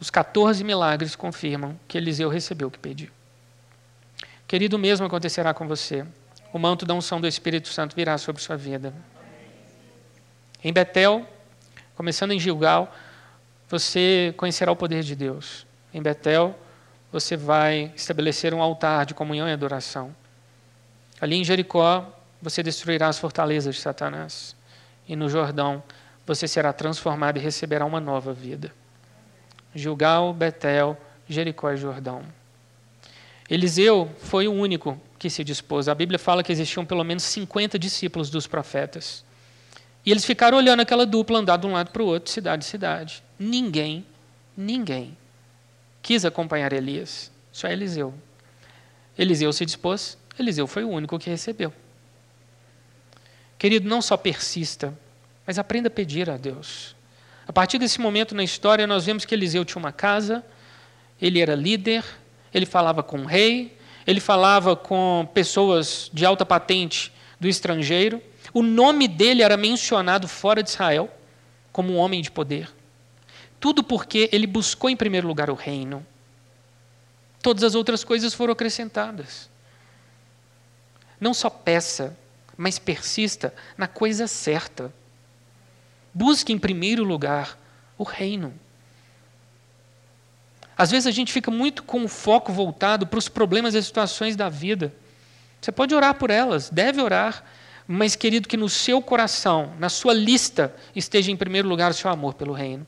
os 0.00 0.10
14 0.10 0.64
milagres 0.64 1.14
confirmam 1.14 1.78
que 1.86 1.96
Eliseu 1.96 2.28
recebeu 2.28 2.66
o 2.66 2.70
que 2.70 2.78
pediu. 2.78 3.08
Querido, 4.48 4.74
o 4.74 4.78
mesmo 4.80 5.06
acontecerá 5.06 5.54
com 5.54 5.68
você. 5.68 6.04
O 6.52 6.58
manto 6.58 6.84
da 6.84 6.92
unção 6.92 7.20
do 7.20 7.28
Espírito 7.28 7.68
Santo 7.68 7.94
virá 7.94 8.18
sobre 8.18 8.42
sua 8.42 8.56
vida. 8.56 8.92
Em 10.64 10.72
Betel, 10.72 11.24
começando 11.94 12.32
em 12.32 12.40
Gilgal, 12.40 12.92
você 13.68 14.34
conhecerá 14.36 14.72
o 14.72 14.76
poder 14.76 15.04
de 15.04 15.14
Deus. 15.14 15.64
Em 15.94 16.02
Betel, 16.02 16.58
você 17.12 17.36
vai 17.36 17.92
estabelecer 17.94 18.52
um 18.52 18.60
altar 18.60 19.06
de 19.06 19.14
comunhão 19.14 19.48
e 19.48 19.52
adoração. 19.52 20.14
Ali 21.20 21.36
em 21.36 21.44
Jericó, 21.44 22.12
você 22.42 22.60
destruirá 22.60 23.06
as 23.06 23.20
fortalezas 23.20 23.76
de 23.76 23.80
Satanás. 23.80 24.56
E 25.06 25.14
no 25.14 25.28
Jordão, 25.28 25.80
você 26.34 26.46
será 26.46 26.72
transformado 26.72 27.38
e 27.38 27.40
receberá 27.40 27.84
uma 27.84 27.98
nova 27.98 28.32
vida. 28.32 28.72
Gilgal, 29.74 30.32
Betel, 30.32 30.96
Jericó 31.28 31.72
e 31.72 31.76
Jordão. 31.76 32.22
Eliseu 33.48 34.08
foi 34.20 34.46
o 34.46 34.52
único 34.52 34.96
que 35.18 35.28
se 35.28 35.42
dispôs. 35.42 35.88
A 35.88 35.94
Bíblia 35.94 36.20
fala 36.20 36.44
que 36.44 36.52
existiam 36.52 36.86
pelo 36.86 37.02
menos 37.02 37.24
50 37.24 37.76
discípulos 37.80 38.30
dos 38.30 38.46
profetas. 38.46 39.24
E 40.06 40.12
eles 40.12 40.24
ficaram 40.24 40.56
olhando 40.56 40.78
aquela 40.78 41.04
dupla 41.04 41.40
andar 41.40 41.56
de 41.56 41.66
um 41.66 41.72
lado 41.72 41.90
para 41.90 42.00
o 42.02 42.06
outro, 42.06 42.30
cidade 42.30 42.64
cidade. 42.64 43.24
Ninguém, 43.36 44.06
ninguém 44.56 45.16
quis 46.00 46.24
acompanhar 46.24 46.72
Elias, 46.72 47.28
só 47.52 47.66
Eliseu. 47.66 48.14
Eliseu 49.18 49.52
se 49.52 49.66
dispôs, 49.66 50.16
Eliseu 50.38 50.68
foi 50.68 50.84
o 50.84 50.90
único 50.90 51.18
que 51.18 51.28
recebeu. 51.28 51.72
Querido, 53.58 53.88
não 53.88 54.00
só 54.00 54.16
persista, 54.16 54.96
mas 55.46 55.58
aprenda 55.58 55.88
a 55.88 55.90
pedir 55.90 56.28
a 56.30 56.36
Deus. 56.36 56.94
A 57.46 57.52
partir 57.52 57.78
desse 57.78 58.00
momento 58.00 58.34
na 58.34 58.44
história, 58.44 58.86
nós 58.86 59.06
vemos 59.06 59.24
que 59.24 59.34
Eliseu 59.34 59.64
tinha 59.64 59.80
uma 59.80 59.92
casa, 59.92 60.44
ele 61.20 61.40
era 61.40 61.54
líder, 61.54 62.04
ele 62.52 62.66
falava 62.66 63.02
com 63.02 63.20
o 63.20 63.26
rei, 63.26 63.76
ele 64.06 64.20
falava 64.20 64.74
com 64.76 65.28
pessoas 65.34 66.10
de 66.12 66.24
alta 66.24 66.46
patente 66.46 67.12
do 67.38 67.48
estrangeiro. 67.48 68.22
O 68.52 68.62
nome 68.62 69.06
dele 69.06 69.42
era 69.42 69.56
mencionado 69.56 70.26
fora 70.26 70.62
de 70.62 70.70
Israel 70.70 71.10
como 71.72 71.92
um 71.92 71.96
homem 71.96 72.22
de 72.22 72.30
poder. 72.30 72.70
Tudo 73.58 73.84
porque 73.84 74.28
ele 74.32 74.46
buscou 74.46 74.88
em 74.88 74.96
primeiro 74.96 75.28
lugar 75.28 75.50
o 75.50 75.54
reino. 75.54 76.04
Todas 77.42 77.62
as 77.62 77.74
outras 77.74 78.04
coisas 78.04 78.34
foram 78.34 78.52
acrescentadas. 78.52 79.48
Não 81.20 81.34
só 81.34 81.50
peça, 81.50 82.16
mas 82.56 82.78
persista 82.78 83.54
na 83.76 83.86
coisa 83.86 84.26
certa. 84.26 84.92
Busque 86.12 86.52
em 86.52 86.58
primeiro 86.58 87.04
lugar 87.04 87.58
o 87.96 88.04
reino. 88.04 88.52
Às 90.76 90.90
vezes 90.90 91.06
a 91.06 91.10
gente 91.10 91.32
fica 91.32 91.50
muito 91.50 91.82
com 91.82 92.04
o 92.04 92.08
foco 92.08 92.52
voltado 92.52 93.06
para 93.06 93.18
os 93.18 93.28
problemas 93.28 93.74
e 93.74 93.82
situações 93.82 94.34
da 94.34 94.48
vida. 94.48 94.94
Você 95.60 95.70
pode 95.70 95.94
orar 95.94 96.14
por 96.14 96.30
elas, 96.30 96.70
deve 96.70 97.02
orar, 97.02 97.44
mas 97.86 98.16
querido, 98.16 98.48
que 98.48 98.56
no 98.56 98.68
seu 98.68 99.02
coração, 99.02 99.74
na 99.78 99.90
sua 99.90 100.14
lista, 100.14 100.74
esteja 100.96 101.30
em 101.30 101.36
primeiro 101.36 101.68
lugar 101.68 101.90
o 101.90 101.94
seu 101.94 102.10
amor 102.10 102.32
pelo 102.32 102.54
reino. 102.54 102.86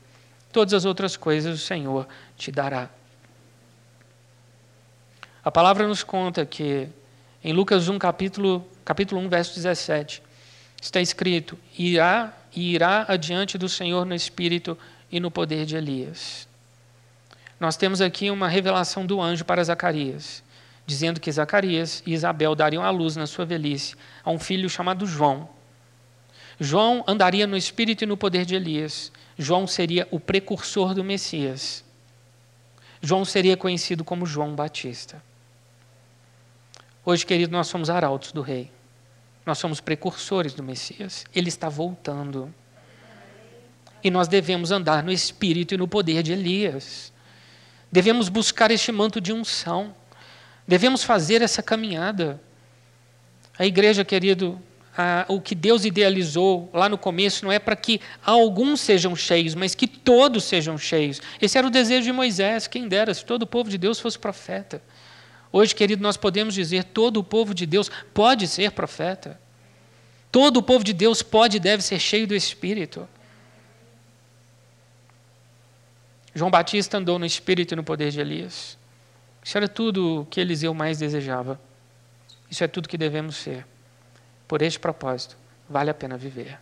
Todas 0.51 0.73
as 0.73 0.85
outras 0.85 1.15
coisas 1.15 1.61
o 1.61 1.63
Senhor 1.63 2.07
te 2.35 2.51
dará. 2.51 2.89
A 5.45 5.51
palavra 5.51 5.87
nos 5.87 6.03
conta 6.03 6.45
que 6.47 6.89
em 7.43 7.53
Lucas 7.53 7.89
1, 7.89 7.99
capítulo, 7.99 8.65
capítulo 8.85 9.21
1, 9.21 9.29
verso 9.29 9.55
17, 9.55 10.22
está 10.83 10.99
escrito: 10.99 11.57
irá 11.77 12.37
e 12.53 12.73
irá 12.73 13.05
adiante 13.07 13.57
do 13.57 13.69
Senhor 13.69 14.05
no 14.05 14.13
espírito 14.13 14.77
e 15.11 15.19
no 15.19 15.31
poder 15.31 15.65
de 15.65 15.77
Elias. 15.77 16.47
Nós 17.59 17.77
temos 17.77 18.01
aqui 18.01 18.29
uma 18.29 18.49
revelação 18.49 19.05
do 19.05 19.21
anjo 19.21 19.45
para 19.45 19.63
Zacarias, 19.63 20.43
dizendo 20.85 21.21
que 21.21 21.31
Zacarias 21.31 22.03
e 22.05 22.13
Isabel 22.13 22.53
dariam 22.53 22.83
à 22.83 22.89
luz 22.89 23.15
na 23.15 23.25
sua 23.25 23.45
velhice 23.45 23.95
a 24.23 24.29
um 24.29 24.37
filho 24.37 24.69
chamado 24.69 25.07
João. 25.07 25.47
João 26.59 27.03
andaria 27.07 27.47
no 27.47 27.55
espírito 27.55 28.03
e 28.03 28.07
no 28.07 28.17
poder 28.17 28.45
de 28.45 28.55
Elias, 28.55 29.11
João 29.37 29.65
seria 29.65 30.07
o 30.11 30.19
precursor 30.19 30.93
do 30.93 31.03
Messias. 31.03 31.83
João 33.01 33.25
seria 33.25 33.57
conhecido 33.57 34.03
como 34.03 34.25
João 34.25 34.53
Batista. 34.53 35.21
Hoje, 37.05 37.25
querido, 37.25 37.51
nós 37.51 37.67
somos 37.67 37.89
arautos 37.89 38.31
do 38.31 38.41
Rei. 38.41 38.69
Nós 39.45 39.57
somos 39.57 39.81
precursores 39.81 40.53
do 40.53 40.63
Messias. 40.63 41.25
Ele 41.35 41.49
está 41.49 41.69
voltando. 41.69 42.53
E 44.03 44.09
nós 44.09 44.27
devemos 44.27 44.71
andar 44.71 45.03
no 45.03 45.11
espírito 45.11 45.73
e 45.73 45.77
no 45.77 45.87
poder 45.87 46.23
de 46.23 46.33
Elias. 46.33 47.11
Devemos 47.91 48.29
buscar 48.29 48.71
este 48.71 48.91
manto 48.91 49.19
de 49.21 49.31
unção. 49.31 49.95
Devemos 50.67 51.03
fazer 51.03 51.41
essa 51.41 51.61
caminhada. 51.61 52.41
A 53.57 53.65
igreja, 53.65 54.03
querido, 54.03 54.59
ah, 54.97 55.25
o 55.27 55.41
que 55.41 55.55
Deus 55.55 55.85
idealizou 55.85 56.69
lá 56.73 56.87
no 56.87 56.97
começo 56.97 57.43
não 57.43 57.51
é 57.51 57.59
para 57.59 57.75
que 57.75 57.99
alguns 58.23 58.81
sejam 58.81 59.15
cheios, 59.15 59.55
mas 59.55 59.73
que 59.75 59.87
todos 59.87 60.43
sejam 60.43 60.77
cheios. 60.77 61.21
Esse 61.41 61.57
era 61.57 61.65
o 61.65 61.69
desejo 61.69 62.05
de 62.05 62.11
Moisés, 62.11 62.67
quem 62.67 62.87
dera, 62.87 63.13
se 63.13 63.25
todo 63.25 63.43
o 63.43 63.47
povo 63.47 63.69
de 63.69 63.77
Deus 63.77 63.99
fosse 63.99 64.17
profeta. 64.19 64.81
Hoje, 65.55 65.75
querido, 65.75 66.01
nós 66.01 66.17
podemos 66.17 66.55
dizer: 66.55 66.83
todo 66.83 67.17
o 67.17 67.23
povo 67.23 67.53
de 67.53 67.67
Deus 67.67 67.89
pode 68.11 68.47
ser 68.47 68.71
profeta. 68.71 69.39
Todo 70.31 70.57
o 70.57 70.63
povo 70.63 70.83
de 70.83 70.93
Deus 70.93 71.21
pode 71.21 71.57
e 71.57 71.59
deve 71.59 71.83
ser 71.83 71.99
cheio 71.99 72.25
do 72.25 72.33
Espírito. 72.33 73.07
João 76.33 76.49
Batista 76.49 76.97
andou 76.97 77.19
no 77.19 77.25
Espírito 77.25 77.73
e 77.73 77.75
no 77.75 77.83
poder 77.83 78.09
de 78.09 78.19
Elias. 78.19 78.75
Isso 79.43 79.55
era 79.55 79.67
tudo 79.67 80.21
o 80.21 80.25
que 80.25 80.41
Eliseu 80.41 80.73
mais 80.73 80.97
desejava. 80.97 81.61
Isso 82.49 82.63
é 82.63 82.67
tudo 82.67 82.89
que 82.89 82.97
devemos 82.97 83.35
ser. 83.35 83.63
Por 84.47 84.63
este 84.63 84.79
propósito, 84.79 85.37
vale 85.69 85.91
a 85.91 85.93
pena 85.93 86.17
viver. 86.17 86.59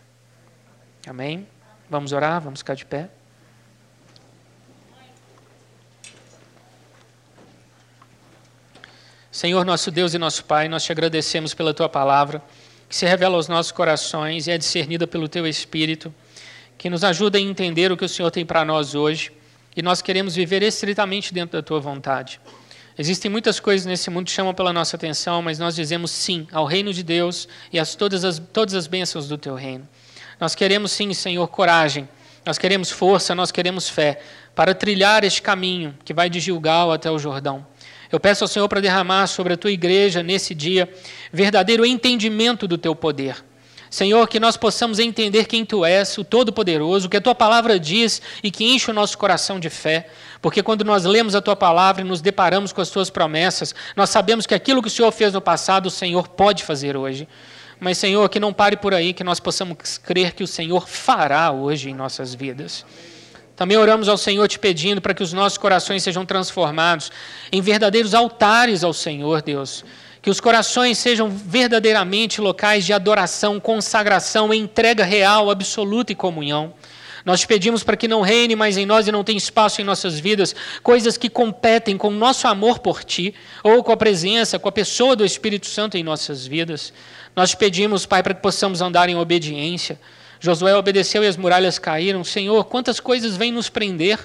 Amém? 1.06 1.48
Vamos 1.88 2.12
orar, 2.12 2.42
vamos 2.42 2.60
ficar 2.60 2.74
de 2.74 2.84
pé. 2.84 3.08
Senhor, 9.42 9.64
nosso 9.64 9.90
Deus 9.90 10.14
e 10.14 10.18
nosso 10.18 10.44
Pai, 10.44 10.68
nós 10.68 10.84
te 10.84 10.92
agradecemos 10.92 11.52
pela 11.52 11.74
tua 11.74 11.88
palavra, 11.88 12.40
que 12.88 12.94
se 12.94 13.04
revela 13.04 13.34
aos 13.34 13.48
nossos 13.48 13.72
corações 13.72 14.46
e 14.46 14.52
é 14.52 14.56
discernida 14.56 15.04
pelo 15.04 15.26
teu 15.26 15.48
Espírito, 15.48 16.14
que 16.78 16.88
nos 16.88 17.02
ajuda 17.02 17.38
a 17.38 17.40
entender 17.40 17.90
o 17.90 17.96
que 17.96 18.04
o 18.04 18.08
Senhor 18.08 18.30
tem 18.30 18.46
para 18.46 18.64
nós 18.64 18.94
hoje 18.94 19.32
e 19.76 19.82
nós 19.82 20.00
queremos 20.00 20.36
viver 20.36 20.62
estritamente 20.62 21.34
dentro 21.34 21.58
da 21.58 21.60
tua 21.60 21.80
vontade. 21.80 22.40
Existem 22.96 23.28
muitas 23.28 23.58
coisas 23.58 23.84
nesse 23.84 24.08
mundo 24.10 24.26
que 24.26 24.30
chamam 24.30 24.54
pela 24.54 24.72
nossa 24.72 24.94
atenção, 24.94 25.42
mas 25.42 25.58
nós 25.58 25.74
dizemos 25.74 26.12
sim 26.12 26.46
ao 26.52 26.64
reino 26.64 26.94
de 26.94 27.02
Deus 27.02 27.48
e 27.72 27.80
a 27.80 27.84
todas 27.84 28.24
as, 28.24 28.38
todas 28.38 28.76
as 28.76 28.86
bênçãos 28.86 29.26
do 29.26 29.36
teu 29.36 29.56
reino. 29.56 29.88
Nós 30.38 30.54
queremos 30.54 30.92
sim, 30.92 31.12
Senhor, 31.12 31.48
coragem, 31.48 32.08
nós 32.46 32.58
queremos 32.58 32.92
força, 32.92 33.34
nós 33.34 33.50
queremos 33.50 33.88
fé 33.88 34.20
para 34.54 34.72
trilhar 34.72 35.24
este 35.24 35.42
caminho 35.42 35.98
que 36.04 36.14
vai 36.14 36.30
de 36.30 36.38
Gilgal 36.38 36.92
até 36.92 37.10
o 37.10 37.18
Jordão. 37.18 37.71
Eu 38.12 38.20
peço 38.20 38.44
ao 38.44 38.48
Senhor 38.48 38.68
para 38.68 38.80
derramar 38.80 39.26
sobre 39.26 39.54
a 39.54 39.56
tua 39.56 39.72
igreja 39.72 40.22
nesse 40.22 40.54
dia 40.54 40.86
verdadeiro 41.32 41.86
entendimento 41.86 42.68
do 42.68 42.76
teu 42.76 42.94
poder. 42.94 43.42
Senhor, 43.88 44.26
que 44.28 44.40
nós 44.40 44.56
possamos 44.56 44.98
entender 44.98 45.46
quem 45.46 45.66
tu 45.66 45.84
és, 45.84 46.16
o 46.16 46.24
Todo-Poderoso, 46.24 47.08
que 47.08 47.16
a 47.16 47.20
tua 47.20 47.34
palavra 47.34 47.78
diz 47.78 48.22
e 48.42 48.50
que 48.50 48.64
enche 48.64 48.90
o 48.90 48.94
nosso 48.94 49.18
coração 49.18 49.60
de 49.60 49.68
fé, 49.68 50.08
porque 50.40 50.62
quando 50.62 50.82
nós 50.82 51.04
lemos 51.04 51.34
a 51.34 51.42
tua 51.42 51.56
palavra 51.56 52.02
e 52.02 52.04
nos 52.04 52.22
deparamos 52.22 52.72
com 52.72 52.80
as 52.80 52.88
tuas 52.88 53.10
promessas, 53.10 53.74
nós 53.94 54.08
sabemos 54.08 54.46
que 54.46 54.54
aquilo 54.54 54.80
que 54.80 54.88
o 54.88 54.90
Senhor 54.90 55.12
fez 55.12 55.32
no 55.32 55.42
passado, 55.42 55.86
o 55.86 55.90
Senhor 55.90 56.28
pode 56.28 56.64
fazer 56.64 56.96
hoje. 56.96 57.28
Mas, 57.78 57.98
Senhor, 57.98 58.28
que 58.28 58.40
não 58.40 58.52
pare 58.52 58.76
por 58.76 58.94
aí, 58.94 59.12
que 59.12 59.24
nós 59.24 59.40
possamos 59.40 59.98
crer 59.98 60.32
que 60.32 60.44
o 60.44 60.46
Senhor 60.46 60.88
fará 60.88 61.50
hoje 61.50 61.90
em 61.90 61.94
nossas 61.94 62.34
vidas. 62.34 62.86
Também 63.54 63.76
oramos 63.76 64.08
ao 64.08 64.16
Senhor 64.16 64.48
te 64.48 64.58
pedindo 64.58 65.00
para 65.00 65.14
que 65.14 65.22
os 65.22 65.32
nossos 65.32 65.58
corações 65.58 66.02
sejam 66.02 66.24
transformados 66.24 67.12
em 67.50 67.60
verdadeiros 67.60 68.14
altares 68.14 68.82
ao 68.82 68.92
Senhor, 68.92 69.42
Deus. 69.42 69.84
Que 70.22 70.30
os 70.30 70.40
corações 70.40 70.98
sejam 70.98 71.28
verdadeiramente 71.28 72.40
locais 72.40 72.84
de 72.84 72.92
adoração, 72.92 73.60
consagração, 73.60 74.54
entrega 74.54 75.04
real, 75.04 75.50
absoluta 75.50 76.12
e 76.12 76.16
comunhão. 76.16 76.72
Nós 77.24 77.40
te 77.40 77.46
pedimos 77.46 77.84
para 77.84 77.96
que 77.96 78.08
não 78.08 78.20
reine 78.20 78.56
mais 78.56 78.76
em 78.76 78.86
nós 78.86 79.06
e 79.06 79.12
não 79.12 79.22
tenha 79.22 79.38
espaço 79.38 79.80
em 79.80 79.84
nossas 79.84 80.18
vidas 80.18 80.54
coisas 80.82 81.16
que 81.16 81.28
competem 81.28 81.96
com 81.96 82.08
o 82.08 82.12
nosso 82.12 82.48
amor 82.48 82.80
por 82.80 83.04
Ti, 83.04 83.34
ou 83.62 83.82
com 83.84 83.92
a 83.92 83.96
presença, 83.96 84.58
com 84.58 84.68
a 84.68 84.72
pessoa 84.72 85.14
do 85.14 85.24
Espírito 85.24 85.66
Santo 85.66 85.96
em 85.96 86.02
nossas 86.02 86.46
vidas. 86.46 86.92
Nós 87.36 87.50
te 87.50 87.56
pedimos, 87.56 88.06
Pai, 88.06 88.22
para 88.22 88.34
que 88.34 88.42
possamos 88.42 88.80
andar 88.80 89.08
em 89.08 89.16
obediência 89.16 90.00
Josué 90.42 90.74
obedeceu 90.74 91.22
e 91.22 91.28
as 91.28 91.36
muralhas 91.36 91.78
caíram. 91.78 92.24
Senhor, 92.24 92.64
quantas 92.64 92.98
coisas 92.98 93.36
vêm 93.36 93.52
nos 93.52 93.68
prender? 93.68 94.18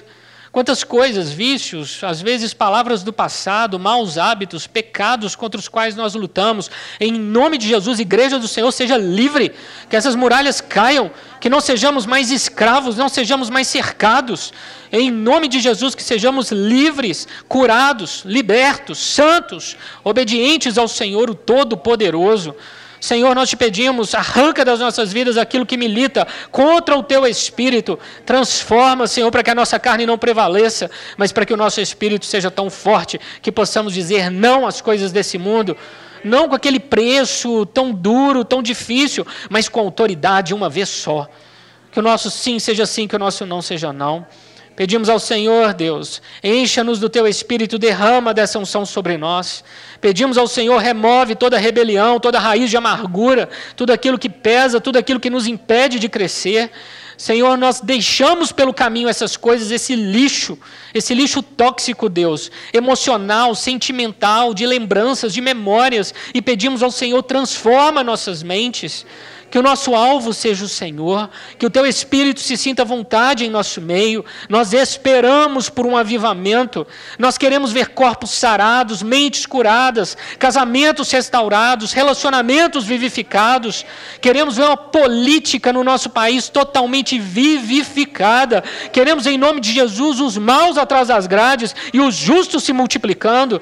Quantas 0.50 0.82
coisas, 0.82 1.30
vícios, 1.30 2.02
às 2.02 2.20
vezes 2.20 2.52
palavras 2.52 3.04
do 3.04 3.12
passado, 3.12 3.78
maus 3.78 4.18
hábitos, 4.18 4.66
pecados 4.66 5.36
contra 5.36 5.60
os 5.60 5.68
quais 5.68 5.94
nós 5.94 6.14
lutamos. 6.14 6.68
Em 6.98 7.12
nome 7.12 7.56
de 7.56 7.68
Jesus, 7.68 8.00
igreja 8.00 8.36
do 8.36 8.48
Senhor, 8.48 8.72
seja 8.72 8.96
livre, 8.96 9.54
que 9.88 9.94
essas 9.94 10.16
muralhas 10.16 10.60
caiam, 10.60 11.08
que 11.40 11.48
não 11.48 11.60
sejamos 11.60 12.04
mais 12.04 12.32
escravos, 12.32 12.96
não 12.96 13.08
sejamos 13.08 13.48
mais 13.48 13.68
cercados. 13.68 14.52
Em 14.90 15.12
nome 15.12 15.46
de 15.46 15.60
Jesus, 15.60 15.94
que 15.94 16.02
sejamos 16.02 16.50
livres, 16.50 17.28
curados, 17.46 18.22
libertos, 18.24 18.98
santos, 18.98 19.76
obedientes 20.02 20.78
ao 20.78 20.88
Senhor, 20.88 21.30
o 21.30 21.34
Todo-Poderoso. 21.36 22.56
Senhor, 23.00 23.34
nós 23.34 23.48
te 23.48 23.56
pedimos, 23.56 24.14
arranca 24.14 24.64
das 24.64 24.80
nossas 24.80 25.12
vidas 25.12 25.36
aquilo 25.36 25.66
que 25.66 25.76
milita 25.76 26.26
contra 26.50 26.96
o 26.96 27.02
teu 27.02 27.26
espírito. 27.26 27.98
Transforma, 28.26 29.06
Senhor, 29.06 29.30
para 29.30 29.42
que 29.42 29.50
a 29.50 29.54
nossa 29.54 29.78
carne 29.78 30.04
não 30.06 30.18
prevaleça, 30.18 30.90
mas 31.16 31.32
para 31.32 31.46
que 31.46 31.54
o 31.54 31.56
nosso 31.56 31.80
espírito 31.80 32.26
seja 32.26 32.50
tão 32.50 32.68
forte 32.68 33.20
que 33.40 33.52
possamos 33.52 33.94
dizer 33.94 34.30
não 34.30 34.66
às 34.66 34.80
coisas 34.80 35.12
desse 35.12 35.38
mundo. 35.38 35.76
Não 36.24 36.48
com 36.48 36.54
aquele 36.54 36.80
preço 36.80 37.64
tão 37.66 37.92
duro, 37.92 38.44
tão 38.44 38.62
difícil, 38.62 39.26
mas 39.48 39.68
com 39.68 39.80
autoridade 39.80 40.52
uma 40.52 40.68
vez 40.68 40.88
só. 40.88 41.28
Que 41.92 42.00
o 42.00 42.02
nosso 42.02 42.30
sim 42.30 42.58
seja 42.58 42.84
sim, 42.86 43.06
que 43.06 43.16
o 43.16 43.18
nosso 43.18 43.46
não 43.46 43.62
seja 43.62 43.92
não. 43.92 44.26
Pedimos 44.78 45.08
ao 45.08 45.18
Senhor, 45.18 45.74
Deus, 45.74 46.22
encha-nos 46.40 47.00
do 47.00 47.08
teu 47.08 47.26
espírito, 47.26 47.78
derrama 47.78 48.32
dessa 48.32 48.60
unção 48.60 48.86
sobre 48.86 49.16
nós. 49.16 49.64
Pedimos 50.00 50.38
ao 50.38 50.46
Senhor, 50.46 50.78
remove 50.78 51.34
toda 51.34 51.58
rebelião, 51.58 52.20
toda 52.20 52.38
raiz 52.38 52.70
de 52.70 52.76
amargura, 52.76 53.48
tudo 53.76 53.92
aquilo 53.92 54.18
que 54.18 54.28
pesa, 54.28 54.80
tudo 54.80 54.96
aquilo 54.96 55.18
que 55.18 55.30
nos 55.30 55.46
impede 55.46 55.98
de 55.98 56.08
crescer. 56.08 56.70
Senhor, 57.16 57.58
nós 57.58 57.80
deixamos 57.80 58.52
pelo 58.52 58.72
caminho 58.72 59.08
essas 59.08 59.36
coisas, 59.36 59.72
esse 59.72 59.96
lixo, 59.96 60.56
esse 60.94 61.12
lixo 61.14 61.42
tóxico, 61.42 62.08
Deus, 62.08 62.48
emocional, 62.72 63.56
sentimental, 63.56 64.54
de 64.54 64.64
lembranças, 64.64 65.34
de 65.34 65.40
memórias, 65.40 66.14
e 66.32 66.40
pedimos 66.40 66.80
ao 66.80 66.92
Senhor, 66.92 67.20
transforma 67.24 68.04
nossas 68.04 68.44
mentes 68.44 69.04
que 69.50 69.58
o 69.58 69.62
nosso 69.62 69.94
alvo 69.94 70.32
seja 70.32 70.64
o 70.64 70.68
Senhor, 70.68 71.28
que 71.58 71.66
o 71.66 71.70
teu 71.70 71.86
Espírito 71.86 72.40
se 72.40 72.56
sinta 72.56 72.82
à 72.82 72.84
vontade 72.84 73.44
em 73.44 73.50
nosso 73.50 73.80
meio. 73.80 74.24
Nós 74.48 74.72
esperamos 74.72 75.68
por 75.68 75.86
um 75.86 75.96
avivamento, 75.96 76.86
nós 77.18 77.38
queremos 77.38 77.72
ver 77.72 77.88
corpos 77.88 78.30
sarados, 78.30 79.02
mentes 79.02 79.46
curadas, 79.46 80.16
casamentos 80.38 81.10
restaurados, 81.10 81.92
relacionamentos 81.92 82.84
vivificados. 82.84 83.84
Queremos 84.20 84.56
ver 84.56 84.64
uma 84.64 84.76
política 84.76 85.72
no 85.72 85.82
nosso 85.82 86.10
país 86.10 86.48
totalmente 86.48 87.18
vivificada. 87.18 88.62
Queremos, 88.92 89.26
em 89.26 89.38
nome 89.38 89.60
de 89.60 89.72
Jesus, 89.72 90.20
os 90.20 90.36
maus 90.36 90.76
atrás 90.76 91.08
das 91.08 91.26
grades 91.26 91.74
e 91.92 92.00
os 92.00 92.14
justos 92.14 92.64
se 92.64 92.72
multiplicando. 92.72 93.60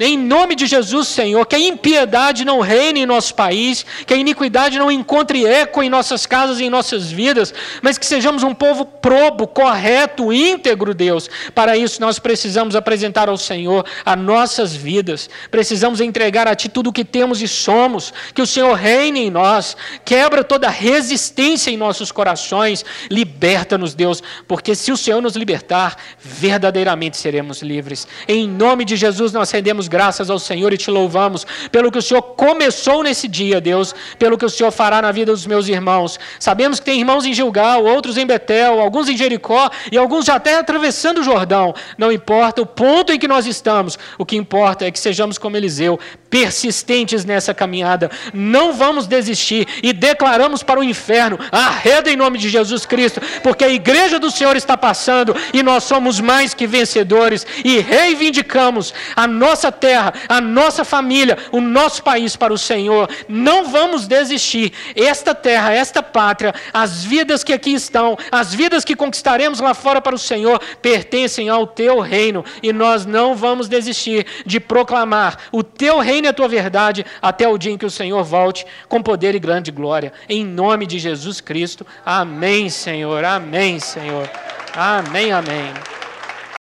Em 0.00 0.18
nome 0.18 0.54
de 0.54 0.66
Jesus, 0.66 1.08
Senhor, 1.08 1.46
que 1.46 1.54
a 1.54 1.58
impiedade 1.58 2.44
não 2.44 2.60
reine 2.60 3.00
em 3.00 3.06
nosso 3.06 3.34
país, 3.34 3.84
que 4.06 4.12
a 4.12 4.16
iniquidade 4.16 4.78
não 4.78 4.90
encontre 4.90 5.46
eco 5.46 5.82
em 5.82 5.88
nossas 5.88 6.26
casas 6.26 6.58
e 6.58 6.64
em 6.64 6.70
nossas 6.70 7.10
vidas, 7.10 7.54
mas 7.80 7.96
que 7.96 8.06
sejamos 8.06 8.42
um 8.42 8.54
povo 8.54 8.84
probo, 8.84 9.46
correto, 9.46 10.32
íntegro, 10.32 10.94
Deus. 10.94 11.30
Para 11.54 11.76
isso, 11.76 12.00
nós 12.00 12.18
precisamos 12.18 12.74
apresentar 12.74 13.28
ao 13.28 13.36
Senhor 13.36 13.84
as 14.04 14.18
nossas 14.18 14.74
vidas, 14.74 15.30
precisamos 15.50 16.00
entregar 16.00 16.48
a 16.48 16.54
Ti 16.54 16.68
tudo 16.68 16.90
o 16.90 16.92
que 16.92 17.04
temos 17.04 17.40
e 17.40 17.48
somos, 17.48 18.12
que 18.34 18.42
o 18.42 18.46
Senhor 18.46 18.74
reine 18.74 19.26
em 19.26 19.30
nós, 19.30 19.76
quebra 20.04 20.42
toda 20.42 20.68
resistência 20.68 21.70
em 21.70 21.76
nossos 21.76 22.10
corações, 22.10 22.84
liberta-nos, 23.10 23.94
Deus, 23.94 24.22
porque 24.48 24.74
se 24.74 24.90
o 24.90 24.96
Senhor 24.96 25.20
nos 25.20 25.36
libertar, 25.36 25.96
verdadeiramente 26.18 27.16
seremos 27.16 27.62
livres. 27.62 28.08
Em 28.26 28.48
nome 28.48 28.84
de 28.84 28.96
Jesus, 28.96 29.32
nós 29.32 29.50
rendemos 29.50 29.83
damos 29.84 29.88
graças 29.88 30.30
ao 30.30 30.38
Senhor 30.38 30.72
e 30.72 30.76
te 30.76 30.90
louvamos 30.90 31.46
pelo 31.70 31.90
que 31.90 31.98
o 31.98 32.02
Senhor 32.02 32.22
começou 32.22 33.02
nesse 33.02 33.28
dia, 33.28 33.60
Deus, 33.60 33.94
pelo 34.18 34.36
que 34.36 34.44
o 34.44 34.50
Senhor 34.50 34.70
fará 34.70 35.00
na 35.00 35.12
vida 35.12 35.32
dos 35.32 35.46
meus 35.46 35.68
irmãos. 35.68 36.18
Sabemos 36.38 36.78
que 36.78 36.86
tem 36.86 36.98
irmãos 36.98 37.24
em 37.24 37.32
Gilgal, 37.32 37.84
outros 37.84 38.16
em 38.16 38.26
Betel, 38.26 38.80
alguns 38.80 39.08
em 39.08 39.16
Jericó 39.16 39.70
e 39.90 39.96
alguns 39.96 40.26
já 40.26 40.36
até 40.36 40.56
atravessando 40.56 41.20
o 41.20 41.22
Jordão. 41.22 41.74
Não 41.98 42.12
importa 42.12 42.62
o 42.62 42.66
ponto 42.66 43.12
em 43.12 43.18
que 43.18 43.28
nós 43.28 43.46
estamos, 43.46 43.98
o 44.18 44.24
que 44.24 44.36
importa 44.36 44.84
é 44.84 44.90
que 44.90 44.98
sejamos 44.98 45.38
como 45.38 45.56
Eliseu, 45.56 45.98
persistentes 46.30 47.24
nessa 47.24 47.54
caminhada. 47.54 48.10
Não 48.32 48.72
vamos 48.72 49.06
desistir 49.06 49.66
e 49.82 49.92
declaramos 49.92 50.62
para 50.62 50.80
o 50.80 50.84
inferno: 50.84 51.38
arreda 51.50 52.10
em 52.10 52.16
nome 52.16 52.38
de 52.38 52.48
Jesus 52.48 52.86
Cristo, 52.86 53.20
porque 53.42 53.64
a 53.64 53.68
igreja 53.68 54.18
do 54.18 54.30
Senhor 54.30 54.56
está 54.56 54.76
passando 54.76 55.34
e 55.52 55.62
nós 55.62 55.84
somos 55.84 56.20
mais 56.20 56.54
que 56.54 56.66
vencedores 56.66 57.46
e 57.64 57.78
reivindicamos 57.78 58.92
a 59.14 59.26
nossa 59.26 59.70
terra, 59.74 60.14
a 60.28 60.40
nossa 60.40 60.84
família, 60.84 61.36
o 61.52 61.60
nosso 61.60 62.02
país 62.02 62.36
para 62.36 62.54
o 62.54 62.58
Senhor. 62.58 63.08
Não 63.28 63.66
vamos 63.70 64.06
desistir. 64.06 64.72
Esta 64.96 65.34
terra, 65.34 65.72
esta 65.72 66.02
pátria, 66.02 66.54
as 66.72 67.04
vidas 67.04 67.44
que 67.44 67.52
aqui 67.52 67.74
estão, 67.74 68.16
as 68.32 68.54
vidas 68.54 68.84
que 68.84 68.96
conquistaremos 68.96 69.60
lá 69.60 69.74
fora 69.74 70.00
para 70.00 70.14
o 70.14 70.18
Senhor, 70.18 70.60
pertencem 70.80 71.48
ao 71.48 71.66
teu 71.66 72.00
reino 72.00 72.44
e 72.62 72.72
nós 72.72 73.04
não 73.04 73.34
vamos 73.34 73.68
desistir 73.68 74.26
de 74.46 74.60
proclamar 74.60 75.38
o 75.52 75.62
teu 75.62 75.98
reino 75.98 76.26
e 76.26 76.30
a 76.30 76.32
tua 76.32 76.48
verdade 76.48 77.04
até 77.20 77.48
o 77.48 77.58
dia 77.58 77.72
em 77.72 77.78
que 77.78 77.86
o 77.86 77.90
Senhor 77.90 78.22
volte 78.22 78.66
com 78.88 79.02
poder 79.02 79.34
e 79.34 79.38
grande 79.38 79.70
glória. 79.70 80.12
Em 80.28 80.44
nome 80.44 80.86
de 80.86 80.98
Jesus 80.98 81.40
Cristo. 81.40 81.86
Amém, 82.04 82.70
Senhor. 82.70 83.24
Amém, 83.24 83.78
Senhor. 83.80 84.30
Amém, 84.76 85.32
amém. 85.32 86.03